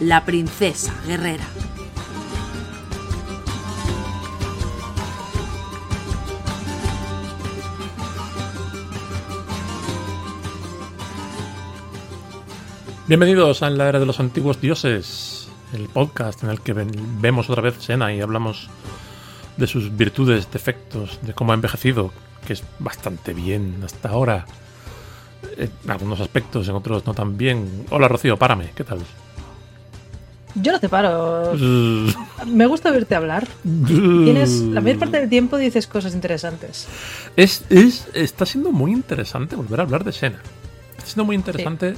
la 0.00 0.24
princesa 0.24 0.94
guerrera. 1.06 1.44
Bienvenidos 13.08 13.62
a 13.62 13.70
la 13.70 13.88
era 13.88 14.00
de 14.00 14.06
los 14.06 14.20
antiguos 14.20 14.60
dioses, 14.60 15.48
el 15.72 15.88
podcast 15.88 16.42
en 16.42 16.50
el 16.50 16.60
que 16.60 16.74
vemos 16.74 17.48
otra 17.48 17.62
vez 17.62 17.76
Sena 17.78 18.12
y 18.12 18.20
hablamos 18.20 18.68
de 19.56 19.66
sus 19.66 19.96
virtudes, 19.96 20.50
defectos, 20.50 21.20
de 21.22 21.32
cómo 21.32 21.52
ha 21.52 21.54
envejecido, 21.54 22.12
que 22.46 22.52
es 22.52 22.64
bastante 22.80 23.32
bien 23.32 23.80
hasta 23.84 24.10
ahora. 24.10 24.44
En 25.56 25.70
algunos 25.88 26.20
aspectos, 26.20 26.68
en 26.68 26.74
otros 26.74 27.06
no 27.06 27.14
tan 27.14 27.38
bien. 27.38 27.86
Hola 27.90 28.08
Rocío, 28.08 28.36
párame, 28.36 28.72
¿qué 28.74 28.84
tal? 28.84 28.98
Yo 30.56 30.72
no 30.72 30.80
te 30.80 30.88
paro. 30.88 31.54
Me 32.46 32.66
gusta 32.66 32.90
verte 32.90 33.14
hablar. 33.14 33.46
Tienes, 33.62 34.60
la 34.60 34.80
mayor 34.80 34.98
parte 34.98 35.20
del 35.20 35.28
tiempo 35.28 35.58
dices 35.58 35.86
cosas 35.86 36.14
interesantes. 36.14 36.88
Es, 37.36 37.64
es, 37.68 38.08
está 38.14 38.46
siendo 38.46 38.72
muy 38.72 38.92
interesante 38.92 39.56
volver 39.56 39.80
a 39.80 39.82
hablar 39.82 40.04
de 40.04 40.12
Sena. 40.12 40.40
Está 40.96 41.06
siendo 41.06 41.24
muy 41.24 41.36
interesante 41.36 41.94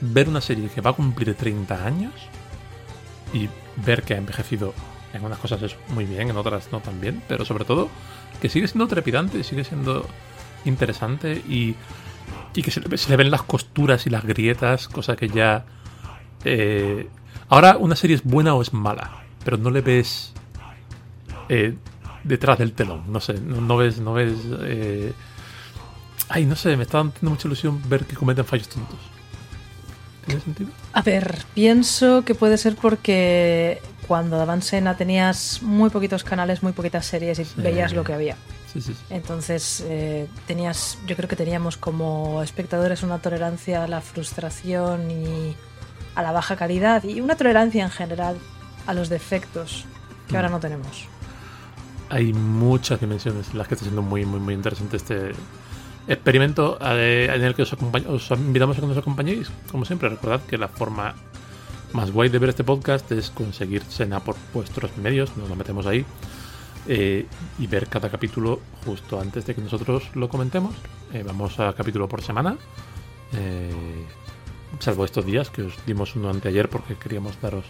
ver 0.00 0.28
una 0.28 0.40
serie 0.40 0.68
que 0.68 0.80
va 0.80 0.90
a 0.90 0.92
cumplir 0.92 1.34
30 1.34 1.86
años 1.86 2.12
y 3.32 3.48
ver 3.84 4.02
que 4.02 4.14
ha 4.14 4.18
envejecido 4.18 4.74
en 5.12 5.24
unas 5.24 5.38
cosas 5.38 5.62
es 5.62 5.76
muy 5.88 6.04
bien, 6.04 6.30
en 6.30 6.36
otras 6.36 6.70
no 6.72 6.80
tan 6.80 7.00
bien, 7.00 7.22
pero 7.28 7.44
sobre 7.44 7.64
todo 7.64 7.88
que 8.40 8.48
sigue 8.48 8.66
siendo 8.66 8.88
trepidante, 8.88 9.44
sigue 9.44 9.64
siendo 9.64 10.06
interesante 10.64 11.42
y, 11.48 11.76
y 12.54 12.62
que 12.62 12.70
se 12.70 12.80
le, 12.80 13.16
ven 13.16 13.30
las 13.30 13.42
costuras 13.42 14.06
y 14.06 14.10
las 14.10 14.24
grietas, 14.24 14.88
cosa 14.88 15.16
que 15.16 15.28
ya... 15.28 15.64
Eh, 16.44 17.08
ahora 17.48 17.76
una 17.76 17.96
serie 17.96 18.16
es 18.16 18.24
buena 18.24 18.54
o 18.54 18.62
es 18.62 18.72
mala, 18.72 19.24
pero 19.44 19.56
no 19.56 19.70
le 19.70 19.80
ves 19.80 20.32
eh, 21.48 21.74
detrás 22.22 22.58
del 22.58 22.72
telón, 22.72 23.04
no 23.08 23.20
sé, 23.20 23.34
no, 23.34 23.76
ves... 23.76 23.98
No 23.98 24.14
ves 24.14 24.32
eh, 24.62 25.12
ay, 26.28 26.46
no 26.46 26.56
sé, 26.56 26.76
me 26.76 26.84
está 26.84 26.98
dando 26.98 27.14
mucha 27.22 27.48
ilusión 27.48 27.80
ver 27.88 28.04
que 28.06 28.16
cometen 28.16 28.44
fallos 28.44 28.68
tontos. 28.68 28.98
¿Tiene 30.26 30.40
sentido? 30.40 30.70
A 30.92 31.02
ver, 31.02 31.42
pienso 31.54 32.24
que 32.24 32.34
puede 32.34 32.56
ser 32.56 32.76
porque 32.76 33.80
cuando 34.06 34.38
daban 34.38 34.62
Sena 34.62 34.96
tenías 34.96 35.62
muy 35.62 35.90
poquitos 35.90 36.24
canales, 36.24 36.62
muy 36.62 36.72
poquitas 36.72 37.06
series 37.06 37.38
y 37.38 37.46
veías 37.60 37.92
lo 37.92 38.04
que 38.04 38.14
había. 38.14 38.36
Sí, 38.72 38.80
sí, 38.80 38.94
Entonces, 39.10 39.84
eh, 39.86 40.26
tenías, 40.46 40.98
yo 41.06 41.14
creo 41.14 41.28
que 41.28 41.36
teníamos 41.36 41.76
como 41.76 42.42
espectadores 42.42 43.04
una 43.04 43.18
tolerancia 43.20 43.84
a 43.84 43.86
la 43.86 44.00
frustración 44.00 45.10
y 45.10 45.54
a 46.14 46.22
la 46.22 46.32
baja 46.32 46.56
calidad 46.56 47.04
y 47.04 47.20
una 47.20 47.36
tolerancia 47.36 47.84
en 47.84 47.90
general 47.90 48.36
a 48.86 48.94
los 48.94 49.08
defectos 49.08 49.84
que 50.28 50.36
ahora 50.36 50.48
no 50.48 50.60
tenemos. 50.60 51.06
Hay 52.10 52.32
muchas 52.32 53.00
dimensiones 53.00 53.50
en 53.50 53.58
las 53.58 53.68
que 53.68 53.74
está 53.74 53.84
siendo 53.84 54.02
muy, 54.02 54.24
muy, 54.24 54.40
muy 54.40 54.54
interesante 54.54 54.96
este, 54.96 55.32
experimento 56.06 56.78
eh, 56.80 57.30
en 57.32 57.42
el 57.42 57.54
que 57.54 57.62
os, 57.62 57.72
os 57.72 58.30
invitamos 58.38 58.78
a 58.78 58.80
que 58.80 58.86
nos 58.86 58.98
acompañéis. 58.98 59.50
Como 59.70 59.84
siempre, 59.84 60.08
recordad 60.08 60.40
que 60.42 60.58
la 60.58 60.68
forma 60.68 61.14
más 61.92 62.10
guay 62.10 62.28
de 62.28 62.38
ver 62.38 62.50
este 62.50 62.64
podcast 62.64 63.10
es 63.12 63.30
conseguir 63.30 63.82
Sena 63.84 64.20
por 64.20 64.36
vuestros 64.52 64.96
medios, 64.96 65.36
nos 65.36 65.48
lo 65.48 65.56
metemos 65.56 65.86
ahí, 65.86 66.04
eh, 66.86 67.26
y 67.58 67.66
ver 67.66 67.86
cada 67.86 68.10
capítulo 68.10 68.60
justo 68.84 69.20
antes 69.20 69.46
de 69.46 69.54
que 69.54 69.62
nosotros 69.62 70.10
lo 70.14 70.28
comentemos. 70.28 70.74
Eh, 71.12 71.22
vamos 71.24 71.58
a 71.60 71.72
capítulo 71.72 72.08
por 72.08 72.22
semana, 72.22 72.56
salvo 74.80 75.04
estos 75.04 75.24
días 75.24 75.50
que 75.50 75.62
os 75.62 75.74
dimos 75.86 76.16
uno 76.16 76.30
anteayer 76.30 76.68
porque 76.68 76.96
queríamos 76.96 77.40
daros 77.40 77.64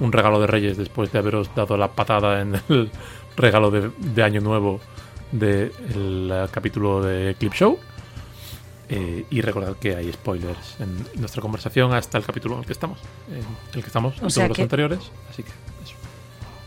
un 0.00 0.12
regalo 0.12 0.40
de 0.40 0.46
Reyes 0.46 0.76
después 0.76 1.10
de 1.12 1.18
haberos 1.18 1.54
dado 1.54 1.76
la 1.76 1.92
patada 1.92 2.40
en 2.40 2.54
el 2.68 2.90
regalo 3.36 3.70
de, 3.70 3.90
de 3.98 4.22
Año 4.22 4.40
Nuevo 4.40 4.80
del 5.32 6.48
capítulo 6.50 7.02
de 7.02 7.34
Clip 7.38 7.52
Show. 7.52 7.78
Eh, 8.88 9.26
y 9.30 9.40
recordad 9.40 9.76
que 9.76 9.96
hay 9.96 10.12
spoilers 10.12 10.76
en 10.78 11.20
nuestra 11.20 11.42
conversación 11.42 11.92
hasta 11.92 12.18
el 12.18 12.24
capítulo 12.24 12.54
en 12.54 12.60
el 12.60 12.66
que 12.66 12.72
estamos. 12.72 12.98
En 13.28 13.44
el 13.74 13.80
que 13.80 13.86
estamos 13.88 14.14
en 14.14 14.28
todos 14.28 14.48
los 14.48 14.58
anteriores. 14.60 15.10
Así 15.28 15.42
que 15.42 15.50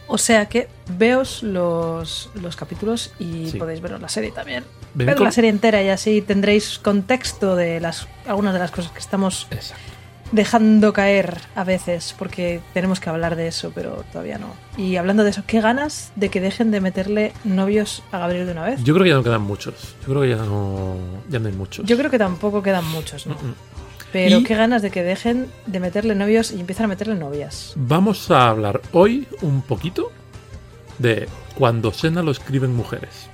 O 0.09 0.17
sea 0.17 0.47
que 0.47 0.67
veos 0.97 1.43
los, 1.43 2.29
los 2.33 2.55
capítulos 2.55 3.13
y 3.19 3.51
podéis 3.51 3.79
ver 3.79 3.99
la 3.99 4.09
serie 4.09 4.31
también. 4.31 4.65
Ver 4.95 5.19
la 5.19 5.31
serie 5.31 5.49
entera 5.49 5.81
y 5.81 5.89
así 5.89 6.21
tendréis 6.21 6.79
contexto 6.79 7.55
de 7.55 7.79
las 7.79 8.07
algunas 8.27 8.53
de 8.53 8.59
las 8.59 8.71
cosas 8.71 8.91
que 8.91 8.99
estamos 8.99 9.47
Exacto 9.51 9.99
dejando 10.31 10.93
caer 10.93 11.39
a 11.55 11.63
veces, 11.63 12.15
porque 12.17 12.61
tenemos 12.73 12.99
que 12.99 13.09
hablar 13.09 13.35
de 13.35 13.47
eso, 13.47 13.71
pero 13.73 14.03
todavía 14.11 14.37
no. 14.37 14.53
Y 14.77 14.95
hablando 14.97 15.23
de 15.23 15.31
eso, 15.31 15.43
¿qué 15.47 15.61
ganas 15.61 16.11
de 16.15 16.29
que 16.29 16.41
dejen 16.41 16.71
de 16.71 16.81
meterle 16.81 17.33
novios 17.43 18.03
a 18.11 18.19
Gabriel 18.19 18.45
de 18.45 18.51
una 18.51 18.65
vez? 18.65 18.83
Yo 18.83 18.93
creo 18.93 19.03
que 19.03 19.09
ya 19.09 19.15
no 19.15 19.23
quedan 19.23 19.41
muchos. 19.41 19.95
Yo 20.01 20.07
creo 20.07 20.21
que 20.21 20.29
ya 20.29 20.37
no, 20.37 20.97
ya 21.29 21.39
no 21.39 21.47
hay 21.47 21.55
muchos. 21.55 21.85
Yo 21.85 21.97
creo 21.97 22.11
que 22.11 22.19
tampoco 22.19 22.61
quedan 22.61 22.85
muchos, 22.85 23.25
¿no? 23.27 23.35
Pero 24.11 24.43
qué 24.43 24.55
ganas 24.55 24.81
de 24.81 24.89
que 24.89 25.03
dejen 25.03 25.51
de 25.65 25.79
meterle 25.79 26.15
novios 26.15 26.51
y 26.51 26.59
empiezan 26.59 26.85
a 26.85 26.87
meterle 26.87 27.15
novias. 27.15 27.73
Vamos 27.75 28.31
a 28.31 28.49
hablar 28.49 28.81
hoy 28.91 29.27
un 29.41 29.61
poquito 29.61 30.11
de 30.97 31.27
cuando 31.55 31.93
Sena 31.93 32.23
lo 32.23 32.31
escriben 32.31 32.75
mujeres. 32.75 33.29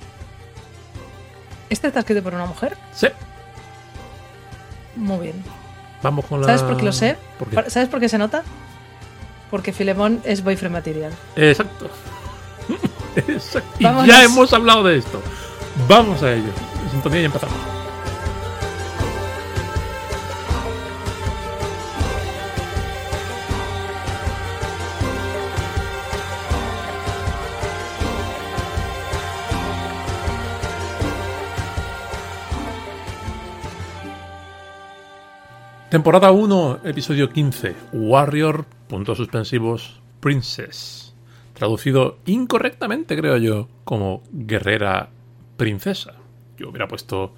¿Este 1.70 1.88
está 1.88 2.00
escrito 2.00 2.22
por 2.22 2.34
una 2.34 2.46
mujer? 2.46 2.76
Sí. 2.92 3.08
Muy 4.96 5.18
bien. 5.18 5.44
Vamos 6.02 6.26
con 6.26 6.40
la... 6.40 6.46
¿Sabes 6.46 6.62
por 6.62 6.76
qué 6.76 6.84
lo 6.84 6.92
sé? 6.92 7.16
¿Sabes 7.68 7.88
por 7.88 8.00
qué 8.00 8.08
se 8.08 8.18
nota? 8.18 8.42
Porque 9.50 9.72
Filemón 9.72 10.20
es 10.24 10.44
boyfriend 10.44 10.74
material. 10.74 11.12
Exacto. 11.36 11.88
Exacto. 13.16 13.70
Y 13.78 13.84
ya 14.06 14.24
hemos 14.24 14.52
hablado 14.52 14.84
de 14.84 14.98
esto. 14.98 15.20
Vamos 15.88 16.22
a 16.22 16.32
ello. 16.32 16.50
Sintonía 16.90 17.22
y 17.22 17.24
empezamos. 17.24 17.75
Temporada 35.96 36.30
1, 36.30 36.80
episodio 36.84 37.30
15. 37.30 37.74
Warrior, 37.94 38.66
puntos 38.86 39.16
suspensivos, 39.16 39.98
Princess. 40.20 41.14
Traducido 41.54 42.18
incorrectamente, 42.26 43.16
creo 43.16 43.38
yo, 43.38 43.68
como 43.84 44.22
guerrera 44.30 45.08
princesa. 45.56 46.12
Yo 46.58 46.68
hubiera 46.68 46.86
puesto 46.86 47.32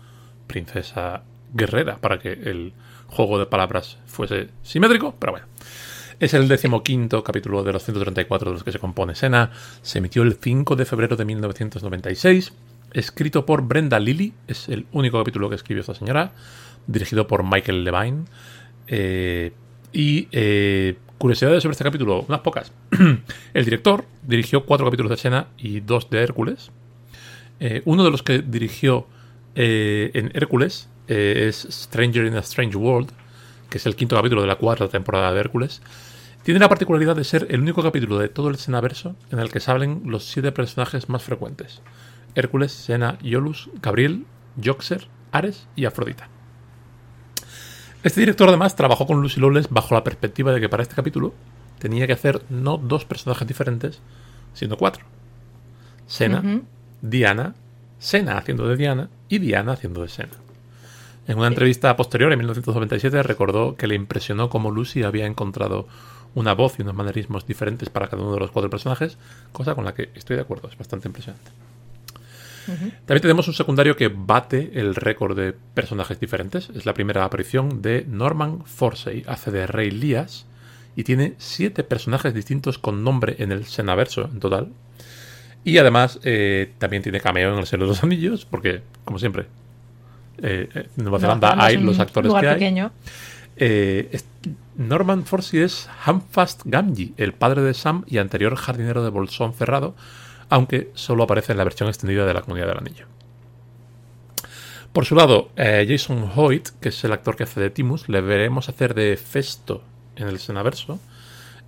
princesa 0.49 1.23
guerrera 1.55 1.99
para 1.99 2.19
que 2.19 2.33
el 2.33 2.73
juego 3.07 3.39
de 3.39 3.47
palabras 3.47 3.99
fuese 4.07 4.49
simétrico, 4.65 5.15
pero 5.21 5.35
bueno. 5.35 5.47
Es 6.19 6.35
el 6.35 6.49
decimoquinto 6.49 7.23
capítulo 7.23 7.63
de 7.63 7.73
los 7.73 7.85
134 7.85 8.51
de 8.51 8.55
los 8.55 8.65
que 8.65 8.73
se 8.73 8.81
compone 8.81 9.15
Sena. 9.15 9.53
Se 9.83 9.99
emitió 9.99 10.25
el 10.25 10.35
5 10.35 10.75
de 10.75 10.85
febrero 10.85 11.15
de 11.15 11.25
1996. 11.25 12.53
Escrito 12.93 13.47
por 13.47 13.63
Brenda 13.63 14.01
Lilly. 14.01 14.33
Es 14.49 14.69
el 14.69 14.87
único 14.91 15.19
capítulo 15.19 15.49
que 15.49 15.55
escribió 15.55 15.83
esta 15.83 15.95
señora 15.95 16.33
dirigido 16.89 17.29
por 17.29 17.45
Michael 17.45 17.85
Levine. 17.85 18.25
Eh, 18.89 19.53
y 19.93 20.27
eh, 20.33 20.97
curiosidades 21.19 21.63
sobre 21.63 21.73
este 21.73 21.85
capítulo, 21.85 22.25
unas 22.27 22.41
pocas. 22.41 22.73
el 23.55 23.65
director 23.65 24.05
dirigió 24.27 24.65
cuatro 24.65 24.87
capítulos 24.87 25.11
de 25.11 25.15
escena 25.15 25.49
y 25.57 25.81
dos 25.81 26.11
de 26.11 26.23
Hércules. 26.23 26.73
Eh, 27.61 27.83
uno 27.85 28.05
de 28.05 28.11
los 28.11 28.23
que 28.23 28.41
dirigió 28.41 29.07
en 29.61 30.31
Hércules 30.35 30.89
es 31.09 31.67
Stranger 31.69 32.27
in 32.27 32.37
a 32.37 32.41
Strange 32.41 32.77
World, 32.77 33.11
que 33.69 33.79
es 33.79 33.87
el 33.87 33.97
quinto 33.97 34.15
capítulo 34.15 34.41
de 34.41 34.47
la 34.47 34.55
cuarta 34.55 34.87
temporada 34.87 35.33
de 35.33 35.41
Hércules. 35.41 35.83
Tiene 36.45 36.61
la 36.61 36.69
particularidad 36.69 37.17
de 37.17 37.25
ser 37.25 37.49
el 37.51 37.63
único 37.63 37.83
capítulo 37.83 38.19
de 38.19 38.29
todo 38.29 38.51
el 38.51 38.57
verso 38.81 39.17
en 39.33 39.41
el 39.41 39.51
que 39.51 39.59
salen 39.59 40.03
los 40.05 40.27
siete 40.27 40.53
personajes 40.53 41.09
más 41.09 41.25
frecuentes: 41.25 41.83
Hércules, 42.37 42.71
Sena, 42.71 43.19
Iolus, 43.21 43.69
Gabriel, 43.83 44.27
Joxer, 44.63 45.09
Ares 45.33 45.67
y 45.75 45.87
Afrodita. 45.87 46.29
Este 48.09 48.21
director 48.21 48.49
además 48.49 48.75
trabajó 48.75 49.07
con 49.07 49.21
Lucy 49.21 49.39
Lawless 49.39 49.69
bajo 49.69 49.95
la 49.95 50.03
perspectiva 50.03 50.51
de 50.51 50.63
que 50.63 50.71
para 50.71 50.83
este 50.83 50.95
capítulo 50.95 51.35
tenía 51.79 52.07
que 52.07 52.15
hacer 52.15 52.41
no 52.49 52.79
dos 52.79 53.05
personajes 53.05 53.47
diferentes, 53.47 54.01
sino 54.55 54.79
cuatro. 54.79 55.05
Sena. 56.07 56.63
Diana, 57.03 57.55
Sena 57.99 58.39
haciendo 58.39 58.67
de 58.67 58.79
Diana 58.79 59.11
y 59.29 59.41
Diana 59.41 59.73
haciendo 59.73 60.01
de 60.01 60.09
Sena. 60.09 60.33
En 61.27 61.37
una 61.37 61.49
entrevista 61.49 61.95
posterior, 61.97 62.33
en 62.33 62.39
1997, 62.39 63.23
recordó 63.23 63.77
que 63.77 63.87
le 63.87 63.95
impresionó 63.95 64.49
cómo 64.49 64.71
Lucy 64.71 65.03
había 65.03 65.27
encontrado 65.27 65.87
una 66.35 66.55
voz 66.55 66.79
y 66.79 66.83
unos 66.83 66.95
manerismos 66.95 67.47
diferentes 67.47 67.91
para 67.91 68.09
cada 68.09 68.23
uno 68.23 68.33
de 68.33 68.41
los 68.41 68.51
cuatro 68.51 68.71
personajes, 68.71 69.19
cosa 69.53 69.75
con 69.75 69.85
la 69.85 69.93
que 69.93 70.09
estoy 70.15 70.37
de 70.37 70.43
acuerdo, 70.43 70.71
es 70.71 70.79
bastante 70.79 71.09
impresionante. 71.09 71.51
También 73.07 73.23
tenemos 73.23 73.49
un 73.49 73.55
secundario 73.55 73.97
que 73.97 74.09
bate 74.09 74.71
el 74.75 74.95
récord 74.95 75.37
de 75.37 75.55
personajes 75.75 76.21
diferentes. 76.21 76.71
Es 76.75 76.87
la 76.87 76.95
primera 76.95 77.25
aparición 77.25 77.83
de 77.83 78.05
Norman 78.09 78.65
Forsey, 78.65 79.25
hace 79.27 79.51
de 79.51 79.67
Rey 79.67 79.91
Lías, 79.91 80.47
y 80.97 81.05
tiene 81.05 81.35
siete 81.39 81.85
personajes 81.85 82.35
distintos 82.35 82.79
con 82.79 83.05
nombre 83.05 83.37
en 83.39 83.53
el 83.53 83.65
Senaverso 83.67 84.25
en 84.25 84.41
total. 84.41 84.69
Y 85.65 85.79
además 85.79 86.21
eh, 86.25 86.73
también 86.79 87.03
tiene 87.03 87.21
cameo 87.21 87.53
en 87.53 87.59
el 87.59 87.67
Señor 87.67 87.83
de 87.87 87.89
los 87.89 88.03
Anillos, 88.05 88.45
porque, 88.45 88.83
como 89.05 89.19
siempre, 89.19 89.47
eh, 90.43 90.69
eh, 90.75 90.89
en 90.97 91.05
Nueva 91.05 91.19
Zelanda 91.21 91.49
hay 91.65 91.77
los 91.87 91.99
actores 92.01 92.31
que 92.41 92.49
hay. 92.49 92.55
Eh, 93.57 94.09
es- 94.13 94.25
Norman 94.77 95.25
Forsey 95.27 95.61
es 95.63 95.89
Hamfast 96.05 96.63
Gamgee, 96.65 97.13
el 97.17 97.33
padre 97.33 97.63
de 97.63 97.75
Sam 97.75 98.05
y 98.07 98.19
anterior 98.19 98.55
jardinero 98.55 99.03
de 99.03 99.11
Bolsón 99.11 99.53
Cerrado, 99.53 99.97
aunque 100.49 100.91
solo 100.95 101.25
aparece 101.25 101.53
en 101.53 101.59
la 101.59 101.65
versión 101.65 101.89
extendida 101.89 102.27
de 102.27 102.35
la 102.35 102.43
Comunidad 102.43 102.69
del 102.69 102.79
Anillo. 102.79 103.07
Por 104.93 105.05
su 105.05 105.15
lado, 105.15 105.51
eh, 105.57 105.87
Jason 105.89 106.31
Hoyt, 106.35 106.71
que 106.81 106.89
es 106.89 107.05
el 107.05 107.13
actor 107.13 107.37
que 107.37 107.45
hace 107.45 107.61
de 107.61 107.71
Timus, 107.71 108.09
le 108.09 108.21
veremos 108.21 108.69
hacer 108.69 108.95
de 108.95 109.17
Festo 109.17 109.83
en 110.17 110.29
el 110.29 110.39
Senaverso, 110.39 110.99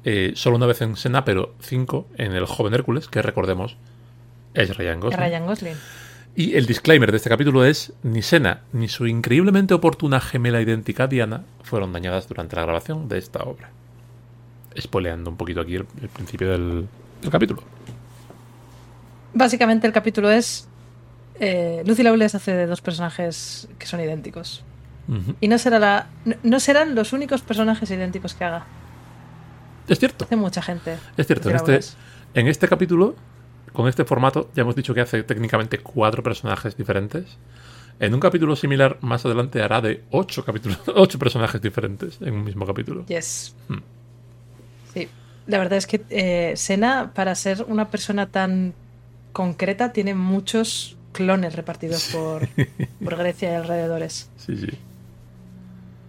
eh, 0.04 0.32
solo 0.34 0.56
una 0.56 0.66
vez 0.66 0.80
en 0.80 0.96
Sena, 0.96 1.24
pero 1.24 1.54
cinco 1.60 2.08
en 2.16 2.32
el 2.32 2.46
joven 2.46 2.74
Hércules, 2.74 3.08
que 3.08 3.20
recordemos 3.22 3.76
es 4.54 4.76
Ryan 4.76 5.00
Gosling. 5.00 5.20
Ryan 5.20 5.46
Gosling. 5.46 5.76
Y 6.34 6.56
el 6.56 6.64
disclaimer 6.66 7.10
de 7.10 7.18
este 7.18 7.28
capítulo 7.28 7.64
es: 7.64 7.92
ni 8.02 8.22
Sena 8.22 8.62
ni 8.72 8.88
su 8.88 9.06
increíblemente 9.06 9.74
oportuna 9.74 10.20
gemela 10.20 10.60
idéntica 10.60 11.06
Diana 11.06 11.44
fueron 11.62 11.92
dañadas 11.92 12.26
durante 12.26 12.56
la 12.56 12.62
grabación 12.62 13.08
de 13.08 13.18
esta 13.18 13.42
obra. 13.42 13.70
Spoileando 14.78 15.30
un 15.30 15.36
poquito 15.36 15.60
aquí 15.60 15.74
el, 15.74 15.86
el 16.00 16.08
principio 16.08 16.50
del, 16.50 16.88
del 17.20 17.30
capítulo. 17.30 17.62
Básicamente 19.34 19.86
el 19.86 19.92
capítulo 19.92 20.30
es 20.30 20.68
eh, 21.38 21.82
Lucy 21.86 22.02
Lawless 22.02 22.34
hace 22.34 22.54
de 22.54 22.66
dos 22.66 22.80
personajes 22.80 23.68
que 23.78 23.86
son 23.86 24.00
idénticos. 24.00 24.64
Y 25.40 25.48
no, 25.48 25.58
será 25.58 25.80
la, 25.80 26.06
no, 26.24 26.36
no 26.44 26.60
serán 26.60 26.94
los 26.94 27.12
únicos 27.12 27.42
personajes 27.42 27.90
idénticos 27.90 28.34
que 28.34 28.44
haga. 28.44 28.64
Es 29.88 29.98
cierto, 29.98 30.24
Hace 30.24 30.36
mucha 30.36 30.62
gente. 30.62 30.98
es 31.16 31.26
cierto. 31.26 31.50
En 31.50 31.56
este, 31.56 31.80
en 32.34 32.46
este 32.46 32.68
capítulo, 32.68 33.16
con 33.72 33.88
este 33.88 34.04
formato, 34.04 34.50
ya 34.54 34.62
hemos 34.62 34.76
dicho 34.76 34.94
que 34.94 35.00
hace 35.00 35.24
técnicamente 35.24 35.78
cuatro 35.78 36.22
personajes 36.22 36.76
diferentes. 36.76 37.38
En 37.98 38.14
un 38.14 38.20
capítulo 38.20 38.54
similar, 38.54 38.98
más 39.00 39.26
adelante 39.26 39.60
hará 39.62 39.80
de 39.80 40.04
ocho, 40.10 40.44
capítulos, 40.44 40.78
ocho 40.94 41.18
personajes 41.18 41.60
diferentes 41.60 42.18
en 42.20 42.34
un 42.34 42.44
mismo 42.44 42.64
capítulo. 42.64 43.04
Yes. 43.06 43.56
Hmm. 43.66 43.78
Sí. 44.94 45.08
La 45.48 45.58
verdad 45.58 45.78
es 45.78 45.88
que 45.88 46.02
eh, 46.08 46.52
Sena, 46.56 47.10
para 47.14 47.34
ser 47.34 47.64
una 47.66 47.90
persona 47.90 48.26
tan 48.26 48.74
concreta, 49.32 49.92
tiene 49.92 50.14
muchos 50.14 50.96
clones 51.12 51.54
repartidos 51.54 52.10
por, 52.12 52.48
por 53.02 53.16
Grecia 53.16 53.52
y 53.52 53.54
alrededores. 53.54 54.30
Sí, 54.36 54.56
sí. 54.56 54.68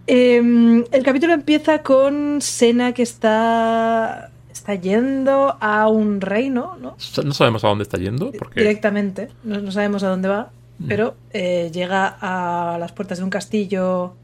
Eh, 0.07 0.83
el 0.91 1.03
capítulo 1.03 1.33
empieza 1.33 1.83
con 1.83 2.41
Sena 2.41 2.94
que 2.94 3.03
está, 3.03 4.31
está 4.51 4.75
yendo 4.75 5.57
a 5.59 5.88
un 5.88 6.21
reino, 6.21 6.77
¿no? 6.81 6.97
No 7.23 7.33
sabemos 7.33 7.63
a 7.63 7.68
dónde 7.69 7.83
está 7.83 7.97
yendo, 7.97 8.31
porque 8.31 8.59
Directamente, 8.62 9.29
no, 9.44 9.62
no 9.62 9.71
sabemos 9.71 10.03
a 10.03 10.09
dónde 10.09 10.27
va, 10.27 10.51
Mm. 10.81 10.88
pero 10.88 11.15
eh, 11.31 11.69
llega 11.71 12.18
a 12.19 12.77
las 12.79 12.91
puertas 12.91 13.19
de 13.19 13.23
un 13.23 13.29
castillo 13.29 14.15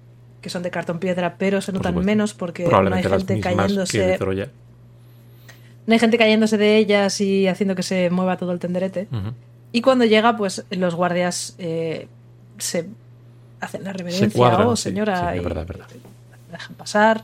que 0.41 0.49
son 0.49 0.63
de 0.63 0.71
cartón 0.71 0.99
piedra, 0.99 1.35
pero 1.38 1.61
se 1.61 1.71
notan 1.71 1.95
menos 2.03 2.33
porque 2.33 2.65
no 2.67 2.95
hay 2.95 3.03
gente 3.03 3.39
cayéndose. 3.39 4.17
No 5.88 5.94
hay 5.94 6.00
gente 6.00 6.18
cayéndose 6.18 6.57
de 6.57 6.78
ellas 6.78 7.19
y 7.22 7.48
haciendo 7.48 7.74
que 7.74 7.81
se 7.84 8.10
mueva 8.12 8.38
todo 8.38 8.51
el 8.51 8.60
tenderete. 8.60 9.07
Ujú. 9.12 9.31
Y 9.72 9.81
cuando 9.81 10.06
llega, 10.06 10.38
pues 10.38 10.66
los 10.69 10.94
guardias 10.95 11.56
eh, 11.57 12.07
se 12.60 12.88
hacen 13.60 13.84
la 13.84 13.94
reverencia, 13.94 14.30
cuadran, 14.38 14.68
oh 14.68 14.75
sí, 14.75 14.84
señora, 14.84 15.31
sí, 15.31 15.38
es 15.38 15.42
y 15.42 15.44
verdad, 15.44 15.62
es 15.63 15.68
verdad. 15.68 15.88
la 16.51 16.57
dejan 16.57 16.75
pasar. 16.75 17.24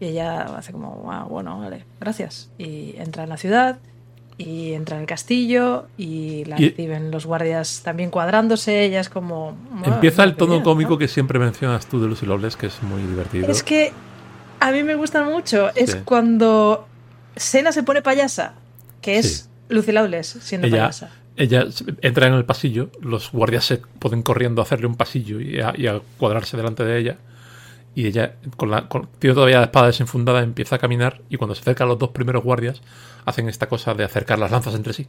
Y 0.00 0.06
ella 0.06 0.42
hace 0.56 0.72
como, 0.72 1.08
ah, 1.12 1.24
bueno, 1.30 1.60
vale, 1.60 1.84
gracias. 2.00 2.50
Y 2.58 2.94
entra 2.98 3.22
en 3.22 3.28
la 3.28 3.36
ciudad, 3.36 3.78
y 4.36 4.72
entra 4.72 4.96
en 4.96 5.02
el 5.02 5.06
castillo, 5.06 5.86
y 5.96 6.44
la 6.46 6.60
Y- 6.60 6.70
reciben 6.70 7.10
los 7.12 7.24
guardias 7.24 7.82
también 7.84 8.10
cuadrándose. 8.10 8.84
Ella 8.84 8.98
es 9.00 9.08
como. 9.08 9.54
"Ah, 9.84 9.90
Empieza 9.94 10.24
el 10.24 10.34
tono 10.34 10.54
bien, 10.54 10.64
cómico 10.64 10.90
¿no?". 10.92 10.98
que 10.98 11.06
siempre 11.06 11.38
mencionas 11.38 11.86
tú 11.86 12.00
de 12.00 12.08
Lucy 12.08 12.26
Lawless, 12.26 12.56
que 12.56 12.66
es 12.66 12.82
muy 12.82 13.00
divertido. 13.02 13.48
Es 13.48 13.62
que 13.62 13.92
a 14.58 14.72
mí 14.72 14.82
me 14.82 14.96
gusta 14.96 15.22
mucho. 15.22 15.72
Es 15.76 15.92
Sí. 15.92 15.98
cuando 16.04 16.88
Sena 17.36 17.72
se 17.72 17.82
pone 17.82 18.02
payasa, 18.02 18.54
que 19.00 19.18
es 19.18 19.32
Sí. 19.42 19.48
Lucy 19.68 19.92
Lawless 19.92 20.26
siendo 20.40 20.66
ella, 20.66 20.76
payasa. 20.82 21.10
ella 21.36 21.64
entra 22.02 22.26
en 22.26 22.34
el 22.34 22.44
pasillo, 22.44 22.90
los 23.00 23.30
guardias 23.32 23.64
se 23.64 23.78
ponen 23.98 24.22
corriendo 24.22 24.60
a 24.60 24.64
hacerle 24.64 24.86
un 24.86 24.96
pasillo 24.96 25.40
y 25.40 25.60
a, 25.60 25.72
y 25.76 25.86
a 25.86 26.00
cuadrarse 26.18 26.56
delante 26.56 26.84
de 26.84 26.98
ella. 26.98 27.18
Y 27.94 28.06
ella, 28.06 28.36
con 28.56 28.70
la, 28.70 28.88
con- 28.88 29.08
tiene 29.18 29.34
todavía 29.34 29.58
la 29.58 29.64
espada 29.64 29.86
desenfundada, 29.88 30.42
empieza 30.42 30.76
a 30.76 30.78
caminar. 30.78 31.20
Y 31.28 31.36
cuando 31.36 31.54
se 31.54 31.60
acercan 31.60 31.88
los 31.88 31.98
dos 31.98 32.08
primeros 32.10 32.42
guardias, 32.42 32.80
hacen 33.26 33.48
esta 33.50 33.68
cosa 33.68 33.92
de 33.92 34.02
acercar 34.04 34.38
las 34.38 34.50
lanzas 34.50 34.74
entre 34.74 34.94
sí. 34.94 35.06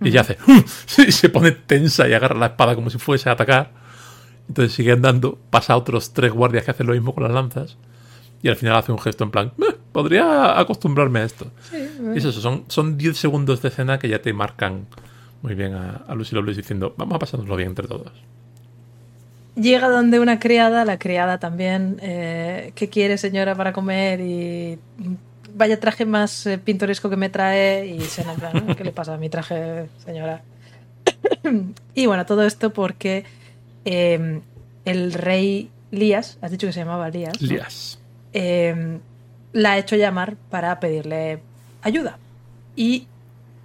Y 0.00 0.08
ella 0.08 0.22
hace. 0.22 0.38
y 1.06 1.12
se 1.12 1.28
pone 1.28 1.50
tensa 1.52 2.08
y 2.08 2.14
agarra 2.14 2.34
la 2.38 2.46
espada 2.46 2.74
como 2.74 2.88
si 2.88 2.96
fuese 2.98 3.28
a 3.28 3.32
atacar. 3.32 3.72
Entonces 4.48 4.72
sigue 4.74 4.92
andando, 4.92 5.38
pasa 5.50 5.74
a 5.74 5.76
otros 5.76 6.12
tres 6.14 6.32
guardias 6.32 6.64
que 6.64 6.70
hacen 6.70 6.86
lo 6.86 6.94
mismo 6.94 7.14
con 7.14 7.24
las 7.24 7.32
lanzas. 7.32 7.76
Y 8.42 8.48
al 8.48 8.56
final 8.56 8.76
hace 8.76 8.92
un 8.92 8.98
gesto 8.98 9.24
en 9.24 9.30
plan: 9.30 9.52
"Eh, 9.58 9.75
podría 9.96 10.60
acostumbrarme 10.60 11.20
a 11.20 11.24
esto. 11.24 11.46
Y 11.72 12.18
es 12.18 12.24
eso, 12.26 12.38
son, 12.42 12.64
son 12.68 12.98
10 12.98 13.16
segundos 13.16 13.62
de 13.62 13.68
escena 13.68 13.98
que 13.98 14.10
ya 14.10 14.20
te 14.20 14.30
marcan 14.34 14.84
muy 15.40 15.54
bien 15.54 15.72
a, 15.72 16.04
a 16.06 16.14
Lucy 16.14 16.34
Lawless 16.34 16.58
diciendo, 16.58 16.94
vamos 16.98 17.16
a 17.16 17.18
pasárnoslo 17.18 17.56
bien 17.56 17.70
entre 17.70 17.88
todos. 17.88 18.12
Llega 19.54 19.88
donde 19.88 20.20
una 20.20 20.38
criada, 20.38 20.84
la 20.84 20.98
criada 20.98 21.38
también, 21.38 21.96
eh, 22.02 22.72
¿qué 22.74 22.90
quiere 22.90 23.16
señora 23.16 23.54
para 23.54 23.72
comer? 23.72 24.20
Y 24.20 24.78
vaya 25.54 25.80
traje 25.80 26.04
más 26.04 26.46
eh, 26.46 26.58
pintoresco 26.58 27.08
que 27.08 27.16
me 27.16 27.30
trae 27.30 27.86
y 27.86 27.98
se 28.02 28.20
en 28.20 28.34
plan, 28.34 28.74
¿qué 28.76 28.84
le 28.84 28.92
pasa 28.92 29.14
a 29.14 29.16
mi 29.16 29.30
traje, 29.30 29.86
señora? 30.04 30.42
y 31.94 32.04
bueno, 32.04 32.26
todo 32.26 32.42
esto 32.44 32.68
porque 32.68 33.24
eh, 33.86 34.42
el 34.84 35.14
rey 35.14 35.70
Lías, 35.90 36.36
has 36.42 36.50
dicho 36.50 36.66
que 36.66 36.74
se 36.74 36.80
llamaba 36.80 37.08
Lías, 37.08 37.40
¿no? 37.40 37.48
Lías. 37.48 37.98
eh, 38.34 38.98
la 39.56 39.72
ha 39.72 39.78
hecho 39.78 39.96
llamar 39.96 40.36
para 40.50 40.78
pedirle 40.80 41.40
ayuda. 41.80 42.18
¿Y 42.76 43.06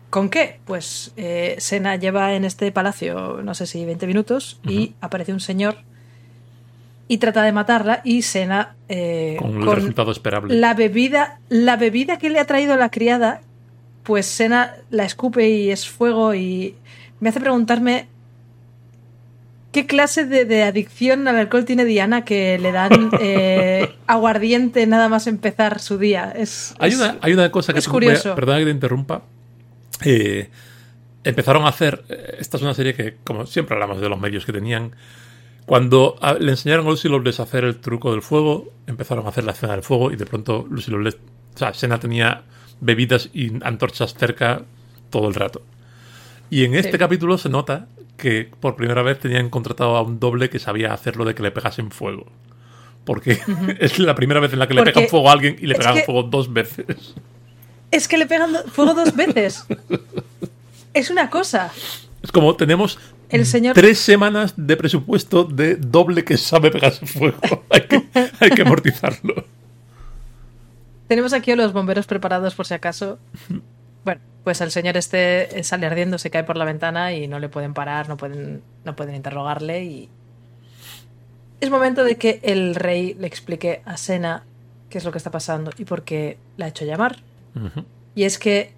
con 0.10 0.30
qué? 0.30 0.62
Pues 0.64 1.12
eh, 1.18 1.56
Sena 1.60 1.98
lleva 1.98 2.34
en 2.34 2.46
este 2.46 2.72
palacio, 2.72 3.42
no 3.44 3.54
sé 3.54 3.68
si 3.68 3.84
20 3.84 4.08
minutos, 4.08 4.62
y 4.66 4.94
aparece 5.02 5.34
un 5.34 5.42
señor 5.42 5.80
y 7.10 7.18
trata 7.18 7.44
de 7.44 7.52
matarla 7.52 8.00
y 8.06 8.22
Sena 8.22 8.78
eh, 8.88 9.36
Con 9.38 9.58
el 9.58 9.66
con 9.66 9.76
resultado 9.76 10.14
esperable. 10.14 10.56
la 10.56 10.74
bebida, 10.74 11.42
la 11.50 11.76
bebida 11.76 12.18
que 12.18 12.30
le 12.30 12.40
ha 12.40 12.46
traído 12.46 12.78
la 12.78 12.90
criada, 12.90 13.42
pues 14.04 14.28
Sena 14.28 14.76
la 14.92 15.04
escupe 15.04 15.50
y 15.50 15.72
es 15.72 15.90
fuego 15.90 16.34
y 16.34 16.76
me 17.20 17.28
hace 17.28 17.42
preguntarme 17.42 18.08
qué 19.72 19.86
clase 19.88 20.26
de, 20.26 20.46
de 20.46 20.64
adicción 20.64 21.28
al 21.28 21.38
alcohol 21.38 21.66
tiene 21.66 21.86
Diana 21.86 22.26
que 22.26 22.58
le 22.60 22.72
dan 22.72 23.10
eh, 23.22 23.94
aguardiente 24.08 24.86
nada 24.88 25.10
más 25.10 25.28
empezar 25.28 25.80
su 25.80 25.98
día. 25.98 26.32
Es, 26.36 26.76
Hay 26.80 26.92
es- 26.92 26.98
una, 26.98 27.18
hay 27.22 27.34
una 27.34 27.52
cosa 27.52 27.74
que 27.74 27.80
es 27.80 27.88
curioso. 27.88 28.36
perdona 28.36 28.60
que 28.60 28.66
te 28.66 28.72
interrumpa. 28.72 29.24
Eh, 30.04 30.50
empezaron 31.24 31.64
a 31.66 31.70
hacer. 31.70 32.04
eh, 32.10 32.38
Esta 32.40 32.58
es 32.58 32.64
una 32.64 32.74
serie 32.74 32.94
que, 32.94 33.16
como 33.24 33.46
siempre 33.46 33.76
hablamos 33.76 34.02
de 34.02 34.10
los 34.10 34.20
medios 34.20 34.46
que 34.46 34.54
tenían. 34.54 34.92
Cuando 35.66 36.18
a- 36.22 36.34
le 36.34 36.52
enseñaron 36.52 36.88
a 36.88 36.90
Lucy 36.90 37.08
Lawless 37.08 37.40
a 37.40 37.44
hacer 37.44 37.64
el 37.64 37.78
truco 37.78 38.12
del 38.12 38.22
fuego, 38.22 38.72
empezaron 38.88 39.26
a 39.26 39.30
hacer 39.30 39.44
la 39.44 39.52
escena 39.54 39.74
del 39.74 39.84
fuego 39.84 40.12
y 40.12 40.16
de 40.16 40.26
pronto 40.26 40.66
Lucy 40.70 40.92
Lawless. 40.92 41.18
O 41.56 41.58
sea, 41.58 41.74
Sena 41.74 42.00
tenía 42.00 42.44
bebidas 42.82 43.30
y 43.34 43.52
antorchas 43.64 44.16
cerca 44.16 44.64
todo 45.12 45.28
el 45.28 45.36
rato. 45.36 45.62
Y 46.50 46.66
en 46.66 46.76
este 46.76 46.94
Sí. 46.94 46.98
capítulo 46.98 47.38
se 47.38 47.48
nota 47.50 47.88
que 48.22 48.50
por 48.62 48.78
primera 48.78 49.02
vez 49.02 49.20
tenían 49.20 49.50
contratado 49.50 49.98
a 49.98 50.02
un 50.02 50.20
doble 50.20 50.50
que 50.50 50.60
sabía 50.60 50.94
hacerlo 50.94 51.26
de 51.26 51.36
que 51.36 51.44
le 51.44 51.52
pegasen 51.52 51.92
fuego. 51.92 52.28
Porque 53.04 53.38
es 53.80 54.00
la 54.00 54.16
primera 54.16 54.40
vez 54.40 54.54
en 54.54 54.60
la 54.60 54.68
que 54.68 54.74
le 54.76 54.84
pegan 54.84 55.10
fuego 55.10 55.30
a 55.30 55.34
alguien 55.34 55.58
y 55.60 55.66
le 55.68 55.76
pegan 55.76 55.96
que- 55.96 56.04
fuego 56.04 56.24
dos 56.24 56.54
veces. 56.54 57.16
Es 57.92 58.08
que 58.08 58.18
le 58.18 58.26
pegan 58.28 58.56
fuego 58.72 58.94
dos 58.94 59.14
veces. 59.16 59.66
es 60.94 61.10
una 61.10 61.30
cosa. 61.30 61.72
Es 62.24 62.32
como 62.32 62.56
tenemos 62.56 63.00
El 63.30 63.46
señor- 63.46 63.74
tres 63.74 63.98
semanas 64.00 64.54
de 64.56 64.78
presupuesto 64.78 65.44
de 65.44 65.76
doble 65.76 66.24
que 66.24 66.38
sabe 66.38 66.72
pegarse 66.72 67.06
fuego. 67.08 67.38
hay, 67.70 67.82
que, 67.82 68.04
hay 68.40 68.50
que 68.52 68.62
amortizarlo. 68.62 69.44
Tenemos 71.08 71.34
aquí 71.34 71.52
a 71.52 71.56
los 71.58 71.74
bomberos 71.74 72.06
preparados 72.08 72.56
por 72.56 72.66
si 72.66 72.74
acaso. 72.76 73.20
Bueno, 74.04 74.22
pues 74.44 74.62
el 74.62 74.72
señor 74.72 74.98
este 74.98 75.64
sale 75.64 75.86
ardiendo, 75.86 76.18
se 76.18 76.30
cae 76.30 76.44
por 76.44 76.58
la 76.58 76.66
ventana 76.66 77.14
y 77.14 77.28
no 77.28 77.40
le 77.40 77.50
pueden 77.50 77.74
parar, 77.74 78.10
no 78.10 78.18
pueden, 78.18 78.62
no 78.84 78.96
pueden 78.96 79.16
interrogarle 79.16 79.84
y... 79.84 80.10
Es 81.60 81.70
momento 81.70 82.04
de 82.04 82.18
que 82.18 82.40
el 82.42 82.74
rey 82.74 83.14
le 83.14 83.28
explique 83.28 83.84
a 83.86 83.96
Sena 83.96 84.44
qué 84.90 84.98
es 84.98 85.06
lo 85.06 85.12
que 85.12 85.20
está 85.20 85.30
pasando 85.30 85.72
y 85.78 85.86
por 85.86 86.04
qué 86.04 86.40
la 86.58 86.66
ha 86.66 86.70
hecho 86.70 86.86
llamar. 86.86 87.18
Y 88.16 88.24
es 88.24 88.40
que 88.40 88.74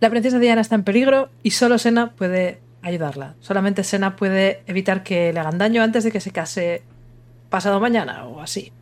la 0.00 0.10
princesa 0.10 0.38
Diana 0.38 0.60
está 0.60 0.74
en 0.74 0.82
peligro 0.82 1.30
y 1.44 1.52
solo 1.52 1.78
Sena 1.78 2.10
puede 2.10 2.58
ayudarla. 2.82 3.34
Solamente 3.40 3.84
Sena 3.84 4.16
puede 4.16 4.62
evitar 4.66 5.02
que 5.02 5.32
le 5.32 5.38
hagan 5.38 5.58
daño 5.58 5.82
antes 5.82 6.04
de 6.04 6.10
que 6.12 6.20
se 6.20 6.32
case 6.32 6.82
pasado 7.48 7.80
mañana 7.80 8.24
o 8.24 8.40
así. 8.40 8.72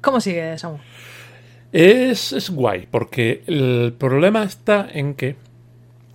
¿Cómo 0.00 0.20
sigue 0.20 0.58
Samu? 0.58 0.78
Es, 1.74 2.32
es 2.32 2.50
guay, 2.50 2.86
porque 2.88 3.42
el 3.48 3.92
problema 3.98 4.44
está 4.44 4.88
en 4.92 5.14
que 5.14 5.34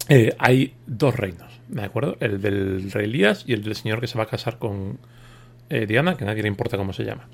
eh, 0.08 0.34
hay 0.40 0.74
dos 0.88 1.18
reinos, 1.18 1.52
¿de 1.68 1.84
acuerdo? 1.84 2.16
El 2.22 2.42
del 2.42 2.90
rey 2.94 3.04
Elías 3.04 3.44
y 3.46 3.52
el 3.52 3.62
del 3.62 3.76
señor 3.76 4.00
que 4.00 4.08
se 4.08 4.18
va 4.18 4.24
a 4.24 4.28
casar 4.28 4.58
con 4.58 5.00
eh, 5.70 5.86
Diana, 5.86 6.16
que 6.16 6.24
a 6.24 6.28
nadie 6.28 6.44
le 6.44 6.48
importa 6.48 6.78
cómo 6.78 6.94
se 6.94 7.04
llama. 7.04 7.28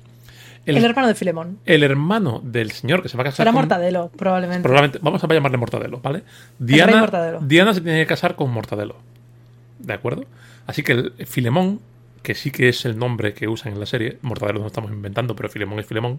El, 0.66 0.78
El, 0.78 0.84
hermano 0.84 1.06
de 1.06 1.14
Filemón. 1.14 1.60
el 1.66 1.84
hermano 1.84 2.40
del 2.42 2.72
señor 2.72 3.00
que 3.00 3.08
se 3.08 3.16
va 3.16 3.20
a 3.20 3.26
casar 3.26 3.44
Será 3.44 3.52
con... 3.52 3.60
Mortadelo, 3.60 4.08
probablemente. 4.08 4.64
Probablemente, 4.64 4.98
vamos 5.00 5.22
a 5.22 5.28
llamarle 5.28 5.58
Mortadelo, 5.58 6.00
¿vale? 6.00 6.24
Diana, 6.58 6.98
Mortadelo. 6.98 7.38
Diana 7.42 7.74
se 7.74 7.80
tiene 7.80 8.00
que 8.00 8.06
casar 8.06 8.34
con 8.34 8.50
Mortadelo. 8.50 8.96
¿De 9.78 9.92
acuerdo? 9.92 10.24
Así 10.66 10.82
que 10.82 10.94
el 10.94 11.12
Filemón, 11.26 11.78
que 12.24 12.34
sí 12.34 12.50
que 12.50 12.70
es 12.70 12.84
el 12.86 12.98
nombre 12.98 13.34
que 13.34 13.46
usan 13.46 13.74
en 13.74 13.78
la 13.78 13.86
serie, 13.86 14.18
Mortadelo 14.22 14.58
no 14.58 14.66
estamos 14.66 14.90
inventando, 14.90 15.36
pero 15.36 15.48
Filemón 15.48 15.78
es 15.78 15.86
Filemón, 15.86 16.18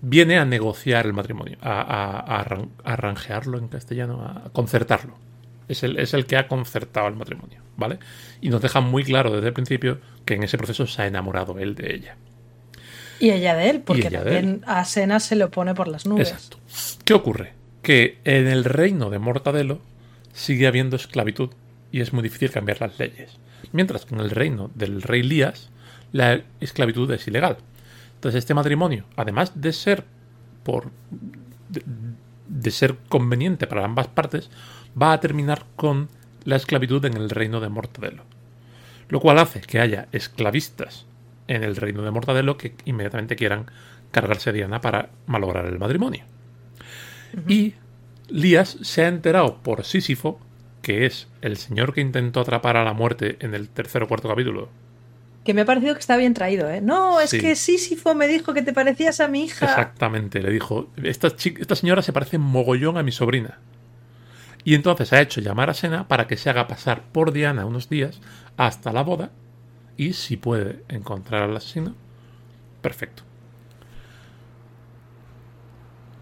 viene 0.00 0.38
a 0.38 0.44
negociar 0.44 1.06
el 1.06 1.12
matrimonio, 1.12 1.58
a, 1.60 1.80
a- 1.80 2.20
a 2.20 2.40
arran- 2.44 2.70
a 2.84 2.92
arranjearlo 2.94 3.58
en 3.58 3.68
castellano, 3.68 4.22
a 4.22 4.50
concertarlo. 4.52 5.16
Es 5.68 5.82
el, 5.82 5.98
es 5.98 6.14
el 6.14 6.26
que 6.26 6.36
ha 6.36 6.46
concertado 6.46 7.08
el 7.08 7.16
matrimonio, 7.16 7.60
¿vale? 7.76 7.98
Y 8.40 8.50
nos 8.50 8.62
deja 8.62 8.80
muy 8.80 9.02
claro 9.04 9.32
desde 9.34 9.48
el 9.48 9.52
principio 9.54 9.98
que 10.24 10.34
en 10.34 10.44
ese 10.44 10.58
proceso 10.58 10.86
se 10.86 11.02
ha 11.02 11.06
enamorado 11.06 11.58
él 11.58 11.74
de 11.74 11.94
ella. 11.94 12.16
Y 13.18 13.30
ella 13.30 13.54
de 13.56 13.70
él, 13.70 13.80
porque 13.80 14.08
ella 14.08 14.22
también 14.22 14.62
a 14.66 14.84
Sena 14.84 15.18
se 15.20 15.36
le 15.36 15.46
pone 15.48 15.74
por 15.74 15.88
las 15.88 16.06
nubes. 16.06 16.30
Exacto. 16.30 16.58
¿Qué 17.04 17.14
ocurre? 17.14 17.54
Que 17.82 18.18
en 18.24 18.46
el 18.46 18.64
reino 18.64 19.10
de 19.10 19.18
Mortadelo 19.18 19.80
sigue 20.32 20.66
habiendo 20.66 20.96
esclavitud 20.96 21.50
y 21.90 22.00
es 22.02 22.12
muy 22.12 22.22
difícil 22.22 22.50
cambiar 22.50 22.80
las 22.80 22.98
leyes. 22.98 23.38
Mientras 23.72 24.04
que 24.04 24.14
en 24.14 24.20
el 24.20 24.30
reino 24.30 24.70
del 24.74 25.00
rey 25.02 25.22
Lías 25.22 25.70
la 26.12 26.42
esclavitud 26.60 27.10
es 27.10 27.26
ilegal. 27.26 27.56
Entonces 28.16 28.40
este 28.40 28.54
matrimonio, 28.54 29.04
además 29.16 29.52
de 29.60 29.72
ser 29.72 30.04
por 30.64 30.90
de, 31.68 31.82
de 32.48 32.70
ser 32.70 32.96
conveniente 33.08 33.66
para 33.66 33.84
ambas 33.84 34.08
partes, 34.08 34.50
va 35.00 35.12
a 35.12 35.20
terminar 35.20 35.64
con 35.76 36.08
la 36.44 36.56
esclavitud 36.56 37.04
en 37.04 37.16
el 37.16 37.30
reino 37.30 37.60
de 37.60 37.68
Mortadelo. 37.68 38.24
Lo 39.08 39.20
cual 39.20 39.38
hace 39.38 39.60
que 39.60 39.80
haya 39.80 40.08
esclavistas 40.12 41.06
en 41.48 41.62
el 41.62 41.76
reino 41.76 42.02
de 42.02 42.10
Mortadelo 42.10 42.56
que 42.56 42.74
inmediatamente 42.84 43.36
quieran 43.36 43.66
cargarse 44.10 44.50
a 44.50 44.52
Diana 44.52 44.80
para 44.80 45.10
malograr 45.26 45.66
el 45.66 45.78
matrimonio. 45.78 46.24
Y 47.46 47.74
Lías 48.28 48.78
se 48.82 49.04
ha 49.04 49.08
enterado 49.08 49.62
por 49.62 49.84
Sísifo, 49.84 50.40
que 50.82 51.06
es 51.06 51.28
el 51.42 51.56
señor 51.56 51.92
que 51.94 52.00
intentó 52.00 52.40
atrapar 52.40 52.76
a 52.76 52.84
la 52.84 52.92
muerte 52.92 53.36
en 53.40 53.54
el 53.54 53.68
tercer 53.68 54.02
o 54.02 54.08
cuarto 54.08 54.28
capítulo. 54.28 54.68
Que 55.46 55.54
me 55.54 55.60
ha 55.62 55.64
parecido 55.64 55.94
que 55.94 56.00
está 56.00 56.16
bien 56.16 56.34
traído, 56.34 56.68
¿eh? 56.68 56.80
No, 56.80 57.20
es 57.20 57.30
Sí. 57.30 57.40
que 57.40 57.54
Sísifo 57.56 58.14
me 58.16 58.26
dijo 58.26 58.52
que 58.52 58.62
te 58.62 58.72
parecías 58.72 59.20
a 59.20 59.28
mi 59.28 59.44
hija. 59.44 59.64
Exactamente, 59.64 60.42
le 60.42 60.50
dijo, 60.50 60.90
esta, 61.02 61.28
esta 61.28 61.76
señora 61.76 62.02
se 62.02 62.12
parece 62.12 62.36
mogollón 62.36 62.98
a 62.98 63.02
mi 63.04 63.12
sobrina. 63.12 63.58
Y 64.64 64.74
entonces 64.74 65.12
ha 65.12 65.20
hecho 65.20 65.40
llamar 65.40 65.70
a 65.70 65.74
Sena 65.74 66.08
para 66.08 66.26
que 66.26 66.36
se 66.36 66.50
haga 66.50 66.66
pasar 66.66 67.02
por 67.12 67.32
Diana 67.32 67.64
unos 67.64 67.88
días 67.88 68.20
hasta 68.56 68.92
la 68.92 69.02
boda 69.02 69.30
y 69.96 70.14
si 70.14 70.36
puede 70.36 70.82
encontrar 70.88 71.44
al 71.44 71.56
asesino, 71.56 71.94
perfecto. 72.82 73.22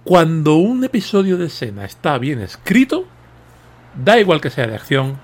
Cuando 0.04 0.56
un 0.56 0.84
episodio 0.84 1.38
de 1.38 1.48
Sena 1.48 1.86
está 1.86 2.18
bien 2.18 2.40
escrito, 2.40 3.06
da 3.94 4.20
igual 4.20 4.42
que 4.42 4.50
sea 4.50 4.66
de 4.66 4.74
acción, 4.74 5.16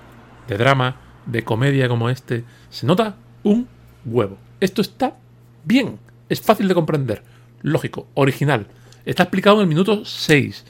de 0.47 0.57
drama, 0.57 0.95
de 1.27 1.43
comedia 1.43 1.87
como 1.87 2.09
este, 2.09 2.43
se 2.71 2.87
nota 2.87 3.15
un 3.43 3.67
huevo. 4.05 4.37
Esto 4.59 4.81
está 4.81 5.15
bien, 5.63 5.99
es 6.29 6.41
fácil 6.41 6.67
de 6.67 6.73
comprender, 6.73 7.23
lógico, 7.61 8.07
original. 8.13 8.67
Está 9.05 9.23
explicado 9.23 9.57
en 9.57 9.61
el 9.63 9.67
minuto 9.67 10.05
6. 10.05 10.65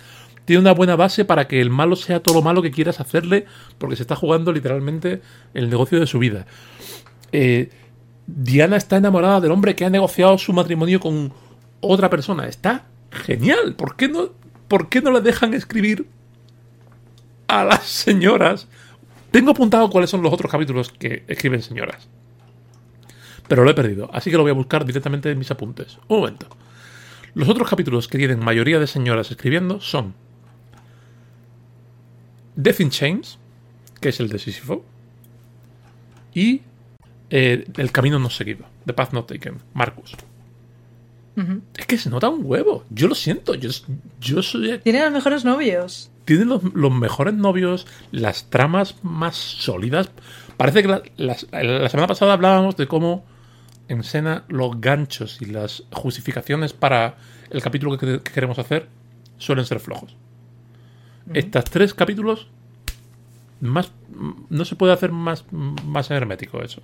Tiene 0.46 0.62
una 0.62 0.74
buena 0.74 0.96
base 0.96 1.26
para 1.26 1.48
que 1.48 1.62
el 1.62 1.70
malo 1.70 1.96
sea 1.96 2.22
todo 2.22 2.36
lo 2.36 2.42
malo 2.42 2.62
que 2.62 2.72
quieras 2.72 3.00
hacerle, 3.00 3.46
porque 3.78 3.96
se 3.96 4.04
está 4.04 4.16
jugando 4.16 4.52
literalmente 4.52 5.22
el 5.54 5.70
negocio 5.70 6.00
de 6.00 6.08
su 6.08 6.20
vida. 6.20 6.46
Eh, 7.32 7.70
Diana 8.28 8.78
está 8.78 8.98
enamorada 8.98 9.42
del 9.42 9.52
hombre 9.52 9.76
que 9.76 9.86
ha 9.86 9.90
negociado 9.90 10.38
su 10.38 10.54
matrimonio 10.54 11.00
con 11.00 11.34
otra 11.82 12.10
persona. 12.10 12.48
Está 12.48 12.86
genial. 13.12 13.76
¿Por 13.76 13.96
qué 13.96 14.08
no, 14.08 14.30
por 14.68 14.90
qué 14.90 15.02
no 15.02 15.12
le 15.12 15.22
dejan 15.22 15.54
escribir 15.54 16.08
a 17.48 17.64
las 17.64 17.84
señoras? 17.86 18.68
Tengo 19.32 19.52
apuntado 19.52 19.90
cuáles 19.90 20.10
son 20.10 20.22
los 20.22 20.34
otros 20.34 20.52
capítulos 20.52 20.90
que 20.90 21.24
escriben 21.28 21.62
señoras. 21.62 22.08
Pero 23.52 23.66
lo 23.66 23.72
he 23.72 23.74
perdido, 23.74 24.10
así 24.14 24.32
que 24.32 24.38
lo 24.38 24.44
voy 24.44 24.52
a 24.52 24.56
buscar 24.56 24.86
directamente 24.86 25.30
en 25.30 25.38
mis 25.38 25.52
apuntes. 25.52 25.98
Un 26.08 26.20
momento. 26.22 26.48
Los 27.34 27.50
otros 27.50 27.70
capítulos 27.70 28.08
que 28.08 28.18
tienen 28.18 28.40
mayoría 28.40 28.80
de 28.80 28.88
señoras 28.88 29.30
escribiendo 29.30 29.82
son 29.82 30.14
Death 32.56 32.80
in 32.80 32.90
Chains, 32.92 33.38
que 34.00 34.08
es 34.08 34.22
el 34.22 34.30
de 34.30 34.40
Sísifo, 34.40 34.86
y 36.34 36.62
eh, 37.30 37.66
El 37.76 37.92
Camino 37.92 38.20
No 38.20 38.30
Seguido, 38.30 38.66
The 38.86 38.94
Path 38.94 39.12
Not 39.12 39.28
Taken, 39.28 39.58
Marcus. 39.74 40.16
Es 41.76 41.86
que 41.88 41.98
se 41.98 42.10
nota 42.10 42.30
un 42.30 42.42
huevo. 42.46 42.86
Yo 42.90 43.08
lo 43.10 43.16
siento. 43.16 43.56
Yo, 43.56 43.70
yo 44.22 44.42
soy. 44.44 44.78
Tiene 44.80 45.02
los 45.02 45.12
mejores 45.12 45.44
novios. 45.44 46.10
Tiene 46.24 46.46
los, 46.46 46.62
los 46.74 46.92
mejores 46.94 47.34
novios, 47.34 47.86
las 48.12 48.50
tramas 48.50 48.96
más 49.04 49.36
sólidas. 49.36 50.10
Parece 50.56 50.84
que 50.84 50.88
la, 50.88 51.02
las- 51.18 51.48
la 51.52 51.90
semana 51.90 52.08
pasada 52.08 52.34
hablábamos 52.34 52.78
de 52.78 52.88
cómo 52.88 53.26
en 53.92 54.04
Sena 54.04 54.44
los 54.48 54.80
ganchos 54.80 55.42
y 55.42 55.46
las 55.46 55.84
justificaciones 55.92 56.74
para 56.74 57.18
el 57.50 57.62
capítulo 57.62 57.98
que, 57.98 58.22
que 58.22 58.32
queremos 58.32 58.58
hacer 58.58 58.88
suelen 59.38 59.66
ser 59.66 59.80
flojos. 59.80 60.16
Estos 61.34 61.66
tres 61.66 61.94
capítulos 61.94 62.48
más 63.60 63.92
no 64.50 64.66
se 64.66 64.76
puede 64.76 64.94
hacer 64.94 65.12
más, 65.12 65.46
más 65.52 66.10
hermético 66.10 66.62
eso. 66.62 66.82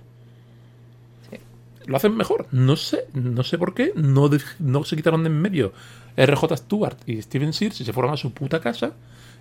Lo 1.86 1.96
hacen 1.96 2.14
mejor. 2.16 2.46
No 2.52 2.76
sé, 2.76 3.06
no 3.14 3.42
sé 3.42 3.56
por 3.56 3.72
qué. 3.72 3.92
No, 3.96 4.28
de- 4.28 4.42
no 4.58 4.84
se 4.84 4.94
quitaron 4.94 5.22
de 5.22 5.28
en 5.30 5.40
medio 5.40 5.72
RJ 6.16 6.56
Stewart 6.58 6.98
y 7.06 7.22
Steven 7.22 7.52
Sears 7.54 7.80
y 7.80 7.84
se 7.84 7.92
fueron 7.94 8.12
a 8.12 8.16
su 8.18 8.32
puta 8.32 8.60
casa 8.60 8.92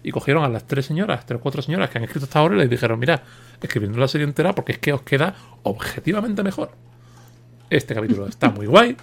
y 0.03 0.11
cogieron 0.11 0.45
a 0.45 0.49
las 0.49 0.65
tres 0.65 0.85
señoras, 0.85 1.25
tres 1.25 1.39
o 1.39 1.41
cuatro 1.41 1.61
señoras 1.61 1.89
que 1.89 1.97
han 1.97 2.05
escrito 2.05 2.25
hasta 2.25 2.39
ahora 2.39 2.55
y 2.55 2.59
les 2.59 2.69
dijeron, 2.69 2.99
mira, 2.99 3.23
escribiendo 3.61 3.97
la 3.99 4.07
serie 4.07 4.25
entera 4.25 4.55
porque 4.55 4.71
es 4.73 4.77
que 4.77 4.93
os 4.93 5.01
queda 5.01 5.35
objetivamente 5.63 6.41
mejor. 6.43 6.71
Este 7.69 7.93
capítulo 7.93 8.27
está 8.27 8.49
muy 8.49 8.65
guay. 8.65 8.95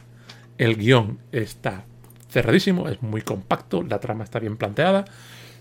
El 0.56 0.76
guion 0.76 1.18
está 1.32 1.84
cerradísimo, 2.30 2.88
es 2.88 3.02
muy 3.02 3.22
compacto, 3.22 3.82
la 3.82 4.00
trama 4.00 4.24
está 4.24 4.38
bien 4.38 4.56
planteada. 4.56 5.04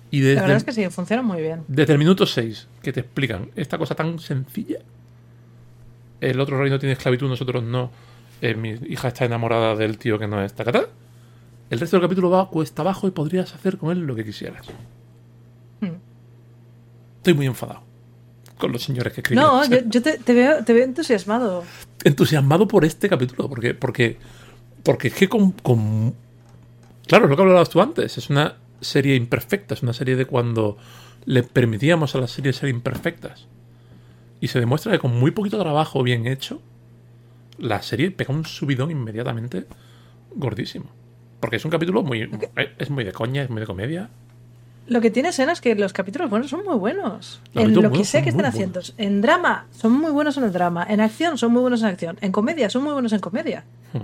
Y 0.09 0.21
desde, 0.21 0.35
La 0.35 0.41
verdad 0.41 0.57
es 0.57 0.63
que 0.63 0.71
sí, 0.71 0.87
funciona 0.89 1.21
muy 1.21 1.41
bien. 1.41 1.63
desde 1.67 1.93
el 1.93 1.99
minuto 1.99 2.25
6 2.25 2.67
que 2.81 2.93
te 2.93 2.99
explican 3.01 3.49
esta 3.55 3.77
cosa 3.77 3.95
tan 3.95 4.19
sencilla. 4.19 4.79
El 6.21 6.39
otro 6.39 6.59
reino 6.59 6.79
tiene 6.79 6.93
esclavitud, 6.93 7.27
nosotros 7.27 7.63
no. 7.63 7.91
Eh, 8.41 8.55
mi 8.55 8.69
hija 8.87 9.09
está 9.09 9.25
enamorada 9.25 9.75
del 9.75 9.97
tío 9.97 10.17
que 10.17 10.27
no 10.27 10.41
es 10.41 10.53
tacatá. 10.53 10.85
El 11.69 11.79
resto 11.79 11.97
del 11.97 12.05
capítulo 12.05 12.29
va 12.29 12.49
cuesta 12.49 12.83
abajo 12.83 13.07
y 13.07 13.11
podrías 13.11 13.53
hacer 13.53 13.77
con 13.77 13.91
él 13.91 14.05
lo 14.05 14.15
que 14.15 14.23
quisieras. 14.23 14.67
Hmm. 15.81 15.97
Estoy 17.17 17.33
muy 17.33 17.47
enfadado 17.47 17.92
con 18.63 18.71
los 18.71 18.81
señores 18.83 19.13
que 19.13 19.21
escriben. 19.21 19.43
No, 19.43 19.63
yo, 19.65 19.77
yo 19.85 20.01
te, 20.01 20.17
te 20.17 20.33
veo, 20.33 20.63
te 20.63 20.73
veo 20.73 20.83
entusiasmado. 20.85 21.63
entusiasmado 22.03 22.67
por 22.67 22.85
este 22.85 23.09
capítulo, 23.09 23.49
porque, 23.49 23.73
porque, 23.73 24.17
porque 24.83 25.09
es 25.09 25.13
que 25.13 25.27
con, 25.29 25.51
con- 25.51 26.15
Claro, 27.07 27.25
es 27.25 27.29
lo 27.29 27.35
que 27.35 27.41
hablabas 27.41 27.69
tú 27.69 27.81
antes, 27.81 28.17
es 28.17 28.29
una 28.29 28.55
serie 28.79 29.15
imperfecta, 29.15 29.73
es 29.73 29.83
una 29.83 29.91
serie 29.93 30.15
de 30.15 30.25
cuando 30.25 30.77
le 31.25 31.43
permitíamos 31.43 32.15
a 32.15 32.19
las 32.19 32.31
series 32.31 32.55
ser 32.55 32.69
imperfectas. 32.69 33.47
Y 34.39 34.47
se 34.47 34.59
demuestra 34.59 34.91
que 34.93 34.99
con 34.99 35.17
muy 35.19 35.31
poquito 35.31 35.59
trabajo 35.59 36.01
bien 36.03 36.27
hecho, 36.27 36.61
la 37.57 37.81
serie 37.81 38.11
pega 38.11 38.33
un 38.33 38.45
subidón 38.45 38.91
inmediatamente 38.91 39.65
gordísimo. 40.35 40.85
Porque 41.39 41.57
es 41.57 41.65
un 41.65 41.71
capítulo 41.71 42.03
muy... 42.03 42.29
Es 42.77 42.89
muy 42.89 43.03
de 43.03 43.11
coña, 43.11 43.43
es 43.43 43.49
muy 43.49 43.59
de 43.59 43.67
comedia. 43.67 44.09
Lo 44.87 44.99
que 44.99 45.09
tiene 45.11 45.29
escena 45.29 45.53
es 45.53 45.61
que 45.61 45.75
los 45.75 45.93
capítulos 45.93 46.29
buenos 46.29 46.49
son 46.49 46.63
muy 46.65 46.75
buenos. 46.75 47.41
Los 47.53 47.63
en 47.63 47.73
lo 47.81 47.89
que 47.91 48.03
sea 48.03 48.19
son 48.19 48.23
que 48.25 48.29
estén 48.31 48.45
haciendo. 48.45 48.81
En 48.97 49.21
drama 49.21 49.65
son 49.71 49.93
muy 49.93 50.11
buenos 50.11 50.35
en 50.37 50.43
el 50.43 50.51
drama. 50.51 50.85
En 50.89 50.99
acción 50.99 51.37
son 51.37 51.53
muy 51.53 51.61
buenos 51.61 51.81
en 51.81 51.87
acción. 51.87 52.17
En 52.21 52.31
comedia 52.33 52.69
son 52.69 52.83
muy 52.83 52.91
buenos 52.93 53.13
en 53.13 53.19
comedia. 53.19 53.63
Hmm. 53.93 53.99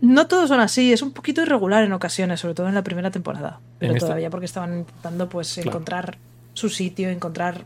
no 0.00 0.26
todos 0.26 0.48
son 0.48 0.58
así, 0.58 0.92
es 0.92 1.00
un 1.02 1.12
poquito 1.12 1.42
irregular 1.42 1.84
en 1.84 1.92
ocasiones, 1.92 2.40
sobre 2.40 2.54
todo 2.54 2.66
en 2.68 2.74
la 2.74 2.82
primera 2.82 3.12
temporada. 3.12 3.60
Pero 3.78 3.92
esta- 3.94 4.06
todavía 4.06 4.30
porque 4.30 4.46
estaban 4.46 4.78
intentando 4.78 5.28
pues 5.28 5.54
Claro. 5.54 5.70
encontrar 5.70 6.18
su 6.54 6.68
sitio, 6.68 7.08
encontrar 7.08 7.64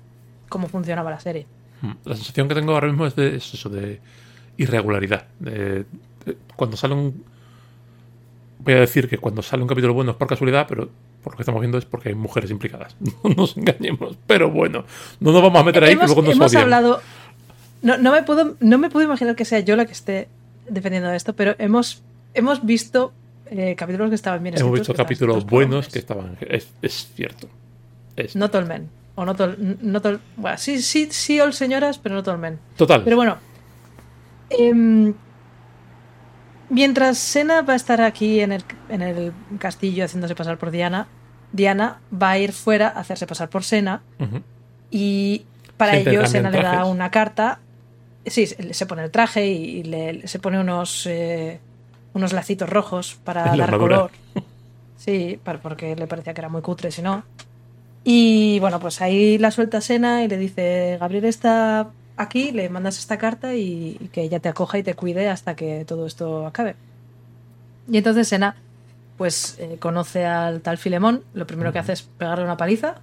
cómo 0.51 0.69
funcionaba 0.69 1.11
la 1.11 1.19
serie. 1.21 1.47
Mm. 1.81 1.93
La 2.05 2.15
sensación 2.17 2.47
que 2.49 2.55
tengo 2.55 2.73
ahora 2.75 2.89
mismo 2.89 3.07
es 3.07 3.17
de 3.17 3.37
es 3.37 3.55
eso, 3.55 3.71
de 3.71 4.01
irregularidad. 4.59 5.25
De- 5.41 5.87
de- 6.27 6.37
cuando 6.57 6.77
sale 6.77 6.93
un. 6.93 7.25
Voy 8.59 8.75
a 8.75 8.81
decir 8.81 9.09
que 9.09 9.17
cuando 9.19 9.41
sale 9.43 9.63
un 9.63 9.69
capítulo 9.69 9.95
bueno 9.95 10.11
es 10.11 10.17
por 10.19 10.29
casualidad, 10.29 10.67
pero 10.69 10.91
por 11.27 11.33
lo 11.33 11.39
que 11.39 11.43
estamos 11.43 11.61
viendo 11.61 11.77
es 11.77 11.85
porque 11.85 12.11
hay 12.11 12.15
mujeres 12.15 12.53
implicadas. 12.53 12.95
No 13.25 13.31
nos 13.35 13.57
engañemos. 13.57 14.17
Pero 14.29 14.49
bueno, 14.49 14.85
no 15.19 15.33
nos 15.33 15.43
vamos 15.43 15.61
a 15.61 15.65
meter 15.65 15.83
ahí 15.83 15.95
hemos 15.95 16.03
que 16.03 16.07
luego 16.15 16.23
nos 16.23 16.37
hemos 16.37 16.53
odian. 16.53 16.63
hablado. 16.63 17.01
No, 17.83 17.99
no 17.99 18.13
me 18.13 18.23
puedo, 18.23 18.55
no 18.61 18.79
me 18.79 18.91
puedo 18.91 19.05
imaginar 19.07 19.35
que 19.35 19.45
sea 19.45 19.59
yo 19.59 19.75
la 19.75 19.87
que 19.87 19.93
esté 19.93 20.29
defendiendo 20.69 21.11
esto, 21.13 21.35
pero 21.35 21.57
hemos, 21.59 22.01
hemos 22.33 22.65
visto 22.65 23.13
eh, 23.51 23.75
capítulos 23.77 24.09
que 24.11 24.15
estaban 24.15 24.41
bien 24.45 24.55
Hemos 24.55 24.61
escritos, 24.79 24.79
visto 24.81 24.93
que 24.93 25.03
estaban 25.03 25.07
capítulos 25.09 25.47
buenos 25.47 25.89
que 25.89 25.99
estaban. 25.99 26.39
Es, 26.43 26.69
es 26.81 27.11
cierto. 27.17 27.49
Es- 28.15 28.37
No 28.37 28.49
all 28.53 28.67
men. 28.67 28.89
O 29.17 29.25
no 29.25 29.33
all, 29.37 29.79
no 29.83 30.01
all- 30.05 30.21
bueno, 30.37 30.59
sí, 30.59 30.81
sí, 30.81 31.09
sí, 31.11 31.41
all 31.41 31.53
señoras, 31.55 31.99
pero 31.99 32.15
no 32.23 32.31
all 32.33 32.39
men. 32.39 32.61
Total. 32.77 33.03
Pero 33.03 33.17
bueno. 33.17 33.39
em, 34.51 35.13
mientras 36.71 37.19
Sena 37.19 37.63
va 37.63 37.75
a 37.75 37.77
estar 37.77 38.01
aquí 38.01 38.41
en 38.41 38.53
el, 38.53 38.65
en 38.89 39.03
el 39.03 39.33
castillo 39.59 40.05
haciéndose 40.05 40.35
pasar 40.35 40.59
por 40.59 40.71
Diana, 40.71 41.07
Diana 41.53 42.01
va 42.13 42.31
a 42.33 42.39
ir 42.39 42.53
fuera 42.53 42.89
a 42.89 43.01
hacerse 43.01 43.27
pasar 43.27 43.49
por 43.49 43.65
Sena 43.65 44.03
y 44.91 45.45
para 45.77 45.93
Se 45.93 46.01
ello 46.11 46.27
Sena 46.27 46.51
le 46.51 46.63
da 46.63 46.85
una 46.85 47.11
carta. 47.11 47.61
Sí, 48.25 48.47
se 48.47 48.87
pone 48.87 49.05
el 49.05 49.11
traje 49.11 49.47
y 49.47 49.83
le, 49.85 50.27
se 50.27 50.39
pone 50.39 50.59
unos, 50.59 51.07
eh, 51.07 51.61
unos 52.15 52.33
lacitos 52.33 52.69
rojos 52.69 53.19
para 53.25 53.45
la 53.47 53.51
dar 53.57 53.61
armadura. 53.75 53.97
color. 53.97 54.11
Sí, 54.99 55.39
para- 55.45 55.61
porque 55.61 55.95
le 55.95 56.07
parecía 56.07 56.33
que 56.35 56.41
era 56.41 56.49
muy 56.49 56.63
cutre, 56.63 56.91
si 56.91 57.03
no. 57.03 57.23
Y 58.03 58.59
bueno, 58.61 58.81
pues 58.81 59.01
ahí 59.03 59.37
la 59.39 59.51
suelta 59.51 59.81
Sena 59.81 60.25
y 60.25 60.29
le 60.29 60.37
dice, 60.39 60.97
Gabriel 60.99 61.27
está 61.27 61.91
aquí, 62.17 62.51
le 62.53 62.69
mandas 62.69 62.99
esta 62.99 63.19
carta 63.19 63.55
y, 63.55 63.97
y 64.01 64.09
que 64.13 64.23
ella 64.23 64.41
te 64.41 64.49
acoja 64.49 64.79
y 64.79 64.83
te 64.83 64.95
cuide 64.95 65.29
hasta 65.29 65.55
que 65.57 65.85
todo 65.87 66.07
esto 66.07 66.47
acabe. 66.47 66.77
Y 67.91 67.99
entonces 67.99 68.29
Sena, 68.29 68.57
pues 69.17 69.57
eh, 69.61 69.77
conoce 69.79 70.25
al 70.27 70.61
tal 70.61 70.79
Filemón, 70.79 71.23
lo 71.35 71.47
primero 71.47 71.73
que 71.73 71.79
hace 71.79 71.93
es 71.93 72.03
pegarle 72.03 72.45
una 72.45 72.57
paliza 72.57 72.97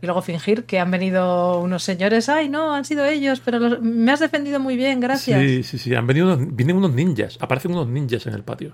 y 0.00 0.06
luego 0.06 0.22
fingir 0.22 0.64
que 0.64 0.78
han 0.78 0.92
venido 0.92 1.60
unos 1.60 1.82
señores, 1.82 2.28
ay 2.28 2.48
no, 2.48 2.72
han 2.72 2.84
sido 2.84 3.04
ellos, 3.04 3.40
pero 3.44 3.58
los- 3.58 3.80
me 3.82 4.12
has 4.12 4.20
defendido 4.20 4.60
muy 4.60 4.76
bien, 4.76 5.00
gracias. 5.00 5.40
Sí, 5.40 5.62
sí, 5.64 5.78
sí. 5.78 5.94
Han 5.94 6.06
venido 6.06 6.26
unos, 6.34 6.54
vienen 6.54 6.76
unos 6.76 6.92
ninjas. 6.92 7.36
Aparecen 7.40 7.72
unos 7.72 7.88
ninjas 7.88 8.24
en 8.28 8.34
el 8.34 8.44
patio. 8.44 8.72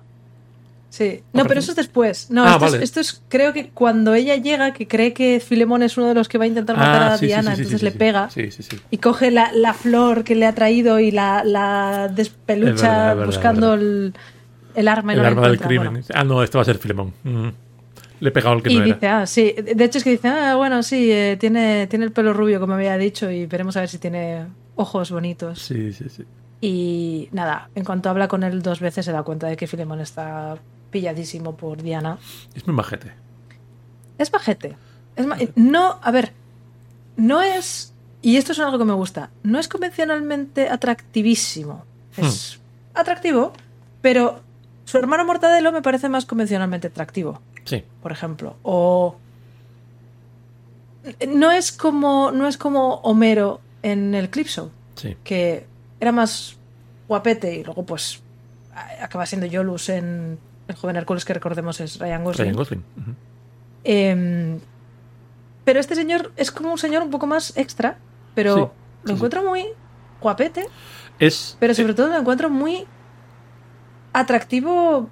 Sí. 0.93 1.23
No, 1.33 1.47
pero 1.47 1.59
eso 1.61 1.71
es 1.73 1.77
después. 1.77 2.31
No, 2.31 2.45
Ah, 2.45 2.49
esto, 2.51 2.61
vale. 2.61 2.77
es, 2.77 2.83
esto 2.83 3.01
es, 3.01 3.23
creo 3.31 3.55
que 3.55 3.71
cuando 3.71 4.13
ella 4.13 4.37
llega, 4.37 4.75
que 4.75 4.87
cree 4.87 5.15
que 5.15 5.41
Filemón 5.41 5.83
es 5.83 5.97
uno 5.97 6.09
de 6.09 6.15
los 6.15 6.29
que 6.29 6.37
va 6.37 6.45
a 6.45 6.49
intentar 6.49 6.77
matar 6.77 7.03
Ah, 7.03 7.15
a 7.15 7.17
sí, 7.17 7.21
sí, 7.21 7.27
Diana, 7.29 7.53
sí, 7.53 7.57
sí, 7.57 7.63
entonces 7.63 7.83
le 7.83 7.93
pega 7.93 8.29
y 8.91 8.99
coge 8.99 9.31
la, 9.31 9.51
la 9.55 9.73
flor 9.73 10.23
que 10.23 10.35
le 10.35 10.45
ha 10.45 10.55
traído 10.55 11.01
y 11.01 11.11
la, 11.11 11.45
la 11.45 12.09
despelucha 12.15 12.73
Es 12.73 12.83
verdad, 12.83 13.09
es 13.13 13.17
verdad, 13.17 13.27
buscando 13.27 13.73
El, 13.75 14.13
el 14.75 14.87
arma 14.89 15.13
y 15.15 15.17
El 15.17 15.23
no 15.23 15.29
arma 15.29 15.49
del 15.49 15.59
crimen. 15.61 15.93
Bueno. 15.93 16.07
Ah, 16.13 16.25
no, 16.25 16.43
este 16.43 16.59
va 16.59 16.63
a 16.63 16.65
ser 16.67 16.77
Filemón. 16.77 17.15
Ujú. 17.25 17.53
Le 18.21 18.29
he 18.29 18.33
pegado 18.33 18.55
al 18.57 18.63
que 18.63 18.71
Y 18.71 18.77
no 18.77 18.85
era. 18.85 18.95
dice, 18.95 19.09
ah, 19.09 19.27
sí. 19.27 19.55
De 19.75 19.85
hecho 19.85 19.97
es 19.97 20.05
que 20.05 20.11
dice, 20.11 20.29
ah, 20.29 20.57
bueno, 20.57 20.83
sí, 20.83 21.11
eh, 21.11 21.39
tiene, 21.41 21.87
tiene 21.87 22.05
el 22.05 22.13
pelo 22.13 22.35
rubio, 22.35 22.61
como 22.61 22.75
había 22.75 22.99
dicho, 22.99 23.31
y 23.31 23.47
veremos 23.47 23.79
a 23.79 23.81
ver 23.81 23.89
si 23.89 23.97
tiene 23.97 24.45
ojos 24.77 25.11
bonitos. 25.11 25.59
Sí, 25.59 25.91
sí, 25.95 26.05
sí. 26.11 26.25
Y 26.61 27.29
nada, 27.33 27.71
en 27.75 27.83
cuanto 27.83 28.11
habla 28.11 28.29
con 28.29 28.45
él 28.45 28.61
dos 28.63 28.79
veces 28.79 29.07
se 29.07 29.11
da 29.11 29.23
cuenta 29.25 29.47
de 29.49 29.57
que 29.57 29.67
Filemón 29.67 30.01
está 30.01 30.55
pilladísimo 30.93 31.57
por 31.57 31.83
Diana. 31.83 32.19
Es 32.55 32.65
muy 32.67 32.77
majete. 32.77 33.13
Es 34.19 34.33
majete. 34.33 34.77
Es 35.17 35.27
ma- 35.27 35.37
no, 35.57 35.99
a 36.01 36.11
ver, 36.13 36.33
no 37.17 37.43
es, 37.43 37.93
y 38.23 38.37
esto 38.37 38.53
es 38.53 38.61
algo 38.61 38.79
que 38.79 38.85
me 38.85 38.93
gusta, 38.93 39.31
no 39.43 39.59
es 39.59 39.67
convencionalmente 39.67 40.69
atractivísimo. 40.69 41.85
Es 42.17 42.61
atractivo, 42.95 43.53
pero 44.01 44.41
su 44.85 44.99
hermano 44.99 45.25
Mortadelo 45.25 45.73
me 45.73 45.83
parece 45.83 46.09
más 46.09 46.25
convencionalmente 46.27 46.87
atractivo, 46.89 47.41
Sí. 47.65 47.83
por 48.03 48.13
ejemplo. 48.13 48.57
O 48.63 49.17
no 51.29 51.51
es 51.51 51.73
como, 51.73 52.31
no 52.31 52.47
es 52.47 52.57
como 52.57 52.95
Homero 52.97 53.61
en 53.83 54.15
el 54.15 54.31
Clip 54.31 54.47
Show 54.47 54.71
Sí. 54.95 55.17
que 55.25 55.67
era 55.99 56.13
más 56.13 56.57
guapete 57.09 57.55
y 57.57 57.65
luego 57.65 57.85
pues 57.85 58.21
acaba 59.01 59.27
siendo 59.27 59.47
Yolus 59.47 59.89
en 59.89 60.39
el 60.73 60.77
joven 60.79 60.97
Hércules 60.97 61.25
que 61.25 61.35
recordemos 61.35 61.81
es 61.81 61.99
Ryan 61.99 62.25
Gosling. 62.25 62.45
Ryan 62.47 62.57
Gosling. 62.57 62.85
Ujú. 63.01 63.11
Em, 63.85 64.59
pero 65.65 65.81
este 65.81 65.95
señor 65.95 66.33
es 66.37 66.51
como 66.51 66.73
un 66.73 66.79
señor 66.79 67.03
un 67.03 67.11
poco 67.11 67.27
más 67.27 67.57
extra, 67.57 67.99
pero 68.35 68.55
Sí, 68.55 68.61
lo 68.61 69.09
sí, 69.09 69.13
encuentro 69.15 69.43
muy 69.45 69.67
guapete, 70.21 70.67
Es. 71.19 71.57
pero 71.61 71.75
sobre 71.75 71.95
todo 71.95 72.09
lo 72.09 72.17
encuentro 72.19 72.51
muy 72.51 72.85
atractivo 74.13 75.09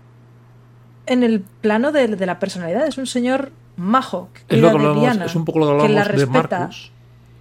en 1.06 1.22
el 1.22 1.40
plano 1.40 1.92
de, 1.92 2.08
de 2.08 2.26
la 2.26 2.38
personalidad. 2.38 2.86
Es 2.86 2.98
un 2.98 3.06
señor 3.06 3.50
majo 3.76 4.28
que 4.48 4.56
Es, 4.56 4.60
lo 4.62 4.68
que 4.68 4.72
de 4.78 4.78
hablamos- 4.84 5.00
Diana, 5.00 5.24
es 5.24 5.34
un 5.34 5.44
poco 5.44 5.58
lo 5.60 5.78
que 5.78 5.86
que 5.88 5.92
la 5.92 6.04
de. 6.08 6.26
Marcus. 6.26 6.92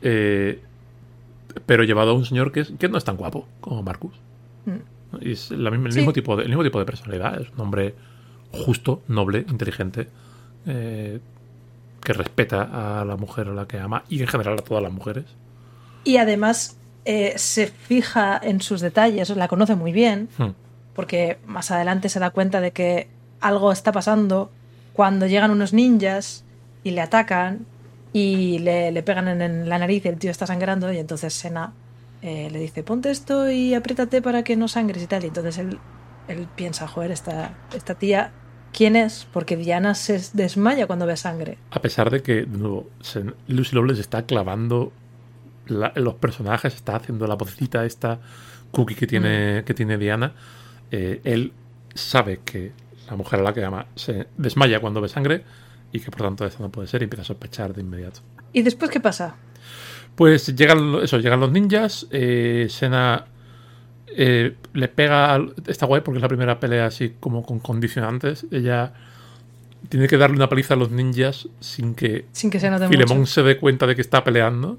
eh, 0.02 0.64
pero 1.66 1.84
llevado 1.84 2.12
a 2.12 2.14
un 2.14 2.26
señor 2.26 2.52
que, 2.52 2.62
es- 2.62 2.72
que 2.80 2.88
no 2.90 2.98
es 2.98 3.04
tan 3.04 3.18
guapo 3.18 3.48
como 3.60 3.84
Marcus. 3.84 4.14
Mm. 4.66 5.18
Es 5.22 5.52
la 5.52 5.72
misma- 5.72 5.88
el, 5.88 5.94
Sí. 5.94 6.00
mismo 6.00 6.14
tipo 6.14 6.36
de, 6.38 6.44
el 6.44 6.50
mismo 6.50 6.64
tipo 6.64 6.80
de 6.80 6.86
personalidad. 6.86 7.42
Es 7.42 7.50
un 7.52 7.60
hombre 7.62 7.96
justo, 8.52 9.02
noble, 9.08 9.46
inteligente. 9.50 10.08
eh, 10.66 11.20
que 12.04 12.14
respeta 12.14 13.00
a 13.02 13.06
la 13.06 13.16
mujer 13.18 13.48
a 13.50 13.54
la 13.54 13.68
que 13.68 13.78
ama 13.80 14.04
y 14.10 14.22
en 14.22 14.28
general 14.28 14.54
a 14.58 14.62
todas 14.62 14.82
las 14.82 14.92
mujeres. 14.92 15.26
Y 16.06 16.18
además 16.18 16.78
eh, 17.06 17.34
se 17.38 17.68
fija 17.68 18.40
en 18.42 18.62
sus 18.62 18.80
detalles, 18.82 19.30
la 19.32 19.48
conoce 19.48 19.76
muy 19.76 19.92
bien, 19.92 20.30
Hmm. 20.38 20.50
porque 20.96 21.40
más 21.46 21.72
adelante 21.72 22.08
se 22.10 22.20
da 22.20 22.30
cuenta 22.32 22.62
de 22.62 22.72
que 22.72 23.08
algo 23.42 23.72
está 23.72 23.92
pasando 23.92 24.50
cuando 24.94 25.28
llegan 25.28 25.52
unos 25.52 25.74
ninjas 25.74 26.44
y 26.84 26.92
le 26.92 27.02
atacan 27.02 27.66
y 28.14 28.60
le, 28.60 28.92
le 28.92 29.04
pegan 29.04 29.28
en, 29.28 29.42
en 29.42 29.70
la 29.70 29.78
nariz 29.78 30.06
y 30.06 30.08
el 30.10 30.18
tío 30.18 30.32
está 30.32 30.46
sangrando 30.48 30.92
y 30.92 30.98
entonces 30.98 31.34
Sena 31.34 31.74
eh, 32.22 32.50
le 32.52 32.60
dice 32.60 32.84
ponte 32.84 33.12
esto 33.12 33.50
y 33.50 33.74
apriétate 33.74 34.22
para 34.22 34.44
que 34.44 34.56
no 34.56 34.68
sangres 34.68 35.04
y 35.04 35.08
tal 35.08 35.24
y 35.24 35.28
entonces 35.28 35.58
él, 35.58 35.80
él 36.28 36.48
piensa 36.56 36.88
joder 36.88 37.12
esta, 37.12 37.52
esta 37.76 37.96
tía 37.96 38.32
¿quién 38.74 38.96
es? 38.96 39.28
porque 39.34 39.56
Diana 39.58 39.96
se 39.96 40.22
desmaya 40.34 40.88
cuando 40.88 41.06
ve 41.06 41.18
sangre 41.18 41.58
A 41.72 41.82
pesar 41.82 42.10
de 42.10 42.22
que, 42.22 42.46
de 42.46 42.58
nuevo, 42.58 42.90
se- 43.02 43.24
Lucy 43.48 43.76
Lawless 43.76 44.00
está 44.00 44.24
clavando 44.26 44.92
la- 45.68 45.94
los 45.96 46.16
personajes, 46.16 46.74
está 46.76 46.96
haciendo 46.96 47.28
la 47.28 47.36
vocecita 47.36 47.86
esta 47.86 48.20
cookie 48.72 48.96
que 48.96 49.06
Mm. 49.06 49.10
tiene, 49.10 49.64
que 49.66 49.74
tiene 49.74 49.98
Diana, 49.98 50.34
eh, 50.92 51.22
él 51.24 51.54
sabe 51.94 52.40
que 52.46 52.72
la 53.10 53.16
mujer 53.16 53.40
a 53.40 53.44
la 53.44 53.54
que 53.54 53.64
ama 53.66 53.86
se 53.96 54.28
desmaya 54.38 54.80
cuando 54.80 55.02
ve 55.02 55.10
sangre 55.10 55.44
y 55.92 56.00
que 56.00 56.12
por 56.12 56.22
tanto 56.22 56.46
eso 56.46 56.58
no 56.62 56.70
puede 56.70 56.88
ser 56.88 57.02
y 57.02 57.06
empieza 57.06 57.24
a 57.24 57.26
sospechar 57.26 57.74
de 57.74 57.82
inmediato. 57.82 58.22
¿y 58.54 58.62
después 58.64 58.90
qué 58.92 59.00
pasa? 59.00 59.36
Pues 60.16 60.56
llegan, 60.56 60.96
eso, 61.04 61.18
llegan 61.20 61.40
los 61.40 61.52
ninjas, 61.52 62.08
eh, 62.12 62.68
Sena 62.70 63.26
eh, 64.16 64.56
le 64.74 64.88
pega, 64.88 65.34
al- 65.34 65.54
está 65.68 65.86
guay 65.86 66.02
porque 66.02 66.18
es 66.18 66.22
la 66.22 66.28
primera 66.28 66.60
pelea 66.60 66.86
así 66.88 67.14
como 67.20 67.44
con 67.44 67.60
condicionantes, 67.60 68.46
ella 68.52 68.94
tiene 69.88 70.08
que 70.08 70.18
darle 70.18 70.36
una 70.36 70.50
paliza 70.50 70.74
a 70.74 70.78
los 70.78 70.92
ninjas 70.92 71.48
sin 71.60 71.96
que 71.96 72.26
sin 72.32 72.50
que 72.50 72.60
se 72.60 72.70
note 72.70 72.88
Filemón 72.90 73.20
mucho 73.20 73.32
se 73.32 73.44
dé 73.44 73.58
cuenta 73.58 73.88
de 73.88 73.96
que 73.96 74.02
está 74.02 74.24
peleando. 74.24 74.78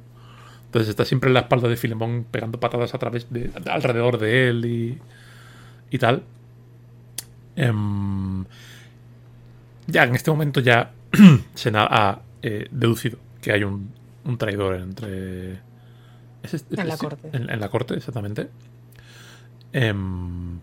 Entonces 0.66 0.88
está 0.90 1.04
siempre 1.04 1.28
en 1.28 1.34
la 1.34 1.40
espalda 1.40 1.68
de 1.68 1.76
Filemón 1.76 2.26
pegando 2.30 2.60
patadas 2.60 2.94
a 2.94 2.98
través 2.98 3.26
de 3.30 3.50
alrededor 3.66 4.18
de 4.18 4.48
él 4.50 4.64
y, 4.66 4.98
y 5.90 5.98
tal. 5.98 6.22
Em, 7.56 8.44
ya 9.86 10.04
en 10.04 10.14
este 10.14 10.30
momento 10.30 10.60
ya 10.60 10.92
se 11.54 11.72
ha 11.74 12.20
eh, 12.42 12.68
deducido 12.70 13.18
que 13.42 13.52
hay 13.52 13.64
un, 13.64 13.90
un 14.24 14.38
traidor 14.38 14.76
entre 14.76 15.54
es 16.42 16.54
este- 16.54 16.80
En 16.80 16.88
la 16.88 16.96
corte. 16.96 17.28
En, 17.32 17.50
en 17.50 17.60
la 17.60 17.68
corte, 17.68 17.94
exactamente. 17.94 18.48
Em, 19.72 20.58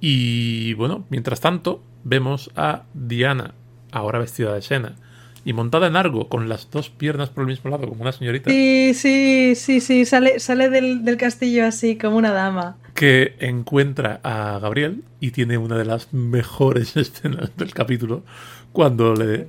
y 0.00 0.74
bueno, 0.74 1.04
mientras 1.08 1.40
tanto, 1.40 1.82
vemos 2.04 2.50
a 2.56 2.82
Diana, 2.94 3.54
ahora 3.92 4.18
vestida 4.18 4.54
de 4.54 4.62
Sena, 4.62 4.96
y 5.44 5.52
montada 5.52 5.86
en 5.86 5.96
Argo, 5.96 6.28
con 6.28 6.48
las 6.48 6.70
dos 6.70 6.90
piernas 6.90 7.30
por 7.30 7.42
el 7.42 7.48
mismo 7.48 7.70
lado, 7.70 7.88
como 7.88 8.02
una 8.02 8.12
señorita, 8.12 8.50
Sí, 8.50 8.92
sí, 8.94 9.54
sí, 9.54 9.80
sí, 9.80 10.04
sale, 10.04 10.40
sale 10.40 10.70
del, 10.70 11.04
del 11.04 11.16
castillo 11.16 11.66
así, 11.66 11.96
como 11.96 12.16
una 12.16 12.32
dama. 12.32 12.76
que 12.94 13.34
encuentra 13.40 14.20
a 14.22 14.58
Gabriel 14.58 15.02
y 15.20 15.32
tiene 15.32 15.58
una 15.58 15.76
de 15.76 15.84
las 15.84 16.12
mejores 16.14 16.96
escenas 16.98 17.56
del 17.56 17.74
capítulo, 17.74 18.24
cuando 18.72 19.14
le, 19.14 19.46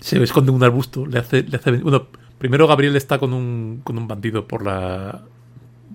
se 0.00 0.22
esconde 0.22 0.50
en 0.50 0.56
un 0.56 0.64
arbusto, 0.64 1.06
le 1.06 1.18
hace, 1.18 1.42
le 1.42 1.56
hace... 1.56 1.70
Bueno, 1.78 2.08
primero 2.38 2.66
Gabriel 2.66 2.96
está 2.96 3.18
con 3.18 3.32
un, 3.32 3.80
con 3.84 3.98
un 3.98 4.08
bandido 4.08 4.46
por 4.46 4.64
la, 4.64 5.22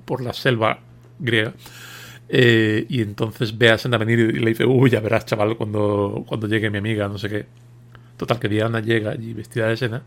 por 0.05 0.21
la 0.21 0.33
selva 0.33 0.79
griega. 1.19 1.53
Eh, 2.30 2.86
y 2.89 3.01
entonces 3.01 3.58
ve 3.58 3.69
a 3.69 3.77
Sena 3.77 3.97
venir 3.97 4.19
y 4.19 4.39
le 4.39 4.49
dice, 4.49 4.65
uy, 4.65 4.89
ya 4.89 4.99
verás, 4.99 5.25
chaval, 5.25 5.56
cuando, 5.56 6.25
cuando 6.27 6.47
llegue 6.47 6.69
mi 6.69 6.77
amiga, 6.80 7.08
no 7.08 7.17
sé 7.17 7.30
qué. 7.30 7.45
Total, 8.17 8.39
que 8.39 8.49
Diana 8.49 8.80
llega 8.82 9.12
allí 9.12 9.34
vestida 9.34 9.67
de 9.67 9.77
Sena, 9.77 10.03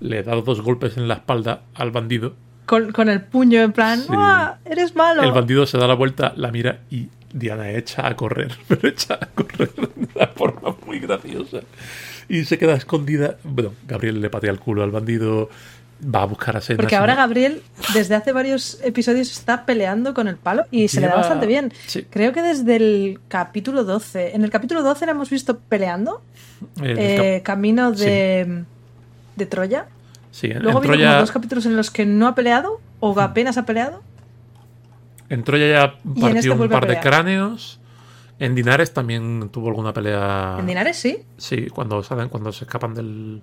le 0.00 0.22
da 0.22 0.34
dos 0.36 0.60
golpes 0.60 0.96
en 0.96 1.08
la 1.08 1.14
espalda 1.14 1.62
al 1.74 1.90
bandido. 1.90 2.34
Con, 2.66 2.92
con 2.92 3.08
el 3.08 3.22
puño 3.22 3.62
en 3.62 3.72
plan, 3.72 4.00
Sí. 4.00 4.08
¡ah! 4.10 4.58
¡Eres 4.64 4.94
malo! 4.94 5.22
El 5.22 5.32
bandido 5.32 5.66
se 5.66 5.78
da 5.78 5.86
la 5.86 5.94
vuelta, 5.94 6.32
la 6.36 6.50
mira 6.50 6.80
y 6.90 7.08
Diana 7.32 7.70
echa 7.70 8.06
a 8.06 8.16
correr, 8.16 8.52
pero 8.68 8.88
echa 8.88 9.14
a 9.14 9.26
correr 9.26 9.72
de 9.74 9.88
una 10.14 10.26
forma 10.28 10.74
muy 10.86 10.98
graciosa. 10.98 11.60
Y 12.28 12.44
se 12.44 12.58
queda 12.58 12.74
escondida. 12.74 13.36
Bueno, 13.44 13.72
Gabriel 13.86 14.20
le 14.20 14.30
patea 14.30 14.50
el 14.50 14.58
culo 14.58 14.82
al 14.82 14.90
bandido, 14.90 15.48
va 16.02 16.22
a 16.22 16.24
buscar 16.26 16.56
a 16.56 16.60
Sena. 16.60 16.76
Porque 16.76 16.96
ahora 16.96 17.14
Gabriel, 17.14 17.62
desde 17.94 18.14
hace 18.14 18.32
varios 18.32 18.78
episodios, 18.82 19.30
está 19.30 19.64
peleando 19.64 20.12
con 20.14 20.28
el 20.28 20.36
palo 20.36 20.64
y 20.70 20.88
se 20.88 21.00
le 21.00 21.06
da 21.08 21.16
bastante 21.16 21.46
bien. 21.46 21.72
Sí. 21.86 22.06
Creo 22.10 22.32
que 22.32 22.42
desde 22.42 22.76
el 22.76 23.20
capítulo 23.28 23.84
12. 23.84 24.34
En 24.34 24.44
el 24.44 24.50
capítulo 24.50 24.82
12 24.82 25.06
la 25.06 25.12
hemos 25.12 25.30
visto 25.30 25.58
peleando, 25.58 26.22
el 26.82 26.98
eh, 26.98 27.40
cap- 27.42 27.54
camino 27.56 27.92
de, 27.92 28.64
de 29.36 29.46
Troya. 29.46 29.86
sí, 30.30 30.48
en, 30.48 30.62
Luego 30.62 30.78
en 30.80 30.84
como 30.84 30.94
Troya, 30.94 31.18
dos 31.20 31.30
capítulos 31.32 31.64
en 31.66 31.76
los 31.76 31.90
que 31.90 32.04
no 32.06 32.26
ha 32.28 32.34
peleado 32.34 32.80
o 33.00 33.18
apenas 33.20 33.56
ha 33.58 33.64
peleado. 33.66 34.02
en 35.28 35.44
Troya 35.44 35.66
ya 35.68 35.94
partió 36.20 36.38
este 36.38 36.50
un 36.50 36.68
par 36.68 36.86
de 36.86 37.00
cráneos. 37.00 37.80
En 38.38 38.54
Dinares 38.54 38.92
también 38.92 39.48
tuvo 39.50 39.68
alguna 39.68 39.94
pelea. 39.94 40.56
En 40.58 40.66
Dinares 40.66 40.98
sí. 40.98 41.20
Sí, 41.38 41.68
cuando 41.68 42.02
salen, 42.02 42.28
cuando 42.28 42.52
se 42.52 42.64
escapan 42.64 42.92
del. 42.94 43.40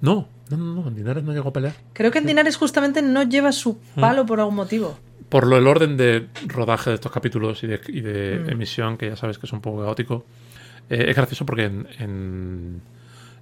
No, 0.00 0.28
no, 0.50 0.56
no, 0.56 0.88
en 0.88 0.94
Dinares 0.94 1.24
no 1.24 1.32
llegó 1.32 1.48
a 1.48 1.52
pelear. 1.52 1.74
Creo 1.92 2.10
que 2.10 2.18
en 2.18 2.26
Dinares 2.26 2.56
justamente 2.56 3.02
no 3.02 3.22
lleva 3.22 3.52
su 3.52 3.78
Mm. 3.96 4.00
palo 4.00 4.26
por 4.26 4.38
algún 4.40 4.54
motivo. 4.56 4.98
Por 5.28 5.46
lo 5.46 5.56
el 5.56 5.66
orden 5.66 5.96
de 5.96 6.26
rodaje 6.46 6.90
de 6.90 6.94
estos 6.94 7.10
capítulos 7.10 7.62
y 7.64 7.66
de, 7.66 7.80
y 7.88 8.00
de 8.00 8.38
Mm. 8.46 8.50
emisión, 8.50 8.96
que 8.96 9.08
ya 9.08 9.16
sabes 9.16 9.38
que 9.38 9.46
es 9.46 9.52
un 9.52 9.60
poco 9.60 9.82
caótico, 9.82 10.24
eh, 10.90 11.06
es 11.08 11.16
gracioso 11.16 11.44
porque 11.46 11.64
en, 11.64 11.88
en, 11.98 12.80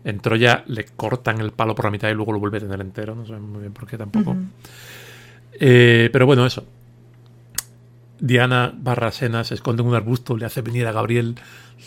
en 0.05 0.21
Troya 0.21 0.65
le 0.67 0.85
cortan 0.85 1.41
el 1.41 1.51
palo 1.51 1.75
por 1.75 1.85
la 1.87 1.91
mitad 1.91 2.09
y 2.09 2.15
luego 2.15 2.33
lo 2.33 2.39
vuelve 2.41 2.59
a 2.59 2.61
tener 2.61 2.81
entero. 2.81 3.15
No 3.15 3.27
sé 3.27 3.33
muy 3.35 3.61
bien 3.61 3.73
por 3.73 3.87
qué 3.87 3.99
tampoco. 3.99 4.35
Eh, 5.61 6.09
pero 6.13 6.25
bueno, 6.27 6.47
eso. 6.47 6.65
Diana 8.21 8.73
barra 8.75 9.11
Sena 9.13 9.45
se 9.45 9.55
esconde 9.55 9.83
en 9.83 9.89
un 9.89 9.95
arbusto, 9.95 10.37
le 10.37 10.47
hace 10.47 10.63
venir 10.63 10.87
a 10.87 10.93
Gabriel, 10.93 11.35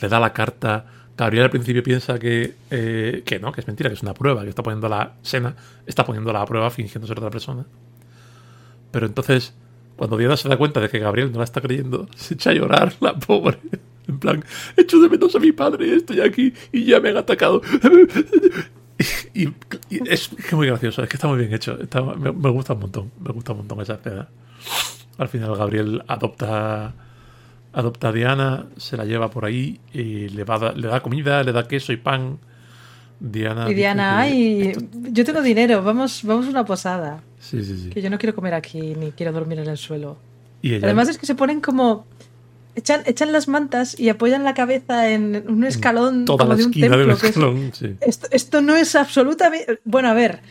le 0.02 0.10
da 0.10 0.20
la 0.20 0.34
carta. 0.34 0.86
Gabriel 1.18 1.46
al 1.46 1.50
principio 1.50 1.82
piensa 1.82 2.20
que, 2.20 2.54
eh, 2.70 3.24
que 3.26 3.40
no, 3.40 3.52
que 3.52 3.62
es 3.62 3.68
mentira, 3.68 3.90
que 3.90 3.96
es 3.96 4.04
una 4.04 4.14
prueba, 4.14 4.44
que 4.44 4.50
está 4.50 4.62
poniendo 4.62 4.88
la 4.88 5.16
Sena, 5.24 5.56
está 5.88 6.06
poniendo 6.06 6.32
la 6.32 6.46
prueba 6.46 6.70
fingiendo 6.70 7.08
ser 7.08 7.18
otra 7.18 7.32
persona. 7.32 7.66
Pero 8.92 9.08
entonces, 9.08 9.54
cuando 9.96 10.16
Diana 10.16 10.38
se 10.38 10.48
da 10.48 10.58
cuenta 10.58 10.80
de 10.80 10.90
que 10.90 11.00
Gabriel 11.00 11.32
no 11.32 11.40
la 11.40 11.44
está 11.44 11.60
creyendo, 11.60 12.08
se 12.16 12.36
echa 12.36 12.52
a 12.52 12.54
llorar, 12.54 12.94
la 13.00 13.18
pobre. 13.18 13.58
En 14.08 14.20
plan, 14.20 14.44
echo 14.78 15.00
de 15.00 15.10
menos 15.10 15.36
a 15.36 15.40
mi 15.40 15.52
padre, 15.52 15.96
estoy 15.96 16.22
aquí 16.22 16.54
y 16.72 16.86
ya 16.86 17.00
me 17.00 17.10
han 17.10 17.18
atacado. 17.18 17.62
Y, 19.34 19.50
y 19.90 20.10
es 20.10 20.32
muy 20.54 20.66
gracioso, 20.66 21.04
es 21.04 21.10
que 21.10 21.18
está 21.18 21.28
muy 21.28 21.38
bien 21.38 21.54
hecho. 21.54 21.78
me 22.18 22.50
gusta 22.50 22.74
un 22.74 22.80
montón, 22.80 23.12
me 23.20 23.32
gusta 23.32 23.52
un 23.52 23.60
montón 23.60 23.82
esa 23.82 23.94
escena. 23.94 24.28
Al 25.18 25.28
final 25.28 25.56
Gabriel 25.56 26.04
adopta 26.08 26.94
adopta 27.78 28.10
a 28.10 28.12
Diana, 28.12 28.66
se 28.78 28.98
la 28.98 29.06
lleva 29.06 29.30
por 29.30 29.46
ahí 29.46 29.80
y 29.94 30.30
le, 30.30 30.44
va 30.44 30.74
le 30.74 30.88
da 30.88 31.00
comida, 31.02 31.44
le 31.44 31.52
da 31.52 31.68
queso 31.68 31.94
y 31.94 31.98
pan. 31.98 32.40
Diana. 33.20 33.70
Y 33.70 33.74
Diana, 33.74 34.20
ay, 34.20 34.62
esto- 34.70 34.86
yo 35.12 35.24
tengo 35.26 35.42
dinero, 35.42 35.82
vamos, 35.84 36.22
vamos 36.24 36.48
a 36.48 36.50
una 36.50 36.66
posada. 36.66 37.22
Sí, 37.40 37.64
sí, 37.64 37.78
sí. 37.84 37.90
Que 37.90 38.02
yo 38.02 38.10
no 38.10 38.18
quiero 38.18 38.36
comer 38.36 38.54
aquí 38.54 38.80
ni 38.96 39.12
quiero 39.12 39.32
dormir 39.32 39.60
en 39.60 39.68
el 39.68 39.78
suelo. 39.78 40.18
Y 40.62 40.74
ella, 40.76 40.86
Además 40.88 41.10
es 41.10 41.18
que 41.18 41.26
se 41.26 41.36
ponen 41.36 41.62
como... 41.62 42.06
Echan, 42.76 43.02
echan 43.08 43.32
las 43.32 43.48
mantas 43.48 44.00
y 44.00 44.10
apoyan 44.10 44.44
la 44.44 44.54
cabeza 44.54 45.10
en 45.10 45.44
un 45.48 45.64
escalón 45.64 46.26
toda 46.26 46.46
como 46.46 46.52
la 46.52 46.58
de 46.58 46.66
un 46.66 46.72
templo. 46.72 47.12
escalón. 47.14 47.72
sí. 47.74 47.96
esto, 48.02 48.28
esto 48.30 48.62
no 48.62 48.76
es 48.76 48.96
absolutamente... 48.96 49.80
Bueno, 49.84 50.10
a 50.10 50.14
ver. 50.14 50.42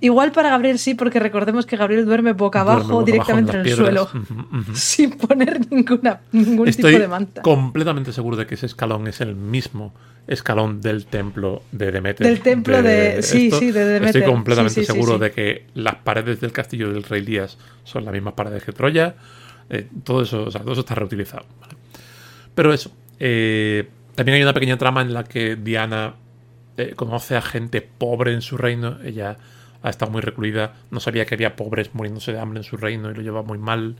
Igual 0.00 0.30
para 0.32 0.50
Gabriel 0.50 0.78
sí, 0.78 0.94
porque 0.94 1.18
recordemos 1.18 1.66
que 1.66 1.76
Gabriel 1.76 2.04
duerme 2.04 2.32
boca 2.32 2.62
Duerme 2.62 2.80
abajo 2.82 2.92
boca 3.00 3.04
directamente 3.06 3.50
abajo 3.52 3.64
en 3.64 3.70
el 3.70 3.76
suelo. 3.76 4.08
Sin 4.74 5.10
poner 5.12 5.60
ninguna, 5.70 6.20
ningún 6.32 6.68
Estoy 6.68 6.92
tipo 6.92 7.02
de 7.02 7.08
manta. 7.08 7.42
completamente 7.42 8.12
seguro 8.12 8.36
de 8.36 8.46
que 8.46 8.54
ese 8.54 8.66
escalón 8.66 9.08
es 9.08 9.20
el 9.20 9.34
mismo 9.34 9.92
escalón 10.28 10.80
del 10.80 11.06
templo 11.06 11.62
de 11.72 11.90
Demeter. 11.90 12.26
Del 12.26 12.40
templo 12.40 12.80
de- 12.82 13.22
sí, 13.22 13.50
sí, 13.50 13.72
de 13.72 13.84
Demeter. 13.84 14.16
Estoy 14.18 14.32
completamente 14.32 14.74
Sí, 14.74 14.80
sí, 14.82 14.86
sí, 14.86 14.92
seguro 14.92 15.14
sí. 15.14 15.20
de 15.20 15.30
que 15.32 15.66
las 15.74 15.96
paredes 15.96 16.40
del 16.40 16.52
castillo 16.52 16.92
del 16.92 17.02
rey 17.02 17.22
Lías 17.22 17.58
son 17.82 18.04
las 18.04 18.12
mismas 18.14 18.34
paredes 18.34 18.62
que 18.62 18.72
Troya. 18.72 19.16
Eh, 19.70 19.88
todo 20.04 20.22
eso, 20.22 20.44
o 20.44 20.50
sea, 20.50 20.60
todo 20.60 20.72
eso 20.72 20.80
está 20.82 20.94
reutilizado. 20.94 21.44
¿vale? 21.60 21.74
Pero 22.54 22.72
eso. 22.72 22.92
eh, 23.18 23.88
también 24.14 24.36
hay 24.36 24.42
una 24.42 24.52
pequeña 24.54 24.76
trama 24.78 25.00
en 25.02 25.12
la 25.14 25.24
que 25.24 25.56
Diana 25.56 26.14
eh, 26.76 26.92
conoce 26.94 27.36
a 27.36 27.42
gente 27.42 27.80
pobre 27.82 28.32
en 28.34 28.42
su 28.42 28.56
reino. 28.56 28.98
Ella 29.04 29.36
ha 29.82 29.90
estado 29.90 30.10
muy 30.10 30.20
recluida. 30.20 30.74
No 30.90 31.00
sabía 31.00 31.24
que 31.26 31.34
había 31.34 31.56
pobres 31.56 31.94
muriéndose 31.94 32.32
de 32.32 32.40
hambre 32.40 32.58
en 32.60 32.64
su 32.64 32.76
reino 32.76 33.10
y 33.10 33.14
lo 33.14 33.22
lleva 33.22 33.42
muy 33.42 33.58
mal. 33.58 33.96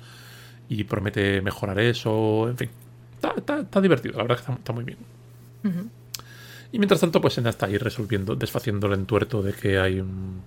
Y 0.69 0.85
promete 0.85 1.41
mejorar 1.41 1.79
eso. 1.81 2.49
En 2.49 2.57
fin. 2.57 2.71
Está, 3.15 3.33
está- 3.37 3.61
está 3.61 3.81
divertido. 3.81 4.17
La 4.17 4.23
verdad 4.25 4.37
que 4.37 4.41
está, 4.43 4.53
está 4.55 4.73
muy 4.73 4.85
bien. 4.85 4.99
Y 6.73 6.79
mientras 6.79 7.01
tanto, 7.01 7.21
pues 7.21 7.35
Sena 7.35 7.51
está 7.51 7.67
ahí 7.67 7.79
resolviendo, 7.79 8.37
desfaciendo 8.37 8.87
el 8.89 8.93
entuerto 8.95 9.43
de 9.43 9.53
que 9.55 9.79
hay 9.79 10.01
un, 10.01 10.43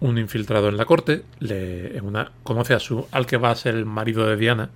un 0.00 0.18
infiltrado 0.18 0.68
en 0.68 0.76
la 0.76 0.84
corte. 0.84 1.24
Le, 1.40 1.96
en 1.98 2.04
una, 2.04 2.30
conoce 2.44 2.74
a 2.74 2.78
su, 2.78 3.06
al 3.10 3.26
que 3.26 3.36
va 3.36 3.50
a 3.50 3.56
ser 3.56 3.74
el 3.74 3.84
marido 3.86 4.26
de 4.26 4.36
Diana. 4.36 4.70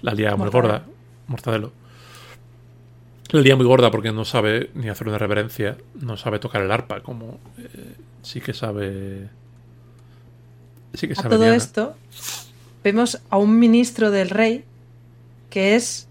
La 0.00 0.12
lía 0.12 0.30
muy 0.36 0.48
gorda. 0.50 0.82
Mortadelo. 1.28 1.72
La 3.32 3.40
lía 3.40 3.56
muy 3.56 3.66
gorda 3.66 3.90
porque 3.90 4.12
no 4.12 4.24
sabe 4.24 4.70
ni 4.74 4.88
hacer 4.88 5.08
una 5.08 5.18
reverencia. 5.18 5.76
No 6.00 6.16
sabe 6.16 6.38
tocar 6.38 6.62
el 6.62 6.70
arpa, 6.70 7.00
como 7.00 7.38
eh, 7.58 7.94
sí 8.22 8.40
que 8.40 8.54
sabe. 8.54 9.28
Sí 10.94 11.06
que 11.06 11.12
A 11.12 11.16
sabe 11.16 11.28
todo 11.30 11.40
Diana. 11.40 11.56
esto, 11.56 11.96
vemos 12.82 13.20
a 13.30 13.38
un 13.38 13.58
ministro 13.58 14.10
del 14.10 14.30
rey 14.30 14.64
que 15.48 15.76
es 15.76 16.08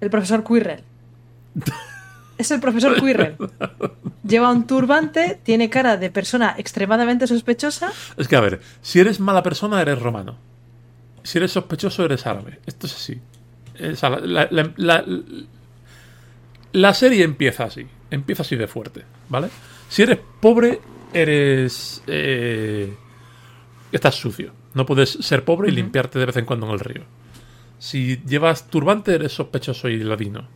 el 0.00 0.10
profesor 0.10 0.44
Quirrell. 0.44 0.82
Es 2.36 2.50
el 2.50 2.58
profesor 2.58 2.96
Quirrell. 3.00 3.36
Lleva 4.26 4.50
un 4.50 4.66
turbante, 4.66 5.38
tiene 5.44 5.70
cara 5.70 5.96
de 5.96 6.10
persona 6.10 6.56
extremadamente 6.58 7.28
sospechosa. 7.28 7.92
Es 8.16 8.26
que, 8.26 8.34
a 8.34 8.40
ver, 8.40 8.60
si 8.82 8.98
eres 8.98 9.20
mala 9.20 9.44
persona, 9.44 9.80
eres 9.80 10.00
romano. 10.02 10.36
Si 11.22 11.38
eres 11.38 11.52
sospechoso, 11.52 12.04
eres 12.04 12.26
árabe. 12.26 12.58
Esto 12.66 12.88
es 12.88 12.94
así. 12.96 13.20
La- 13.78 15.04
la 16.74 16.92
serie 16.92 17.24
empieza 17.24 17.64
así. 17.64 17.86
Empieza 18.10 18.42
así 18.42 18.56
de 18.56 18.66
fuerte, 18.66 19.04
¿vale? 19.28 19.48
Si 19.88 20.02
eres 20.02 20.18
pobre, 20.40 20.80
eres... 21.12 22.02
eh, 22.06 22.92
estás 23.92 24.16
sucio. 24.16 24.52
No 24.74 24.84
puedes 24.84 25.10
ser 25.10 25.44
pobre 25.44 25.68
y 25.68 25.72
limpiarte 25.72 26.18
de 26.18 26.26
vez 26.26 26.36
en 26.36 26.44
cuando 26.44 26.66
en 26.66 26.72
el 26.72 26.80
río. 26.80 27.02
Si 27.78 28.20
llevas 28.26 28.68
turbante, 28.68 29.14
eres 29.14 29.32
sospechoso 29.32 29.88
y 29.88 29.98
ladino. 29.98 30.46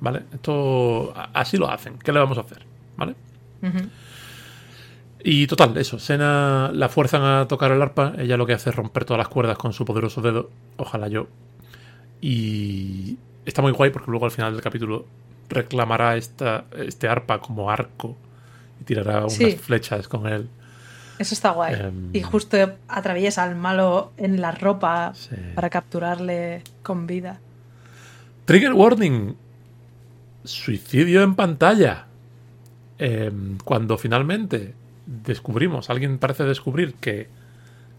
¿Vale? 0.00 0.22
Esto... 0.32 1.12
Así 1.34 1.58
lo 1.58 1.70
hacen. 1.70 1.98
¿Qué 1.98 2.10
le 2.12 2.20
vamos 2.20 2.38
a 2.38 2.42
hacer? 2.42 2.64
¿Vale? 2.96 3.14
Y 5.22 5.46
total, 5.46 5.76
eso. 5.76 5.98
Sena 5.98 6.70
la 6.72 6.88
fuerzan 6.88 7.22
a 7.22 7.46
tocar 7.48 7.70
el 7.72 7.82
arpa. 7.82 8.14
Ella 8.16 8.38
lo 8.38 8.46
que 8.46 8.54
hace 8.54 8.70
es 8.70 8.76
romper 8.76 9.04
todas 9.04 9.18
las 9.18 9.28
cuerdas 9.28 9.58
con 9.58 9.74
su 9.74 9.84
poderoso 9.84 10.22
dedo. 10.22 10.50
Ojalá 10.78 11.08
yo. 11.08 11.28
Y 12.22 13.18
está 13.44 13.60
muy 13.60 13.72
guay 13.72 13.90
porque 13.90 14.10
luego 14.10 14.24
al 14.24 14.30
final 14.30 14.54
del 14.54 14.62
capítulo 14.62 15.06
reclamará 15.50 16.16
esta, 16.16 16.64
este 16.76 17.06
arpa 17.08 17.40
como 17.40 17.70
arco 17.70 18.16
y 18.80 18.84
tirará 18.84 19.18
unas 19.20 19.34
Sí. 19.34 19.52
flechas 19.52 20.08
con 20.08 20.26
él. 20.26 20.48
Eso 21.18 21.34
está 21.34 21.50
guay. 21.50 21.74
Em. 21.74 22.08
Y 22.14 22.22
justo 22.22 22.56
atraviesa 22.88 23.42
al 23.42 23.54
malo 23.56 24.12
en 24.16 24.40
la 24.40 24.52
ropa 24.52 25.12
Sí. 25.14 25.36
para 25.54 25.68
capturarle 25.68 26.62
con 26.82 27.06
vida. 27.06 27.40
Trigger 28.46 28.72
warning. 28.72 29.34
Suicidio 30.44 31.22
en 31.22 31.34
pantalla. 31.34 32.06
Em, 32.98 33.58
cuando 33.64 33.98
finalmente 33.98 34.74
descubrimos, 35.06 35.90
alguien 35.90 36.18
parece 36.18 36.44
descubrir 36.44 36.94
que 36.94 37.28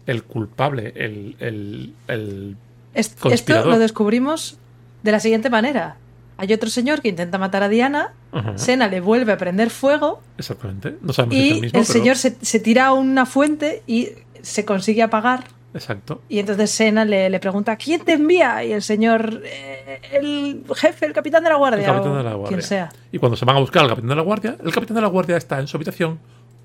el 0.06 0.24
culpable, 0.24 0.92
el, 0.96 1.36
el, 1.38 1.94
el 2.08 2.56
Est- 2.94 3.24
Esto 3.26 3.64
lo 3.64 3.78
descubrimos 3.78 4.58
de 5.02 5.12
la 5.12 5.20
siguiente 5.20 5.48
manera. 5.50 5.96
Hay 6.42 6.52
otro 6.52 6.68
señor 6.68 7.00
que 7.02 7.08
intenta 7.08 7.38
matar 7.38 7.62
a 7.62 7.68
Diana, 7.68 8.14
Ajá. 8.32 8.58
Sena 8.58 8.88
le 8.88 9.00
vuelve 9.00 9.30
a 9.32 9.36
prender 9.38 9.70
fuego 9.70 10.20
Exactamente. 10.38 10.96
No 11.00 11.12
sabemos 11.12 11.36
si 11.36 11.40
es 11.40 11.46
y 11.46 11.48
el 11.54 11.60
mismo, 11.60 11.78
el 11.78 11.86
pero- 11.86 11.92
señor 11.98 12.16
se, 12.16 12.36
se 12.42 12.58
tira 12.58 12.86
a 12.86 12.92
una 12.94 13.26
fuente 13.26 13.84
y 13.86 14.08
se 14.42 14.64
consigue 14.64 15.04
apagar. 15.04 15.44
Exacto. 15.72 16.20
Y 16.28 16.40
entonces 16.40 16.70
Sena 16.72 17.04
le, 17.04 17.30
le 17.30 17.38
pregunta, 17.38 17.76
¿quién 17.76 18.04
te 18.04 18.14
envía? 18.14 18.64
Y 18.64 18.72
el 18.72 18.82
señor, 18.82 19.40
"Eh, 19.44 20.00
el 20.14 20.64
jefe, 20.74 21.06
el 21.06 21.12
capitán 21.12 21.44
de 21.44 21.50
la 21.50 21.54
guardia. 21.56 21.86
El 21.86 21.92
capitán 21.94 22.16
de 22.18 22.22
la 22.24 22.34
guardia. 22.34 22.48
Quien 22.58 22.62
sea. 22.62 22.92
Y 23.12 23.18
cuando 23.18 23.36
se 23.36 23.44
van 23.44 23.56
a 23.56 23.60
buscar 23.60 23.84
al 23.84 23.88
capitán 23.90 24.08
de 24.08 24.16
la 24.16 24.22
guardia, 24.22 24.56
el 24.64 24.72
capitán 24.72 24.96
de 24.96 25.00
la 25.02 25.06
guardia 25.08 25.36
está 25.36 25.60
en 25.60 25.68
su 25.68 25.76
habitación 25.76 26.18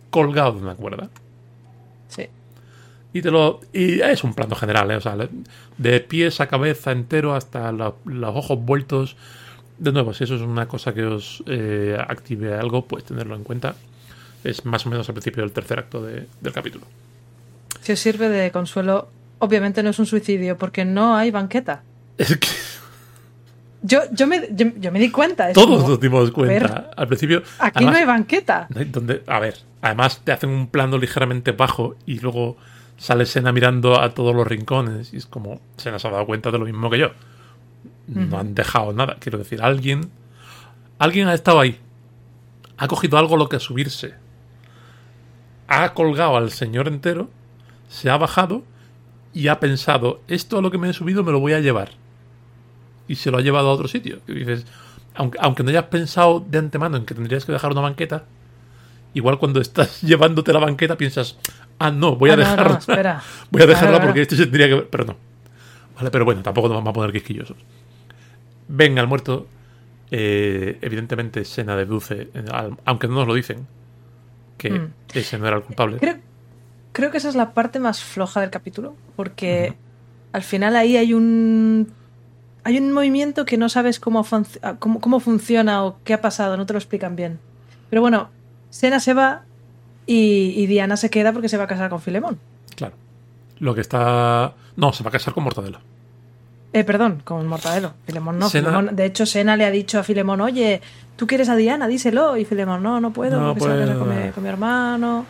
colgado 0.09 0.53
de 0.53 0.63
una 0.63 0.73
cuerda. 0.73 1.07
Sí. 2.07 2.25
Y, 3.13 3.21
te 3.21 3.29
lo, 3.31 3.61
y 3.73 4.01
es 4.01 4.23
un 4.23 4.33
plano 4.33 4.55
general, 4.55 4.89
¿eh? 4.91 4.95
o 4.95 5.01
sea, 5.01 5.15
de 5.77 5.99
pies 6.01 6.41
a 6.41 6.47
cabeza 6.47 6.91
entero 6.91 7.35
hasta 7.35 7.71
los 7.71 8.35
ojos 8.35 8.59
vueltos. 8.59 9.15
De 9.77 9.91
nuevo, 9.91 10.13
si 10.13 10.23
eso 10.23 10.35
es 10.35 10.41
una 10.41 10.67
cosa 10.67 10.93
que 10.93 11.03
os 11.03 11.43
eh, 11.45 11.97
active 11.99 12.55
algo, 12.55 12.85
pues 12.85 13.03
tenerlo 13.03 13.35
en 13.35 13.43
cuenta. 13.43 13.75
Es 14.43 14.65
más 14.65 14.85
o 14.85 14.89
menos 14.89 15.07
al 15.09 15.13
principio 15.15 15.43
del 15.43 15.51
tercer 15.51 15.79
acto 15.79 16.03
del 16.03 16.53
capítulo. 16.53 16.85
Si 17.81 17.91
os 17.91 17.99
sirve 17.99 18.29
de 18.29 18.51
consuelo, 18.51 19.09
obviamente 19.39 19.83
no 19.83 19.89
es 19.89 19.99
un 19.99 20.05
suicidio, 20.05 20.57
porque 20.57 20.85
no 20.85 21.15
hay 21.15 21.31
banqueta. 21.31 21.83
Es 22.17 22.37
que 22.37 22.47
yo, 23.83 24.01
yo, 24.11 24.27
me, 24.27 24.49
yo, 24.51 24.91
me 24.91 24.99
di 24.99 25.11
cuenta. 25.11 25.53
Todos 25.53 25.87
nos 25.87 25.99
dimos 25.99 26.31
cuenta. 26.31 26.91
Al 26.95 27.07
principio. 27.07 27.43
Aquí 27.59 27.85
no 27.85 27.91
hay 27.91 28.05
banqueta. 28.05 28.67
Donde, 28.69 29.23
a 29.27 29.39
ver, 29.39 29.57
además 29.81 30.21
te 30.23 30.31
hacen 30.31 30.49
un 30.49 30.67
plano 30.67 30.97
ligeramente 30.97 31.51
bajo 31.51 31.95
y 32.05 32.19
luego 32.19 32.57
sale 32.97 33.25
Sena 33.25 33.51
mirando 33.51 34.01
a 34.01 34.13
todos 34.13 34.35
los 34.35 34.47
rincones. 34.47 35.13
Y 35.13 35.17
es 35.17 35.25
como. 35.25 35.61
Sena 35.77 35.99
se 35.99 36.07
ha 36.07 36.11
dado 36.11 36.25
cuenta 36.25 36.51
de 36.51 36.57
lo 36.57 36.65
mismo 36.65 36.89
que 36.89 36.99
yo. 36.99 37.11
No 38.07 38.39
han 38.39 38.55
dejado 38.55 38.93
nada. 38.93 39.17
Quiero 39.19 39.37
decir, 39.37 39.61
alguien. 39.61 40.09
Alguien 40.99 41.27
ha 41.27 41.33
estado 41.33 41.59
ahí. 41.59 41.79
Ha 42.77 42.87
cogido 42.87 43.17
algo 43.17 43.37
lo 43.37 43.49
que 43.49 43.59
subirse. 43.59 44.15
Ha 45.67 45.93
colgado 45.93 46.37
al 46.37 46.51
señor 46.51 46.87
entero. 46.87 47.29
Se 47.89 48.09
ha 48.09 48.17
bajado. 48.17 48.63
Y 49.33 49.49
ha 49.49 49.59
pensado: 49.59 50.21
Esto 50.27 50.57
a 50.57 50.61
lo 50.61 50.71
que 50.71 50.77
me 50.77 50.89
he 50.89 50.93
subido 50.93 51.23
me 51.23 51.31
lo 51.31 51.39
voy 51.39 51.53
a 51.53 51.59
llevar 51.59 51.91
y 53.07 53.15
se 53.15 53.31
lo 53.31 53.37
ha 53.37 53.41
llevado 53.41 53.69
a 53.69 53.73
otro 53.73 53.87
sitio. 53.87 54.19
Y 54.27 54.33
dices, 54.33 54.65
aunque, 55.15 55.37
aunque 55.41 55.63
no 55.63 55.69
hayas 55.69 55.85
pensado 55.85 56.45
de 56.47 56.57
antemano 56.57 56.97
en 56.97 57.05
que 57.05 57.15
tendrías 57.15 57.45
que 57.45 57.51
dejar 57.51 57.71
una 57.71 57.81
banqueta, 57.81 58.25
igual 59.13 59.39
cuando 59.39 59.61
estás 59.61 60.01
llevándote 60.07 60.53
la 60.53 60.59
banqueta 60.59 60.97
piensas, 60.97 61.37
ah, 61.79 61.91
no, 61.91 62.15
voy 62.15 62.29
a 62.31 62.33
ah, 62.33 62.37
dejarla. 62.37 63.23
voy 63.51 63.61
a 63.61 63.65
dejarla 63.65 64.01
porque 64.01 64.21
este 64.21 64.35
se 64.35 64.43
tendría 64.43 64.67
que. 64.67 64.75
Pero 64.83 65.05
no. 65.05 65.15
Vale, 65.95 66.11
pero 66.11 66.25
bueno, 66.25 66.43
tampoco 66.43 66.67
nos 66.67 66.77
vamos 66.77 66.91
a 66.91 66.93
poner 66.93 67.11
quisquillosos. 67.11 67.57
Venga, 68.67 69.01
al 69.01 69.07
muerto. 69.07 69.47
Eh, 70.11 70.77
evidentemente, 70.81 71.43
Sena 71.45 71.75
deduce, 71.75 72.29
aunque 72.85 73.07
no 73.07 73.15
nos 73.15 73.27
lo 73.27 73.33
dicen, 73.33 73.67
que 74.57 74.71
mm. 74.71 74.93
ese 75.13 75.37
no 75.37 75.47
era 75.47 75.57
el 75.57 75.63
culpable. 75.63 75.99
Creo, 76.93 77.11
que 77.11 77.17
esa 77.17 77.29
es 77.29 77.35
la 77.35 77.53
parte 77.53 77.79
más 77.79 78.03
floja 78.03 78.41
del 78.41 78.49
capítulo, 78.49 78.95
porque 79.15 79.75
al 80.31 80.43
final 80.43 80.75
ahí 80.75 80.97
hay 80.97 81.13
un 81.13 81.93
hay 82.63 82.77
un 82.79 82.91
movimiento 82.91 83.45
que 83.45 83.57
no 83.57 83.69
sabes 83.69 83.99
cómo, 83.99 84.25
cómo, 84.79 85.19
funciona 85.19 85.85
o 85.85 85.99
qué 86.03 86.13
ha 86.13 86.21
pasado, 86.21 86.57
no 86.57 86.65
te 86.65 86.73
lo 86.73 86.79
explican 86.79 87.15
bien. 87.15 87.39
Pero 87.89 88.01
bueno, 88.01 88.29
Sena 88.69 88.99
se 88.99 89.13
va 89.13 89.43
y, 90.05 90.65
Diana 90.67 90.97
se 90.97 91.09
queda 91.09 91.31
porque 91.31 91.49
se 91.49 91.57
va 91.57 91.65
a 91.65 91.67
casar 91.67 91.89
con 91.89 92.01
Filemón. 92.01 92.39
Claro. 92.75 92.95
Lo 93.59 93.75
que 93.75 93.81
está. 93.81 94.53
No, 94.75 94.91
se 94.91 95.03
va 95.03 95.09
a 95.09 95.11
casar 95.11 95.33
con 95.33 95.43
Mortadelo. 95.43 95.79
Eh, 96.77 96.83
perdón, 96.83 97.21
con 97.23 97.47
Mortadelo. 97.47 97.93
Filemón 98.05 98.37
no. 98.37 98.49
de 98.49 99.05
hecho, 99.05 99.25
Sena 99.25 99.57
le 99.57 99.65
ha 99.65 99.71
dicho 99.71 99.97
a 99.97 100.03
Filemón, 100.03 100.41
oye, 100.41 100.79
tú 101.15 101.25
quieres 101.25 101.49
a 101.49 101.55
Diana, 101.55 101.87
díselo. 101.87 102.37
Y 102.37 102.45
Filemón, 102.45 102.83
no, 102.83 103.01
no 103.01 103.11
puedo, 103.11 103.55
porque 103.55 103.61
se 103.61 103.85
va 103.85 103.93
a 103.93 103.97
con 103.97 104.09
mi, 104.09 104.31
con 104.31 104.43
mi 104.43 104.49
hermano. 104.49 105.25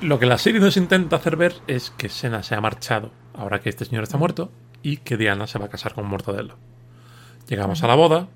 lo 0.00 0.18
que 0.18 0.24
la 0.24 0.38
serie 0.38 0.60
nos 0.60 0.78
intenta 0.78 1.16
hacer 1.16 1.36
ver 1.36 1.54
es 1.66 1.90
que 1.90 2.08
Sena 2.08 2.42
se 2.42 2.54
ha 2.54 2.60
marchado 2.62 3.10
ahora 3.34 3.60
que 3.60 3.68
este 3.68 3.84
señor 3.84 4.04
está 4.04 4.16
muerto 4.16 4.50
y 4.82 4.96
que 4.98 5.18
Diana 5.18 5.46
se 5.46 5.58
va 5.58 5.66
a 5.66 5.68
casar 5.68 5.92
con 5.92 6.06
Mortadelo. 6.06 6.56
Llegamos 7.48 7.82
a 7.82 7.86
la 7.86 7.94
boda 7.94 8.28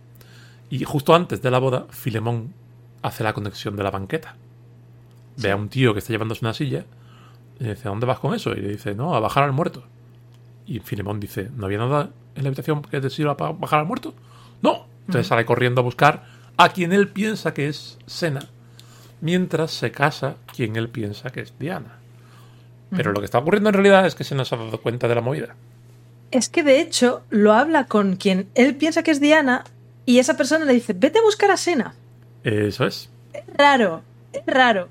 y 0.69 0.85
justo 0.85 1.15
antes 1.15 1.41
de 1.41 1.51
la 1.51 1.59
boda, 1.59 1.87
Filemón 1.89 2.53
hace 3.01 3.25
la 3.25 3.33
conexión 3.33 3.77
de 3.77 3.83
la 3.83 3.91
banqueta. 3.91 4.37
Ve 5.39 5.51
a 5.51 5.57
un 5.57 5.71
tío 5.71 5.95
que 5.95 6.01
está 6.01 6.13
llevándose 6.13 6.45
una 6.45 6.53
silla 6.53 6.85
y 7.59 7.65
dice, 7.65 7.89
¿a 7.89 7.91
dónde 7.91 8.05
vas 8.05 8.19
con 8.19 8.35
eso? 8.35 8.53
Y 8.53 8.61
le 8.61 8.69
dice, 8.69 8.95
no, 8.95 9.15
a 9.15 9.21
bajar 9.21 9.45
al 9.45 9.53
muerto. 9.53 9.85
Y 10.73 10.81
Filemón 10.81 11.21
dice, 11.21 11.51
¿no 11.55 11.67
había 11.67 11.77
nada 11.77 12.09
en 12.35 12.45
la 12.45 12.49
habitación 12.49 12.81
que 12.81 12.99
te 12.99 13.11
sirva 13.11 13.37
para 13.37 13.53
bajar 13.53 13.81
al 13.81 13.87
muerto? 13.87 14.15
No. 14.63 14.87
Entonces 15.01 15.27
sale 15.27 15.45
corriendo 15.45 15.83
a 15.83 15.85
buscar 15.85 16.25
a 16.57 16.71
quien 16.71 16.95
él 16.95 17.09
piensa 17.09 17.53
que 17.53 17.69
es 17.69 17.99
Sena, 18.07 18.49
mientras 19.21 19.71
se 19.71 19.93
casa 19.93 20.37
quien 20.57 20.77
él 20.77 20.89
piensa 20.89 21.29
que 21.29 21.41
es 21.41 21.59
Diana. 21.59 21.99
Pero 22.89 23.13
lo 23.13 23.21
que 23.21 23.27
está 23.27 23.39
ocurriendo 23.39 23.69
en 23.69 23.75
realidad 23.75 24.07
es 24.07 24.15
que 24.15 24.25
se 24.25 24.35
nos 24.35 24.51
ha 24.55 24.57
dado 24.57 24.81
cuenta 24.81 25.09
de 25.09 25.15
la 25.15 25.21
movida. 25.21 25.57
Es 26.31 26.49
que 26.49 26.63
de 26.63 26.81
hecho 26.81 27.21
lo 27.29 27.53
habla 27.53 27.85
con 27.85 28.17
quien 28.17 28.49
él 28.55 28.75
piensa 28.75 29.03
que 29.03 29.11
es 29.11 29.21
Diana 29.21 29.65
y 30.07 30.21
esa 30.21 30.39
persona 30.39 30.65
le 30.65 30.73
dice, 30.73 30.95
vete 30.95 31.19
a 31.19 31.23
buscar 31.23 31.51
a 31.51 31.59
Sena. 31.59 31.95
Eso 32.45 32.87
es. 32.87 33.11
Es 33.35 33.45
raro, 33.59 34.01
es 34.33 34.43
raro. 34.47 34.89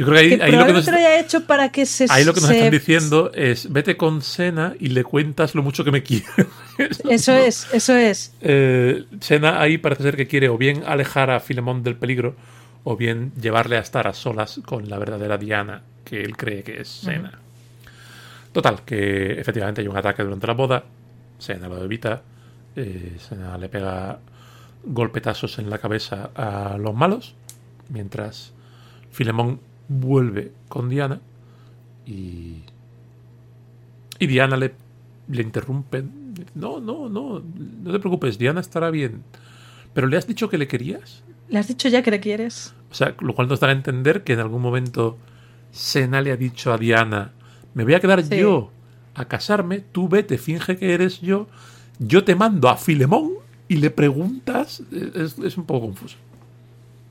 Yo 0.00 0.06
creo 0.06 0.18
que 0.18 0.34
ahí, 0.34 0.40
ahí 0.40 0.52
lo 0.52 0.64
que 0.64 0.72
nos, 0.72 0.88
hecho 0.88 1.44
para 1.44 1.70
que 1.70 1.84
se, 1.84 2.06
ahí 2.08 2.24
lo 2.24 2.32
que 2.32 2.40
nos 2.40 2.48
están 2.48 2.70
diciendo 2.70 3.30
es 3.34 3.70
vete 3.70 3.98
con 3.98 4.22
Sena 4.22 4.74
y 4.80 4.88
le 4.88 5.04
cuentas 5.04 5.54
lo 5.54 5.62
mucho 5.62 5.84
que 5.84 5.90
me 5.90 6.02
quiere. 6.02 6.24
Eso 7.10 7.34
es, 7.34 7.68
eso 7.70 7.94
es. 7.94 8.32
Eh, 8.40 9.04
Sena 9.20 9.60
ahí 9.60 9.76
parece 9.76 10.04
ser 10.04 10.16
que 10.16 10.26
quiere 10.26 10.48
o 10.48 10.56
bien 10.56 10.84
alejar 10.86 11.30
a 11.30 11.38
Filemón 11.38 11.82
del 11.82 11.96
peligro 11.96 12.34
o 12.82 12.96
bien 12.96 13.32
llevarle 13.38 13.76
a 13.76 13.80
estar 13.80 14.06
a 14.06 14.14
solas 14.14 14.62
con 14.64 14.88
la 14.88 14.98
verdadera 14.98 15.36
Diana 15.36 15.82
que 16.02 16.22
él 16.22 16.34
cree 16.34 16.62
que 16.62 16.80
es 16.80 16.88
Sena. 16.88 17.38
Total, 18.52 18.80
que 18.86 19.38
efectivamente 19.38 19.82
hay 19.82 19.86
un 19.88 19.98
ataque 19.98 20.22
durante 20.22 20.46
la 20.46 20.54
boda, 20.54 20.82
Sena 21.38 21.68
lo 21.68 21.84
evita, 21.84 22.22
eh, 22.74 23.18
Sena 23.18 23.58
le 23.58 23.68
pega 23.68 24.18
golpetazos 24.82 25.58
en 25.58 25.68
la 25.68 25.76
cabeza 25.76 26.30
a 26.34 26.78
los 26.78 26.94
malos, 26.94 27.34
mientras 27.90 28.54
Filemón 29.12 29.60
vuelve 29.90 30.52
con 30.68 30.88
Diana 30.88 31.20
y, 32.06 32.62
y 34.18 34.26
Diana 34.26 34.56
le, 34.56 34.72
le 35.28 35.42
interrumpe. 35.42 36.02
No, 36.54 36.80
no, 36.80 37.10
no, 37.10 37.42
no 37.82 37.92
te 37.92 37.98
preocupes, 37.98 38.38
Diana 38.38 38.60
estará 38.60 38.90
bien. 38.90 39.22
¿Pero 39.92 40.06
le 40.06 40.16
has 40.16 40.26
dicho 40.26 40.48
que 40.48 40.56
le 40.56 40.66
querías? 40.66 41.22
¿Le 41.48 41.58
has 41.58 41.68
dicho 41.68 41.88
ya 41.88 42.02
que 42.02 42.10
le 42.10 42.20
quieres? 42.20 42.72
O 42.90 42.94
sea, 42.94 43.14
lo 43.20 43.34
cual 43.34 43.48
nos 43.48 43.60
da 43.60 43.68
a 43.68 43.72
entender 43.72 44.24
que 44.24 44.32
en 44.32 44.38
algún 44.38 44.62
momento 44.62 45.18
Sena 45.72 46.22
le 46.22 46.32
ha 46.32 46.36
dicho 46.36 46.72
a 46.72 46.78
Diana 46.78 47.32
me 47.74 47.84
voy 47.84 47.94
a 47.94 48.00
quedar 48.00 48.22
yo 48.28 48.70
a 49.14 49.26
casarme, 49.26 49.80
tú 49.80 50.08
vete, 50.08 50.38
finge 50.38 50.76
que 50.76 50.94
eres 50.94 51.20
yo, 51.20 51.48
yo 51.98 52.24
te 52.24 52.34
mando 52.34 52.68
a 52.68 52.76
Filemón 52.76 53.32
y 53.68 53.76
le 53.76 53.90
preguntas, 53.90 54.82
es, 54.90 55.56
un 55.56 55.64
poco 55.64 55.86
confuso. 55.86 56.16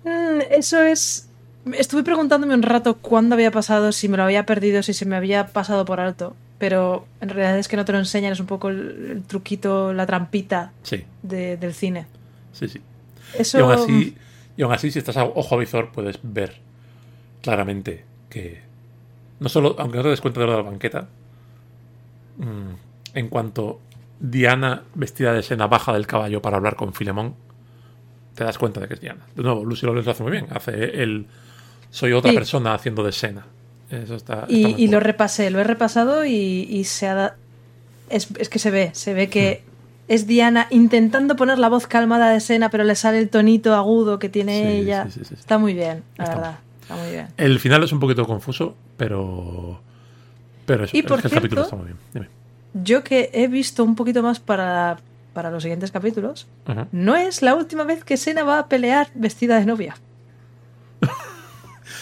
Mm, 0.03 0.41
eso 0.51 0.81
es... 0.81 1.28
Estuve 1.73 2.03
preguntándome 2.03 2.53
un 2.53 2.63
rato 2.63 2.97
cuándo 2.97 3.35
había 3.35 3.51
pasado, 3.51 3.91
si 3.91 4.07
me 4.07 4.17
lo 4.17 4.23
había 4.23 4.45
perdido, 4.45 4.81
si 4.81 4.93
se 4.93 5.05
me 5.05 5.15
había 5.15 5.47
pasado 5.47 5.85
por 5.85 5.99
alto, 5.99 6.35
pero 6.57 7.05
en 7.21 7.29
realidad 7.29 7.57
es 7.57 7.67
que 7.67 7.77
no 7.77 7.85
te 7.85 7.91
lo 7.91 7.99
enseñan, 7.99 8.31
es 8.31 8.39
un 8.39 8.45
poco 8.45 8.69
el, 8.69 9.23
truquito, 9.27 9.93
la 9.93 10.05
trampita 10.05 10.71
del 11.21 11.73
cine. 11.73 12.07
Sí, 12.53 12.67
sí. 12.67 12.81
Eso... 13.37 13.59
Y 13.59 13.61
aún, 13.61 13.71
así, 13.71 14.17
y 14.57 14.61
aún 14.61 14.73
así, 14.73 14.91
si 14.91 14.99
estás 14.99 15.17
a 15.17 15.25
ojo 15.25 15.55
a 15.55 15.57
visor, 15.57 15.91
puedes 15.91 16.19
ver 16.23 16.55
claramente 17.41 18.05
que 18.29 18.61
no 19.39 19.49
solo, 19.49 19.75
aunque 19.79 19.97
no 19.97 20.03
te 20.03 20.09
des 20.09 20.21
cuenta 20.21 20.39
de 20.39 20.45
lo 20.45 20.51
de 20.53 20.57
la 20.57 20.69
banqueta, 20.69 21.07
mm, 22.37 23.17
en 23.17 23.27
cuanto 23.27 23.79
Diana, 24.19 24.83
vestida 24.95 25.33
de 25.33 25.43
Sena, 25.43 25.67
baja 25.67 25.93
del 25.93 26.07
caballo 26.07 26.41
para 26.41 26.57
hablar 26.57 26.75
con 26.75 26.93
Filemón, 26.93 27.35
te 28.35 28.43
das 28.43 28.57
cuenta 28.57 28.79
de 28.79 28.87
que 28.87 28.93
es 28.95 29.01
Diana. 29.01 29.25
De 29.35 29.43
nuevo, 29.43 29.65
Lucy 29.65 29.85
Lawless 29.85 30.05
lo 30.05 30.11
hace 30.11 30.23
muy 30.23 30.31
bien. 30.31 30.47
Hace 30.51 31.01
el 31.03 31.27
soy 31.89 32.13
otra 32.13 32.31
persona 32.33 32.73
haciendo 32.73 33.03
de 33.03 33.11
Sena. 33.11 33.45
Eso 33.89 34.15
está, 34.15 34.45
y, 34.47 34.87
lo 34.87 34.99
repasé, 34.99 35.49
lo 35.49 35.59
he 35.59 35.63
repasado 35.63 36.23
y, 36.23 36.83
se 36.83 37.07
ha 37.07 37.35
es, 38.09 38.27
que 38.27 38.59
se 38.59 38.71
ve, 38.71 38.91
se 38.93 39.13
ve 39.13 39.29
que 39.29 39.63
hmm. 39.63 40.11
es 40.11 40.27
Diana 40.27 40.67
intentando 40.69 41.35
poner 41.35 41.57
la 41.57 41.69
voz 41.69 41.87
calmada 41.87 42.29
de 42.29 42.39
Sena, 42.39 42.69
pero 42.69 42.83
le 42.83 42.95
sale 42.95 43.19
el 43.19 43.29
tonito 43.29 43.75
agudo 43.75 44.19
que 44.19 44.29
tiene 44.29 44.77
ella. 44.77 45.07
está 45.31 45.57
muy 45.57 45.73
bien, 45.73 46.03
la 46.17 46.25
verdad. 46.25 46.59
El 47.37 47.59
final 47.59 47.83
es 47.83 47.91
un 47.91 47.99
poquito 47.99 48.25
confuso, 48.25 48.75
pero. 48.97 49.81
Pero 50.65 50.85
es, 50.85 50.91
por 50.91 51.19
el 51.23 51.31
capítulo 51.31 51.63
está 51.63 51.75
muy 51.75 51.87
bien. 52.13 52.27
Yo 52.73 53.03
que 53.03 53.31
he 53.33 53.47
visto 53.47 53.83
un 53.83 53.95
poquito 53.95 54.21
más 54.21 54.39
para, 54.39 54.99
para 55.33 55.49
los 55.49 55.63
siguientes 55.63 55.91
capítulos, 55.91 56.47
no 56.91 57.15
es 57.15 57.41
la 57.41 57.55
última 57.55 57.83
vez 57.83 58.03
que 58.03 58.17
Sena 58.17 58.43
va 58.43 58.59
a 58.59 58.67
pelear 58.67 59.09
vestida 59.15 59.59
de 59.59 59.65
novia. 59.65 59.95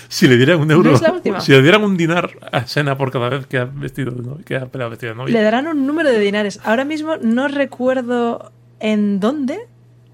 Si 0.09 0.27
le 0.27 0.37
dieran 0.37 0.59
un 0.59 0.71
euro, 0.71 0.97
si 1.39 1.51
le 1.51 1.61
dieran 1.61 1.83
un 1.83 1.97
dinar 1.97 2.31
a 2.51 2.65
Sena 2.67 2.97
por 2.97 3.11
cada 3.11 3.29
vez 3.29 3.47
que 3.47 3.57
ha, 3.57 3.65
vestido 3.65 4.39
que 4.45 4.55
ha 4.55 4.65
peleado 4.67 4.91
vestida 4.91 5.11
de 5.11 5.17
novia. 5.17 5.33
Le 5.33 5.41
darán 5.41 5.67
un 5.67 5.85
número 5.85 6.09
de 6.09 6.19
dinares. 6.19 6.59
Ahora 6.63 6.85
mismo 6.85 7.17
no 7.17 7.47
recuerdo 7.47 8.51
en 8.79 9.19
dónde, 9.19 9.59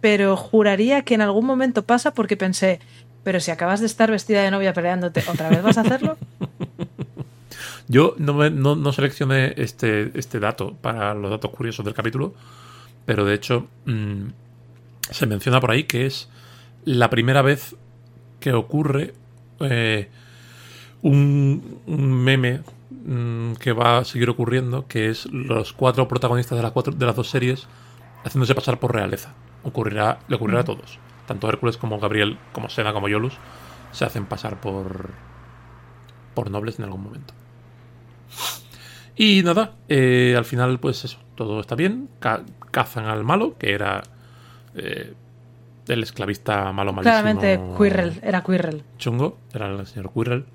pero 0.02 0.36
juraría 0.36 1.04
que 1.04 1.14
en 1.14 1.22
algún 1.22 1.46
momento 1.46 1.84
pasa 1.84 2.14
porque 2.14 2.38
pensé, 2.38 2.80
pero 3.24 3.40
si 3.40 3.52
acabas 3.52 3.80
de 3.80 3.86
estar 3.86 4.10
vestida 4.10 4.42
de 4.42 4.52
novia 4.52 4.74
peleándote, 4.74 5.24
¿otra 5.28 5.50
vez 5.50 5.62
vas 5.62 5.78
a 5.78 5.82
hacerlo? 5.82 6.18
Yo 7.88 8.16
no, 8.18 8.50
no, 8.50 8.94
seleccioné 8.94 9.54
este, 9.58 10.12
este 10.18 10.40
dato 10.40 10.76
para 10.82 11.14
los 11.14 11.30
datos 11.30 11.52
curiosos 11.52 11.86
del 11.86 11.94
capítulo, 11.94 12.34
pero 13.06 13.26
de 13.26 13.36
hecho 13.36 13.68
mm, 13.86 14.28
se 15.12 15.28
menciona 15.28 15.60
por 15.60 15.72
ahí 15.72 15.84
que 15.84 16.06
es 16.06 16.30
la 16.86 17.10
primera 17.10 17.42
vez 17.42 17.76
que 18.40 18.54
ocurre 18.54 19.14
eh, 19.70 20.10
un, 21.02 21.80
un 21.88 22.14
meme 22.24 22.62
mm, 23.06 23.54
que 23.54 23.74
va 23.74 24.00
a 24.00 24.06
seguir 24.06 24.30
ocurriendo, 24.30 24.88
que 24.88 25.10
es 25.10 25.26
los 25.32 25.74
cuatro 25.74 26.08
protagonistas 26.08 26.58
de, 26.58 26.64
las 26.64 26.72
cuatro, 26.72 26.94
de 26.94 27.06
las 27.06 27.16
dos 27.16 27.30
series 27.30 27.68
haciéndose 28.24 28.56
pasar 28.56 28.80
por 28.80 28.94
realeza. 28.94 29.34
Ocurrirá, 29.64 30.20
le 30.28 30.36
ocurrirá 30.36 30.62
a 30.62 30.66
todos. 30.66 31.00
Tanto 31.28 31.48
Hércules 31.50 31.78
como 31.78 32.00
Gabriel, 32.00 32.38
como 32.52 32.70
Sena, 32.70 32.94
como 32.94 33.10
Yolus, 33.10 33.34
se 33.92 34.06
hacen 34.06 34.26
pasar 34.26 34.60
por, 34.62 35.12
por 36.34 36.50
nobles 36.52 36.80
en 36.80 36.86
algún 36.86 37.04
momento. 37.04 37.34
Y 39.16 39.44
nada, 39.44 39.74
eh, 39.90 40.34
al 40.38 40.46
final, 40.46 40.80
pues 40.80 41.06
eso, 41.06 41.20
todo 41.36 41.60
está 41.60 41.76
bien. 41.76 42.10
Ca- 42.20 42.44
cazan 42.72 43.06
al 43.06 43.24
malo, 43.24 43.56
que 43.58 43.74
era 43.74 44.04
eh, 44.76 45.14
el 45.88 46.04
esclavista 46.04 46.72
malo 46.72 46.94
malísimo. 46.94 47.14
Claramente, 47.22 47.60
Quirrell, 47.78 48.20
era 48.22 48.44
Quirrell. 48.44 48.84
Chungo, 48.98 49.38
era 49.54 49.68
el 49.68 49.86
señor 49.88 50.12
Quirrell. 50.14 50.46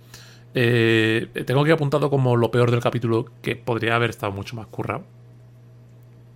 Eh, 0.54 1.28
tengo 1.46 1.60
aquí 1.62 1.70
apuntado 1.70 2.08
como 2.10 2.36
lo 2.36 2.50
peor 2.50 2.70
del 2.70 2.80
capítulo, 2.80 3.26
que 3.42 3.54
podría 3.56 3.94
haber 3.96 4.10
estado 4.10 4.32
mucho 4.32 4.56
más 4.56 4.66
currado. 4.66 5.04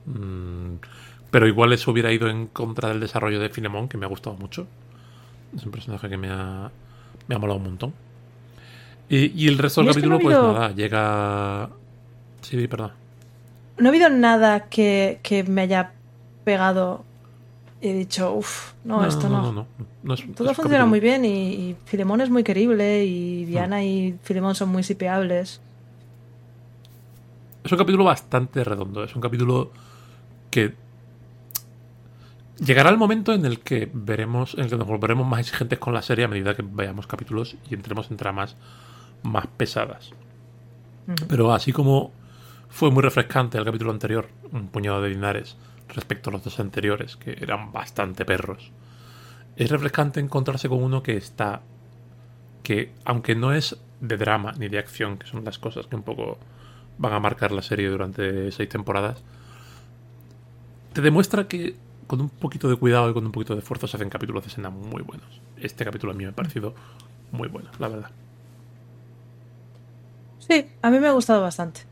Mm, 0.07 0.77
pero 1.31 1.47
igual 1.47 1.73
eso 1.73 1.91
hubiera 1.91 2.13
ido 2.13 2.29
en 2.29 2.47
contra 2.49 2.89
del 2.91 3.01
desarrollo 3.01 3.41
de 3.41 3.49
Filemón, 3.49 3.89
que 3.89 3.97
me 3.97 4.05
ha 4.05 4.09
gustado 4.09 4.37
mucho. 4.37 4.67
Es 5.57 5.65
un 5.65 5.73
personaje 5.73 6.09
que 6.09 6.17
me 6.17 6.29
ha, 6.31 6.71
me 7.29 7.35
ha 7.35 7.39
molado 7.39 7.59
un 7.59 7.65
montón. 7.65 7.95
Y, 9.09 9.33
y 9.45 9.49
el 9.49 9.59
resto 9.59 9.83
Y 9.83 9.85
del 9.87 9.91
es 9.91 9.97
que 9.97 10.03
capítulo, 10.03 10.19
no 10.19 10.23
pues 10.23 10.37
habido- 10.37 10.53
nada, 10.53 10.73
llega. 10.75 11.71
Sí, 12.43 12.67
perdón. 12.69 12.93
No 13.79 13.87
ha 13.87 13.91
habido 13.91 14.09
nada 14.11 14.65
que, 14.69 15.21
que 15.23 15.45
me 15.45 15.63
haya 15.63 15.93
pegado 16.45 17.05
y 17.83 17.89
he 17.89 17.93
dicho, 17.95 18.33
uff, 18.33 18.73
no, 18.85 19.05
esto 19.05 19.29
no. 19.29 19.43
no, 19.43 19.53
no, 19.53 19.67
no 20.05 20.15
es- 20.15 20.21
Todo 20.35 20.51
es 20.51 20.57
funciona 20.57 20.85
capítulo- 20.85 20.87
muy 20.87 21.01
bien 21.01 21.25
y, 21.25 21.49
y 21.53 21.77
Filemón 21.85 22.21
es 22.21 22.31
muy 22.31 22.45
querible 22.45 23.05
y 23.05 23.45
Diana 23.45 23.83
y 23.85 24.17
Filemón 24.23 24.55
son 24.55 24.69
muy 24.71 24.83
sipeables. 24.85 25.61
Es 27.65 27.73
un 27.73 27.79
capítulo 27.79 28.05
bastante 28.05 28.65
redondo. 28.65 29.05
Es 29.05 29.15
un 29.15 29.21
capítulo 29.21 29.71
que 30.51 30.75
llegará 32.65 32.91
el 32.91 32.97
momento 32.99 33.33
en 33.33 33.45
el 33.45 33.61
que 33.61 33.91
veremos, 33.93 34.55
en 34.55 34.61
el 34.61 34.71
que 34.71 34.77
nos 34.77 34.87
volveremos 34.87 35.27
más 35.27 35.41
exigentes 35.41 35.79
con 35.79 35.95
la 35.95 36.03
serie 36.03 36.25
a 36.25 36.29
medida 36.29 36.55
que 36.55 36.63
veamos 36.63 37.07
capítulos 37.07 37.57
y 37.71 37.75
entremos 37.75 38.11
en 38.11 38.17
tramas 38.17 38.57
más 39.23 39.47
pesadas. 39.47 40.11
Pero 41.29 41.53
así 41.53 41.73
como 41.73 42.13
fue 42.69 42.91
muy 42.91 43.03
refrescante 43.03 43.59
el 43.59 43.65
capítulo 43.65 43.91
anterior, 43.91 44.29
un 44.53 44.69
puñado 44.69 45.03
de 45.03 45.11
dinares, 45.11 45.57
respecto 45.95 46.31
a 46.31 46.33
los 46.33 46.45
dos 46.45 46.59
anteriores, 46.61 47.17
que 47.17 47.37
eran 47.41 47.73
bastante 47.73 48.25
perros, 48.25 48.73
es 49.57 49.71
refrescante 49.71 50.21
encontrarse 50.21 50.69
con 50.69 50.83
uno 50.83 51.03
que 51.03 51.17
está. 51.17 51.63
que, 52.63 52.93
aunque 53.05 53.35
no 53.35 53.53
es 53.53 53.77
de 54.01 54.17
drama 54.17 54.53
ni 54.59 54.69
de 54.69 54.79
acción, 54.79 55.19
que 55.19 55.27
son 55.27 55.45
las 55.45 55.59
cosas 55.59 55.87
que 55.87 55.97
un 55.97 56.03
poco 56.03 56.39
van 56.99 57.13
a 57.13 57.21
marcar 57.21 57.53
la 57.53 57.63
serie 57.63 57.89
durante 57.89 58.51
seis 58.53 58.69
temporadas, 58.69 59.23
te 60.93 61.01
demuestra 61.01 61.49
que 61.49 61.77
con 62.07 62.21
un 62.21 62.29
poquito 62.29 62.69
de 62.69 62.77
cuidado 62.77 63.11
y 63.11 63.15
con 63.15 63.25
un 63.25 63.33
poquito 63.33 63.55
de 63.55 63.61
esfuerzo 63.61 63.87
se 63.87 63.97
hacen 63.97 64.11
capítulos 64.11 64.43
de 64.43 64.49
escena 64.49 64.71
muy 64.71 65.03
buenos. 65.03 65.41
Este 65.57 65.85
capítulo 65.85 66.13
a 66.13 66.15
mí 66.15 66.25
me 66.25 66.31
ha 66.31 66.35
parecido 66.35 66.75
muy 67.31 67.49
bueno, 67.49 67.71
la 67.79 67.89
verdad. 67.89 68.11
Sí, 70.39 70.67
a 70.83 70.91
mí 70.91 70.99
me 70.99 71.09
ha 71.09 71.13
gustado 71.13 71.41
bastante. 71.41 71.92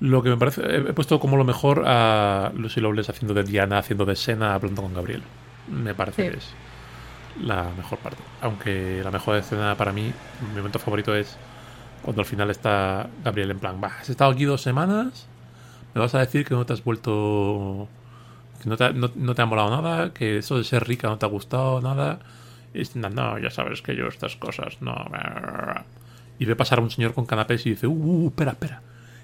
Lo 0.00 0.22
que 0.22 0.30
me 0.30 0.36
parece, 0.38 0.62
he 0.64 0.92
puesto 0.94 1.20
como 1.20 1.36
lo 1.36 1.44
mejor 1.44 1.84
a 1.86 2.50
Lucy 2.56 2.80
Lawless 2.80 3.10
haciendo 3.10 3.34
de 3.34 3.42
Diana, 3.44 3.78
haciendo 3.78 4.06
de 4.06 4.16
Sena, 4.16 4.54
hablando 4.54 4.82
con 4.82 4.94
Gabriel. 4.94 5.22
Me 5.68 5.94
parece 5.94 6.24
Sí. 6.24 6.30
que 6.30 6.36
es 6.38 6.52
la 7.44 7.68
mejor 7.76 7.98
parte. 7.98 8.22
Aunque 8.40 9.02
la 9.04 9.10
mejor 9.10 9.36
escena 9.36 9.74
para 9.76 9.92
mí, 9.92 10.10
mi 10.50 10.56
momento 10.56 10.78
favorito 10.78 11.14
es 11.14 11.36
cuando 12.02 12.22
al 12.22 12.26
final 12.26 12.50
está 12.50 13.08
Gabriel 13.22 13.50
en 13.50 13.58
plan, 13.58 13.78
"Bah, 13.80 13.92
has 14.00 14.08
estado 14.08 14.30
aquí 14.30 14.44
dos 14.44 14.62
semanas, 14.62 15.26
me 15.94 16.00
vas 16.00 16.14
a 16.14 16.20
decir 16.20 16.46
que 16.46 16.54
no 16.54 16.64
te 16.64 16.72
has 16.72 16.82
vuelto, 16.82 17.86
que 18.62 18.68
no 18.70 18.76
te, 18.78 18.84
ha- 18.84 18.92
no, 18.92 19.10
no 19.14 19.34
te 19.34 19.42
ha 19.42 19.46
molado 19.46 19.70
nada, 19.82 20.14
que 20.14 20.38
eso 20.38 20.56
de 20.56 20.64
ser 20.64 20.86
rica 20.88 21.08
no 21.08 21.18
te 21.18 21.26
ha 21.26 21.28
gustado 21.28 21.80
nada. 21.82 22.20
Y 22.72 22.82
no, 22.94 23.10
no, 23.10 23.38
ya 23.38 23.50
sabes 23.50 23.82
que 23.82 23.94
yo 23.96 24.06
estas 24.08 24.36
cosas 24.36 24.78
no. 24.80 24.94
Y 26.38 26.46
ve 26.46 26.56
pasar 26.56 26.78
a 26.78 26.82
un 26.82 26.90
señor 26.90 27.12
con 27.12 27.26
canapés 27.26 27.66
y 27.66 27.70
dice, 27.70 27.86
uh, 27.86 27.92
uh, 27.92 28.28
espera, 28.28 28.52
espera. 28.52 28.80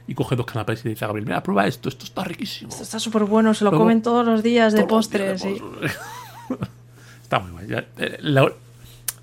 Y 0.08 0.14
coge 0.14 0.36
dos 0.36 0.46
canapés 0.46 0.84
y 0.84 0.88
dice 0.90 1.04
a 1.04 1.08
Gabriel, 1.08 1.26
mira, 1.26 1.42
prueba 1.42 1.66
esto, 1.66 1.88
esto 1.88 2.04
está 2.04 2.22
riquísimo. 2.24 2.70
Esto 2.70 2.82
está 2.84 2.98
súper 3.00 3.24
bueno, 3.24 3.52
se 3.54 3.64
lo 3.64 3.70
Luego- 3.70 3.84
comen 3.84 4.02
todos 4.02 4.24
los 4.24 4.42
días 4.42 4.72
de 4.72 4.84
postres. 4.84 5.44
y- 5.44 5.60
está 7.22 7.40
muy 7.40 7.50
guay. 7.66 7.84
Eh, 7.98 8.18
La, 8.20 8.50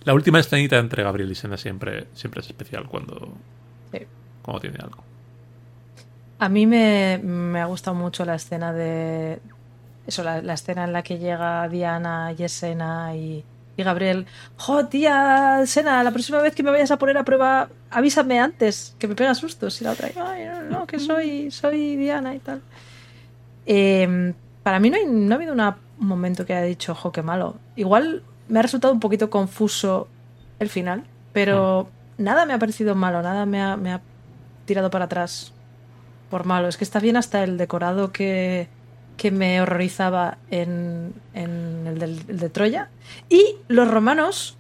la 0.04 0.14
última 0.14 0.40
escenita 0.40 0.78
entre 0.78 1.04
Gabriel 1.04 1.32
y 1.32 1.36
Sena 1.36 1.56
siempre, 1.58 2.08
siempre 2.14 2.42
es 2.42 2.48
especial 2.48 2.88
cuando, 2.88 3.30
Sí. 3.92 4.00
cuando 4.42 4.60
tiene 4.60 4.78
algo. 4.82 5.04
A 6.40 6.50
mí 6.50 6.66
me, 6.68 7.20
me 7.24 7.62
ha 7.62 7.66
gustado 7.66 7.96
mucho 7.96 8.26
la 8.26 8.36
escena 8.36 8.74
de. 8.74 9.40
Eso, 10.06 10.24
la, 10.24 10.42
la 10.42 10.54
escena 10.56 10.84
en 10.84 10.92
la 10.92 11.02
que 11.02 11.18
llega 11.18 11.70
Diana, 11.70 12.34
Yesena 12.34 13.16
y, 13.16 13.46
y 13.78 13.84
Gabriel. 13.84 14.26
¡Jo, 14.58 14.86
tía! 14.88 15.62
Sena, 15.66 16.04
la 16.04 16.12
próxima 16.12 16.40
vez 16.42 16.54
que 16.56 16.64
me 16.64 16.72
vayas 16.72 16.92
a 16.92 16.98
poner 16.98 17.18
a 17.18 17.24
prueba, 17.24 17.70
avísame 17.90 18.40
antes, 18.40 18.96
que 19.00 19.08
me 19.08 19.16
pega 19.16 19.34
sustos. 19.36 19.82
Y 19.82 19.84
la 19.84 19.92
otra, 19.92 20.10
¡ay, 20.16 20.46
no, 20.46 20.62
no, 20.80 20.88
que 20.88 21.00
soy, 21.00 21.50
soy 21.52 21.96
Diana 21.96 22.36
y 22.36 22.40
tal! 22.40 22.62
Eh, 23.66 24.34
para 24.64 24.80
mí 24.80 24.90
no, 24.90 24.98
hay- 24.98 25.06
no 25.06 25.34
ha 25.34 25.36
habido 25.38 25.54
una- 25.54 25.78
un 26.00 26.08
momento 26.08 26.46
que 26.46 26.54
haya 26.54 26.66
dicho, 26.66 26.96
¡jo, 26.96 27.12
qué 27.12 27.22
malo! 27.22 27.56
Igual 27.76 28.24
me 28.48 28.60
ha 28.60 28.62
resultado 28.62 28.94
un 28.94 29.00
poquito 29.00 29.30
confuso 29.30 30.08
el 30.60 30.70
final, 30.70 31.04
pero 31.32 31.90
nada 32.18 32.46
me 32.46 32.54
ha 32.54 32.60
parecido 32.60 32.96
malo, 32.96 33.22
nada 33.22 33.46
me 33.46 33.62
ha, 33.62 33.78
me 33.78 33.92
ha 33.92 34.02
tirado 34.66 34.90
para 34.90 35.06
atrás 35.06 35.54
por 36.30 36.46
malo. 36.46 36.68
Es 36.68 36.78
que 36.78 36.84
está 36.84 37.00
bien 37.00 37.18
hasta 37.18 37.44
el 37.44 37.58
decorado 37.58 38.12
que, 38.12 38.68
que 39.18 39.32
me 39.32 39.62
horrorizaba 39.62 40.38
en, 40.52 41.14
en 41.34 41.86
el, 41.88 42.00
del- 42.00 42.22
el 42.28 42.40
de 42.40 42.50
Troya. 42.50 42.90
Y 43.30 43.56
los 43.68 43.88
romanos 43.90 44.58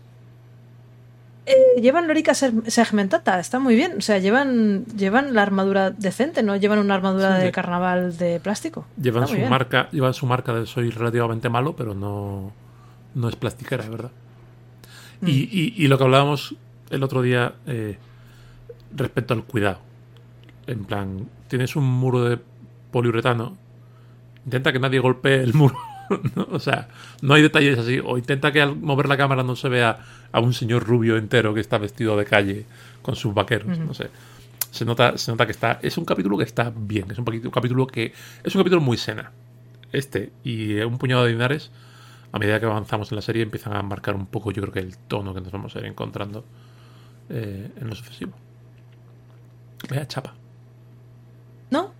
eh, 1.45 1.81
llevan 1.81 2.07
lórica 2.07 2.33
segmentata, 2.33 3.39
está 3.39 3.59
muy 3.59 3.75
bien. 3.75 3.95
O 3.97 4.01
sea, 4.01 4.17
llevan, 4.19 4.85
llevan 4.95 5.33
la 5.33 5.41
armadura 5.41 5.91
decente, 5.91 6.41
no 6.43 6.55
llevan 6.55 6.79
una 6.79 6.95
armadura 6.95 7.37
Sí, 7.39 7.45
de 7.45 7.51
carnaval 7.51 8.17
de 8.17 8.39
plástico. 8.39 8.85
Llevan 9.01 9.27
su 9.27 9.35
bien. 9.35 9.49
marca, 9.49 9.89
llevan 9.91 10.13
su 10.13 10.25
marca 10.25 10.53
de 10.53 10.65
soy 10.65 10.89
relativamente 10.89 11.49
malo, 11.49 11.75
pero 11.75 11.93
no, 11.93 12.51
no 13.15 13.29
es 13.29 13.35
plastiquera, 13.35 13.83
es 13.83 13.89
verdad. 13.89 14.11
Mm. 15.21 15.27
Y, 15.27 15.31
y- 15.51 15.73
y 15.77 15.87
lo 15.87 15.97
que 15.97 16.03
hablábamos 16.05 16.55
el 16.91 17.03
otro 17.03 17.21
día 17.21 17.55
eh, 17.67 17.97
respecto 18.95 19.33
al 19.33 19.43
cuidado. 19.43 19.79
En 20.67 20.85
plan, 20.85 21.27
tienes 21.49 21.75
un 21.75 21.83
muro 21.83 22.23
de 22.23 22.39
poliuretano, 22.91 23.57
intenta 24.45 24.71
que 24.71 24.79
nadie 24.79 24.99
golpee 24.99 25.41
el 25.41 25.53
muro. 25.53 25.75
¿no? 26.35 26.47
O 26.51 26.59
sea, 26.59 26.87
no 27.21 27.33
hay 27.33 27.41
detalles 27.41 27.77
así. 27.79 27.99
O 28.03 28.17
intenta 28.17 28.51
que 28.51 28.61
al 28.61 28.75
mover 28.75 29.07
la 29.07 29.17
cámara 29.17 29.43
no 29.43 29.55
se 29.55 29.69
vea 29.69 29.99
a 30.31 30.39
un 30.39 30.53
señor 30.53 30.83
rubio 30.83 31.17
entero 31.17 31.53
que 31.53 31.59
está 31.59 31.77
vestido 31.77 32.17
de 32.17 32.25
calle 32.25 32.65
con 33.01 33.15
sus 33.15 33.33
vaqueros. 33.33 33.77
No 33.79 33.93
sé. 33.93 34.09
Se 34.71 34.85
nota, 34.85 35.17
se 35.17 35.31
nota 35.31 35.45
que 35.45 35.51
está. 35.51 35.79
Es 35.81 35.97
un 35.97 36.05
capítulo 36.05 36.37
que 36.37 36.43
está 36.43 36.73
bien. 36.75 37.11
Es 37.11 37.17
un, 37.17 37.25
un 37.27 37.51
capítulo 37.51 37.87
que. 37.87 38.13
Es 38.43 38.55
un 38.55 38.61
capítulo 38.61 38.81
muy 38.81 38.97
sena. 38.97 39.31
Este 39.91 40.31
y 40.43 40.79
un 40.79 40.97
puñado 40.97 41.23
de 41.23 41.31
dinares, 41.31 41.71
a 42.31 42.39
medida 42.39 42.59
que 42.59 42.65
avanzamos 42.65 43.11
en 43.11 43.15
la 43.17 43.21
serie, 43.21 43.43
empiezan 43.43 43.73
a 43.75 43.81
marcar 43.83 44.15
un 44.15 44.25
poco, 44.25 44.51
yo 44.51 44.63
creo 44.63 44.73
que 44.73 44.79
el 44.79 44.97
tono 44.97 45.35
que 45.35 45.41
nos 45.41 45.51
vamos 45.51 45.75
a 45.75 45.79
ir 45.79 45.85
encontrando 45.85 46.43
eh, 47.29 47.71
en 47.79 47.87
lo 47.87 47.95
sucesivo. 47.95 48.33
Vea 49.87 50.07
chapa. 50.07 50.33
¿No? 51.69 51.93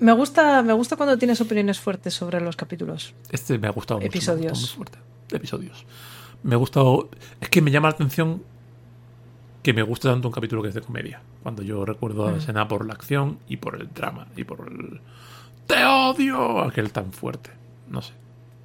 Me 0.00 0.12
gusta, 0.12 0.62
me 0.62 0.72
gusta 0.72 0.96
cuando 0.96 1.16
tienes 1.18 1.40
opiniones 1.40 1.78
fuertes 1.78 2.14
sobre 2.14 2.40
los 2.40 2.56
capítulos. 2.56 3.14
Este 3.30 3.58
me 3.58 3.68
ha 3.68 3.70
gustado 3.70 4.00
mucho. 4.00 4.08
me 4.08 4.14
ha 4.14 4.16
Episodios. 4.16 4.52
gustado 4.52 4.66
muy 4.66 4.76
fuerte. 4.90 4.98
Episodios. 5.36 5.84
Me 6.42 6.54
ha 6.54 6.58
gustado. 6.58 7.08
Es 7.40 7.48
que 7.50 7.60
me 7.62 7.70
llama 7.70 7.88
la 7.88 7.94
atención 7.94 8.42
que 9.62 9.74
me 9.74 9.82
gusta 9.82 10.10
tanto 10.10 10.28
un 10.28 10.32
capítulo 10.32 10.62
que 10.62 10.68
es 10.68 10.74
de 10.74 10.80
comedia. 10.80 11.20
Cuando 11.42 11.62
yo 11.62 11.84
recuerdo 11.84 12.26
a 12.26 12.32
Mm. 12.32 12.40
Sena 12.40 12.66
por 12.66 12.86
la 12.86 12.94
acción 12.94 13.38
y 13.46 13.58
por 13.58 13.76
el 13.76 13.92
drama 13.92 14.26
y 14.36 14.44
por 14.44 14.66
el. 14.68 15.00
¡Te 15.66 15.84
odio! 15.84 16.60
Aquel 16.62 16.90
tan 16.92 17.12
fuerte. 17.12 17.50
No 17.90 18.00
sé. 18.02 18.12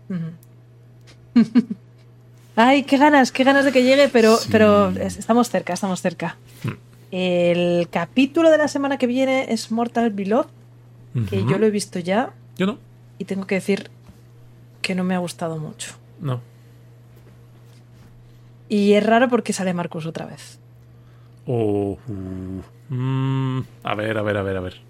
Ay, 2.56 2.84
qué 2.84 2.98
ganas, 2.98 3.32
qué 3.34 3.44
ganas 3.44 3.66
de 3.66 3.72
que 3.74 3.84
llegue, 3.84 4.08
pero, 4.08 4.38
Sí. 4.38 4.48
pero 4.52 4.90
es- 4.92 5.18
estamos 5.18 5.50
cerca, 5.50 5.74
estamos 5.74 6.02
cerca. 6.02 6.38
Hmm. 6.64 6.72
El 7.12 7.90
capítulo 7.90 8.50
de 8.50 8.58
la 8.58 8.70
semana 8.70 8.98
que 8.98 9.08
viene 9.08 9.52
es 9.52 9.72
Mortal 9.72 10.12
Beloved, 10.12 10.48
que 11.30 11.46
yo 11.46 11.58
lo 11.58 11.66
he 11.66 11.72
visto 11.72 12.00
ya 12.00 12.34
Yo 12.58 12.66
no. 12.66 12.78
y 13.18 13.26
tengo 13.26 13.48
que 13.48 13.56
decir 13.56 13.90
que 14.82 14.96
no 14.96 15.04
me 15.04 15.16
ha 15.16 15.20
gustado 15.20 15.58
mucho. 15.58 15.94
No. 16.20 16.42
Y 18.70 18.94
es 18.94 19.06
raro 19.06 19.30
porque 19.30 19.54
sale 19.54 19.74
Marcus 19.74 20.06
otra 20.06 20.26
vez. 20.26 20.60
Oh, 21.46 21.98
uh, 22.08 22.94
mm, 22.94 23.64
a 23.84 23.96
ver, 23.96 24.18
a 24.18 24.22
ver, 24.24 24.38
a 24.38 24.42
ver, 24.44 24.58
a 24.58 24.62
ver. 24.62 24.82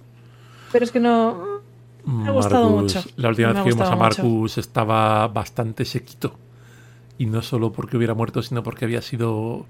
Pero 0.71 0.85
es 0.85 0.91
que 0.91 0.99
no... 0.99 1.61
Me 2.05 2.27
ha 2.29 2.31
gustado 2.31 2.69
Marcus, 2.69 2.95
mucho. 2.95 3.09
La 3.17 3.29
última 3.29 3.51
vez 3.53 3.63
que 3.63 3.69
vimos 3.69 3.87
a 3.87 3.95
mucho. 3.95 3.99
Marcus 4.23 4.57
estaba 4.57 5.27
bastante 5.27 5.85
sequito. 5.85 6.35
Y 7.17 7.25
no 7.25 7.41
solo 7.41 7.71
porque 7.71 7.97
hubiera 7.97 8.13
muerto, 8.13 8.41
sino 8.41 8.61
porque 8.63 8.85
había 8.85 9.01
sido 9.01 9.65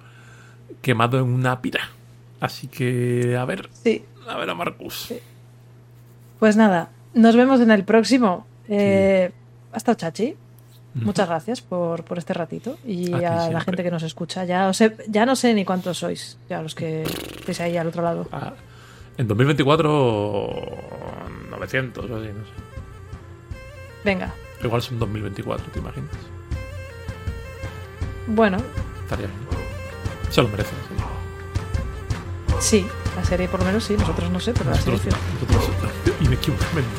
quemado 0.81 1.17
en 1.19 1.25
una 1.25 1.61
pira. 1.61 1.89
Así 2.39 2.67
que, 2.67 3.37
a 3.37 3.45
ver, 3.45 3.69
Sí. 3.71 4.03
a 4.27 4.37
ver 4.37 4.49
a 4.49 4.55
Marcus. 4.55 5.13
Pues 6.39 6.55
nada, 6.57 6.89
nos 7.13 7.35
vemos 7.35 7.59
en 7.61 7.71
el 7.71 7.83
próximo. 7.83 8.45
Eh, 8.69 9.31
Ha 9.73 9.77
estado 9.77 9.95
chachi. 9.97 10.35
Muchas 10.95 11.27
gracias 11.27 11.59
por, 11.61 12.05
por 12.05 12.17
este 12.17 12.33
ratito 12.33 12.77
y 12.85 13.11
A 13.11 13.17
la 13.19 13.41
siempre. 13.41 13.63
gente 13.65 13.83
que 13.83 13.91
nos 13.91 14.03
escucha. 14.03 14.45
Ya, 14.45 14.69
os 14.69 14.79
he- 14.79 14.95
ya 15.09 15.25
no 15.25 15.35
sé 15.35 15.53
ni 15.53 15.65
cuántos 15.65 15.97
sois, 15.97 16.37
ya 16.49 16.61
los 16.61 16.73
que 16.73 17.03
estáis 17.03 17.59
ahí 17.59 17.75
al 17.75 17.87
otro 17.87 18.01
lado. 18.01 18.25
Ah, 18.31 18.53
en 19.17 19.27
2024, 19.27 20.65
900 21.49 22.09
o 22.09 22.15
así, 22.15 22.27
no 22.27 22.45
sé. 22.45 22.51
Venga, 24.05 24.33
Igual 24.63 24.81
son 24.81 24.97
2024, 24.99 25.65
¿te 25.73 25.79
imaginas? 25.79 26.09
bueno, 28.27 28.57
Estaría 29.03 29.27
bien. 29.27 29.39
Se 30.29 30.41
lo 30.41 30.47
merecen. 30.47 30.77
Sí. 32.59 32.87
la 33.15 33.23
serie 33.23 33.47
por 33.47 33.59
lo 33.61 33.65
menos 33.65 33.83
sí, 33.83 33.95
nosotros 33.97 34.29
no 34.29 34.39
sé, 34.39 34.53
pero 34.53 34.69
la 34.71 34.75
Nosotros, 34.75 35.01
serie 35.01 35.17
nosotros 35.51 36.15
inequívocamente. 36.21 36.89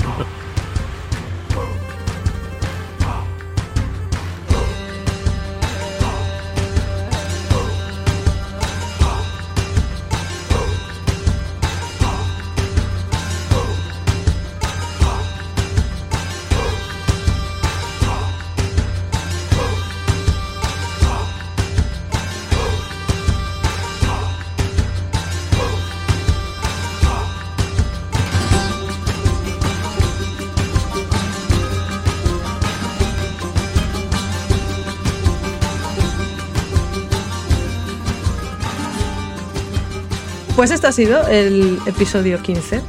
Pues 40.56 40.70
este 40.70 40.86
ha 40.86 40.92
sido 40.92 41.26
el 41.28 41.78
episodio 41.86 42.40
15. 42.42 42.80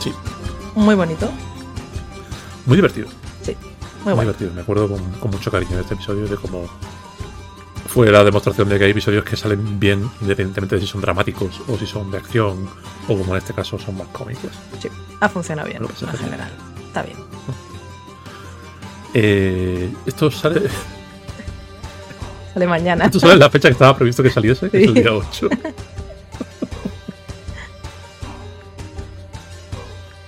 Sí, 0.00 0.12
Muy 0.74 0.94
bonito. 0.94 1.30
muy 2.66 2.76
divertido. 2.76 3.08
Sí, 3.42 3.56
muy 4.04 4.04
Muy 4.04 4.14
bueno. 4.14 4.20
divertido. 4.32 4.52
Me 4.54 4.60
acuerdo 4.60 4.88
con, 4.88 5.02
con 5.14 5.30
mucho 5.30 5.50
cariño 5.50 5.74
de 5.76 5.82
este 5.82 5.94
episodio 5.94 6.26
de 6.28 6.36
cómo 6.36 6.66
fue 7.88 8.10
la 8.12 8.22
demostración 8.22 8.68
de 8.68 8.78
que 8.78 8.84
hay 8.84 8.90
episodios 8.92 9.24
que 9.24 9.36
salen 9.36 9.80
bien, 9.80 10.08
independientemente 10.20 10.76
de 10.76 10.82
si 10.82 10.86
son 10.86 11.00
dramáticos 11.00 11.60
o 11.66 11.76
si 11.78 11.86
son 11.86 12.10
de 12.10 12.18
acción 12.18 12.68
o 13.08 13.16
como 13.18 13.32
en 13.34 13.38
este 13.38 13.54
caso 13.54 13.78
son 13.78 13.96
más 13.96 14.06
cómicos. 14.08 14.50
Sí, 14.80 14.88
ha 15.20 15.28
funcionado 15.28 15.68
bien 15.68 15.82
en 15.82 16.18
general. 16.18 16.50
Está 16.86 17.02
bien. 17.02 17.16
Eh, 19.14 19.90
esto 20.06 20.30
sale 20.30 20.62
Sale 22.52 22.66
mañana. 22.66 23.06
esto 23.06 23.18
sale 23.20 23.36
la 23.36 23.48
fecha 23.50 23.68
que 23.68 23.72
estaba 23.72 23.96
previsto 23.96 24.22
que 24.22 24.30
saliese, 24.30 24.68
que 24.70 24.82
es 24.82 24.86
el 24.88 24.94
día 24.94 25.12
8. 25.12 25.48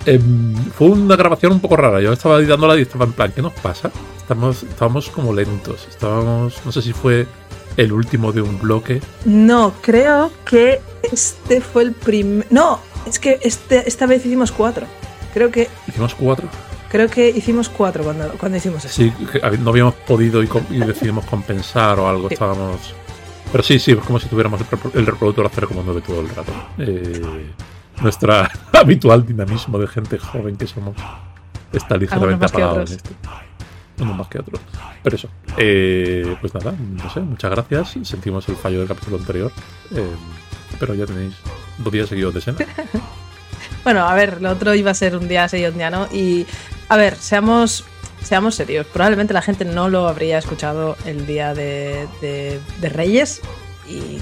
Em, 0.06 0.54
fue 0.72 0.88
una 0.88 1.16
grabación 1.16 1.52
un 1.52 1.60
poco 1.60 1.76
rara. 1.76 2.00
Yo 2.00 2.12
estaba 2.12 2.38
editándola 2.38 2.76
y 2.78 2.82
estaba 2.82 3.04
en 3.04 3.12
plan, 3.12 3.32
¿qué 3.32 3.42
nos 3.42 3.52
pasa? 3.52 3.90
Estamos, 4.16 4.62
estábamos 4.62 5.08
como 5.10 5.32
lentos. 5.32 5.86
Estábamos, 5.88 6.60
no 6.64 6.72
sé 6.72 6.82
si 6.82 6.92
fue 6.92 7.26
el 7.76 7.92
último 7.92 8.32
de 8.32 8.42
un 8.42 8.58
bloque. 8.58 9.00
No, 9.24 9.74
creo 9.80 10.30
que 10.44 10.80
este 11.02 11.60
fue 11.60 11.82
el 11.82 11.92
primer. 11.92 12.46
No, 12.50 12.80
es 13.06 13.18
que 13.18 13.38
este, 13.42 13.86
esta 13.86 14.06
vez 14.06 14.24
hicimos 14.24 14.52
cuatro. 14.52 14.86
Creo 15.34 15.50
que 15.50 15.68
Hicimos 15.86 16.14
cuatro. 16.14 16.48
creo 16.90 17.08
que 17.08 17.28
hicimos 17.28 17.68
cuatro 17.68 18.02
cuando, 18.02 18.28
cuando 18.38 18.58
hicimos 18.58 18.84
eso. 18.84 18.94
Sí, 18.94 19.12
no 19.60 19.70
habíamos 19.70 19.94
podido 19.94 20.42
y, 20.42 20.48
decidimos 20.78 21.24
compensar 21.26 21.98
o 22.00 22.08
algo. 22.08 22.28
Sí. 22.28 22.34
Estábamos. 22.34 22.94
Pero 23.52 23.64
sí, 23.64 23.78
sí, 23.78 23.92
es 23.92 23.98
como 23.98 24.18
si 24.18 24.28
tuviéramos 24.28 24.60
el 24.94 25.06
reproductor 25.06 25.46
a 25.46 25.50
0,9 25.50 26.02
todo 26.02 26.20
el 26.20 26.28
rato. 26.28 26.52
Eh, 26.78 27.20
nuestra 28.00 28.50
habitual 28.72 29.26
dinamismo 29.26 29.78
de 29.78 29.86
gente 29.86 30.18
joven 30.18 30.56
que 30.56 30.66
somos 30.66 30.96
está 31.72 31.96
ligeramente 31.96 32.44
apagado 32.46 32.76
en 32.82 32.82
esto. 32.88 33.10
Unos 33.98 34.16
más 34.16 34.28
que 34.28 34.38
otros. 34.38 34.60
Pero 35.02 35.16
eso. 35.16 35.28
eh, 35.58 36.36
pues 36.40 36.54
nada, 36.54 36.72
no 36.78 37.10
sé, 37.10 37.20
muchas 37.20 37.50
gracias. 37.50 37.96
Sentimos 38.08 38.48
el 38.48 38.56
fallo 38.56 38.78
del 38.78 38.88
capítulo 38.88 39.18
anterior. 39.18 39.52
eh, 39.94 40.10
pero 40.78 40.94
ya 40.94 41.04
tenéis 41.04 41.34
dos 41.78 41.92
días 41.92 42.08
seguidos 42.08 42.34
de 42.34 42.40
cena. 42.40 42.58
Bueno, 43.84 44.06
a 44.06 44.14
ver, 44.14 44.42
lo 44.42 44.50
otro 44.50 44.74
iba 44.74 44.90
a 44.90 44.94
ser 44.94 45.16
un 45.16 45.26
día 45.28 45.46
y 45.52 45.64
un 45.64 45.74
día 45.74 45.90
no. 45.90 46.06
Y, 46.12 46.46
a 46.90 46.96
ver, 46.98 47.14
seamos, 47.16 47.84
seamos 48.22 48.54
serios. 48.54 48.86
Probablemente 48.86 49.32
la 49.32 49.40
gente 49.42 49.64
no 49.64 49.88
lo 49.88 50.06
habría 50.06 50.36
escuchado 50.38 50.96
el 51.06 51.26
día 51.26 51.54
de, 51.54 52.06
de- 52.20 52.60
de 52.80 52.88
Reyes. 52.90 53.40
Y 53.88 54.18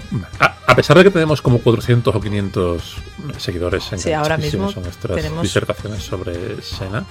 A, 0.68 0.76
pesar 0.76 0.96
de 0.98 1.04
que 1.04 1.10
tenemos 1.10 1.40
como 1.42 1.58
400 1.58 2.14
o 2.14 2.20
500 2.20 2.96
seguidores 3.38 3.90
en 3.92 3.98
Sí, 3.98 4.12
ahora 4.12 4.36
mismo 4.36 4.70
en 4.70 4.82
nuestras 4.82 5.16
tenemos- 5.16 5.42
disertaciones 5.42 6.02
sobre 6.04 6.60
Sena, 6.62 7.04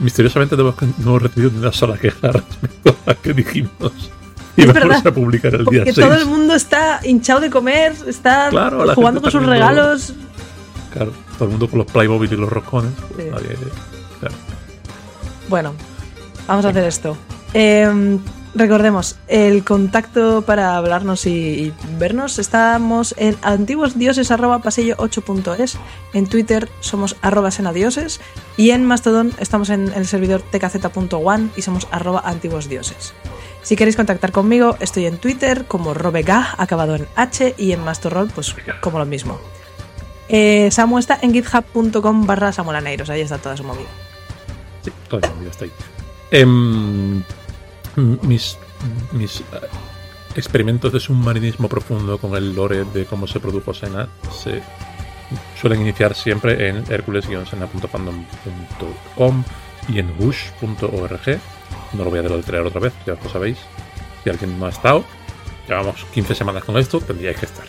misteriosamente 0.00 0.56
no 0.56 0.74
hemos, 0.98 1.22
recibido 1.22 1.50
ni 1.52 1.58
una 1.58 1.72
sola 1.72 1.96
queja 1.96 2.32
respecto 2.32 2.96
a 3.06 3.14
que 3.14 3.32
dijimos 3.32 3.92
y 4.56 4.66
vamos 4.66 4.74
verdad, 4.74 5.06
a 5.06 5.12
publicar 5.14 5.54
el 5.54 5.64
día 5.66 5.80
porque 5.84 5.92
6. 5.94 6.06
todo 6.06 6.16
el 6.16 6.26
mundo 6.26 6.54
está 6.54 7.00
hinchado 7.04 7.40
de 7.40 7.50
comer, 7.50 7.94
está 8.06 8.48
Claro, 8.50 8.92
jugando 8.94 9.20
con 9.22 9.30
sus 9.30 9.44
regalos. 9.44 10.12
Claro, 10.92 11.12
todo 11.38 11.44
el 11.44 11.50
mundo 11.50 11.68
con 11.68 11.78
los 11.78 11.90
Playmobil 11.90 12.32
y 12.32 12.36
los 12.36 12.48
roscones. 12.50 12.92
pues 13.14 13.24
Sí. 13.26 13.30
nadie- 13.32 13.56
claro. 14.20 14.34
Bueno, 15.48 15.74
vamos 16.46 16.64
a 16.64 16.68
hacer 16.68 16.84
esto. 16.84 17.16
Eh, 17.52 18.18
recordemos, 18.54 19.16
el 19.28 19.64
contacto 19.64 20.42
para 20.42 20.76
hablarnos 20.76 21.24
y, 21.26 21.30
y 21.30 21.72
vernos, 21.98 22.38
estamos 22.38 23.14
en 23.18 23.36
antiguosdioses.pasillo8.es, 23.42 25.78
en 26.12 26.26
Twitter 26.26 26.68
somos 26.80 27.16
arroba 27.22 27.50
senadioses 27.50 28.20
y 28.56 28.70
en 28.70 28.84
Mastodon 28.84 29.32
estamos 29.38 29.70
en 29.70 29.92
el 29.94 30.06
servidor 30.06 30.42
tkz.one 30.42 31.48
y 31.56 31.62
somos 31.62 31.88
arroba 31.90 32.20
antiguosdioses. 32.24 33.14
Si 33.64 33.76
queréis 33.76 33.96
contactar 33.96 34.30
conmigo, 34.30 34.76
estoy 34.80 35.06
en 35.06 35.16
Twitter 35.16 35.64
como 35.66 35.94
robega, 35.94 36.54
acabado 36.58 36.96
en 36.96 37.08
H, 37.16 37.54
y 37.56 37.72
en 37.72 37.82
Mastorrol, 37.82 38.30
pues 38.34 38.54
como 38.82 38.98
lo 38.98 39.06
mismo. 39.06 39.40
Eh, 40.28 40.68
Samu 40.70 40.98
está 40.98 41.18
en 41.22 41.32
github.com 41.32 42.26
barra 42.26 42.52
samuelaneiros, 42.52 43.08
ahí 43.08 43.22
está 43.22 43.38
toda 43.38 43.56
su 43.56 43.64
movida. 43.64 43.88
Sí, 44.82 44.92
todo 45.08 45.20
el 45.22 45.34
mundo 45.34 45.50
está 45.50 45.64
ahí. 45.64 45.72
Em, 46.30 47.22
mis 47.96 48.58
mis 49.12 49.40
eh, 49.40 49.44
experimentos 50.36 50.92
de 50.92 51.00
submarinismo 51.00 51.68
profundo 51.68 52.18
con 52.18 52.36
el 52.36 52.54
lore 52.54 52.84
de 52.84 53.06
cómo 53.06 53.26
se 53.26 53.40
produjo 53.40 53.72
Sena 53.72 54.10
se 54.30 54.62
suelen 55.60 55.80
iniciar 55.80 56.14
siempre 56.14 56.68
en 56.68 56.84
hercules-sena.fandom.com 56.90 59.44
y 59.88 59.98
en 59.98 60.16
bush.org. 60.18 61.40
No 61.92 62.04
lo 62.04 62.10
voy 62.10 62.18
a 62.18 62.22
deletrear 62.22 62.66
otra 62.66 62.80
vez, 62.80 62.92
ya 63.06 63.16
lo 63.22 63.30
sabéis. 63.30 63.58
Si 64.22 64.30
alguien 64.30 64.58
no 64.58 64.66
ha 64.66 64.70
estado, 64.70 65.04
llevamos 65.68 66.04
15 66.12 66.34
semanas 66.34 66.64
con 66.64 66.76
esto, 66.76 67.00
tendríais 67.00 67.38
que 67.38 67.46
estar. 67.46 67.66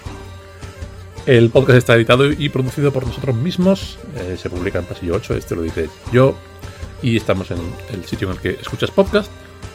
El 1.26 1.50
podcast 1.50 1.78
está 1.78 1.96
editado 1.96 2.30
y 2.32 2.50
producido 2.50 2.92
por 2.94 3.08
nosotros 3.08 3.36
mismos. 3.36 3.98
eh, 4.16 4.38
se 4.38 4.50
publica 4.50 4.80
en 4.80 4.86
Pasillo 4.86 5.16
8, 5.16 5.36
este 5.36 5.56
lo 5.56 5.62
dice 5.64 5.90
yo. 6.12 6.36
Y 7.02 7.18
estamos 7.18 7.52
en 7.52 7.60
el 7.92 8.06
sitio 8.06 8.30
en 8.30 8.36
el 8.36 8.42
que 8.42 8.52
escuchas 8.52 8.92
podcast 8.92 9.30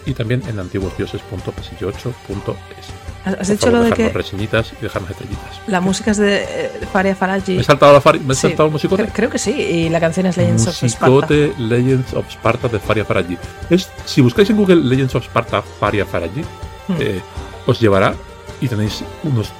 y 0.06 0.14
también 0.14 0.42
en 0.48 0.58
antiguosdioses.pasillo8.es. 0.58 3.36
¿Has 3.38 3.48
dicho 3.48 3.70
lo 3.70 3.82
de 3.82 3.92
que 3.92 4.08
reseñitas 4.08 4.72
y 4.72 4.76
dejarnos 4.82 5.10
estrellitas. 5.10 5.60
la 5.66 5.82
música 5.82 6.12
es 6.12 6.16
de 6.16 6.36
eh, 6.42 6.70
Faria 6.90 7.14
Faraji? 7.14 7.56
¿Me 7.56 7.60
he 7.60 7.64
saltado, 7.64 7.92
la 7.92 8.00
fari- 8.00 8.20
me 8.20 8.32
he 8.32 8.34
Sí, 8.34 8.42
saltado 8.42 8.66
el 8.66 8.72
musicote? 8.72 9.04
Cre- 9.04 9.10
Creo 9.12 9.28
que 9.30 9.38
sí, 9.38 9.50
y 9.52 9.88
la 9.90 10.00
canción 10.00 10.24
es 10.26 10.38
Legends 10.38 10.66
of 10.68 10.82
Sparta. 10.82 11.06
Musicote 11.10 11.52
Legends 11.58 12.14
of 12.14 12.26
Sparta 12.30 12.68
de 12.68 12.78
Faria 12.78 13.04
Faraji. 13.04 13.36
Es, 13.68 13.90
si 14.06 14.22
buscáis 14.22 14.48
en 14.48 14.56
Google 14.56 14.76
Legends 14.76 15.14
of 15.16 15.24
Sparta 15.24 15.60
Faria 15.62 16.06
Faraji, 16.06 16.40
Hmm. 16.88 16.94
eh, 16.98 17.20
os 17.66 17.78
llevará 17.78 18.14
y 18.60 18.68
tenéis 18.68 19.04
unos 19.22 19.52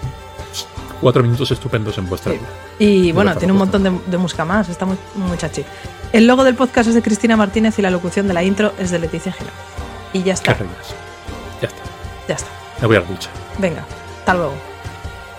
cuatro 1.02 1.22
minutos 1.22 1.50
estupendos 1.50 1.96
en 1.98 2.08
vuestra 2.08 2.32
Sí. 2.32 2.38
vida. 2.38 2.48
Y 2.78 3.12
bueno, 3.12 3.36
tiene 3.36 3.52
un 3.52 3.58
montón 3.58 3.82
de, 3.82 3.92
de 4.06 4.16
música 4.18 4.44
más, 4.46 4.70
está 4.70 4.86
muy, 4.86 4.96
muy 5.14 5.36
chachi. 5.36 5.64
El 6.14 6.26
logo 6.26 6.44
del 6.44 6.54
podcast 6.54 6.88
es 6.88 6.94
de 6.94 7.02
Cristina 7.02 7.36
Martínez 7.36 7.78
y 7.78 7.82
la 7.82 7.90
locución 7.90 8.26
de 8.26 8.32
la 8.34 8.42
intro 8.42 8.72
es 8.78 8.90
de 8.90 8.98
Leticia 8.98 9.32
Gila. 9.32 9.50
Y 10.12 10.22
ya 10.22 10.34
está. 10.34 10.56
Ya 10.56 11.68
está. 11.68 11.82
ya 12.28 12.34
está. 12.34 12.48
Me 12.80 12.86
voy 12.86 12.96
a 12.96 13.00
la 13.00 13.06
ducha. 13.06 13.30
Venga, 13.58 13.84
hasta 14.20 14.34
luego. 14.34 14.54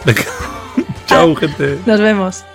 Venga. 0.05 0.21
Chao, 1.07 1.33
Ah. 1.35 1.39
gente. 1.39 1.79
Nos 1.85 1.99
vemos. 1.99 2.45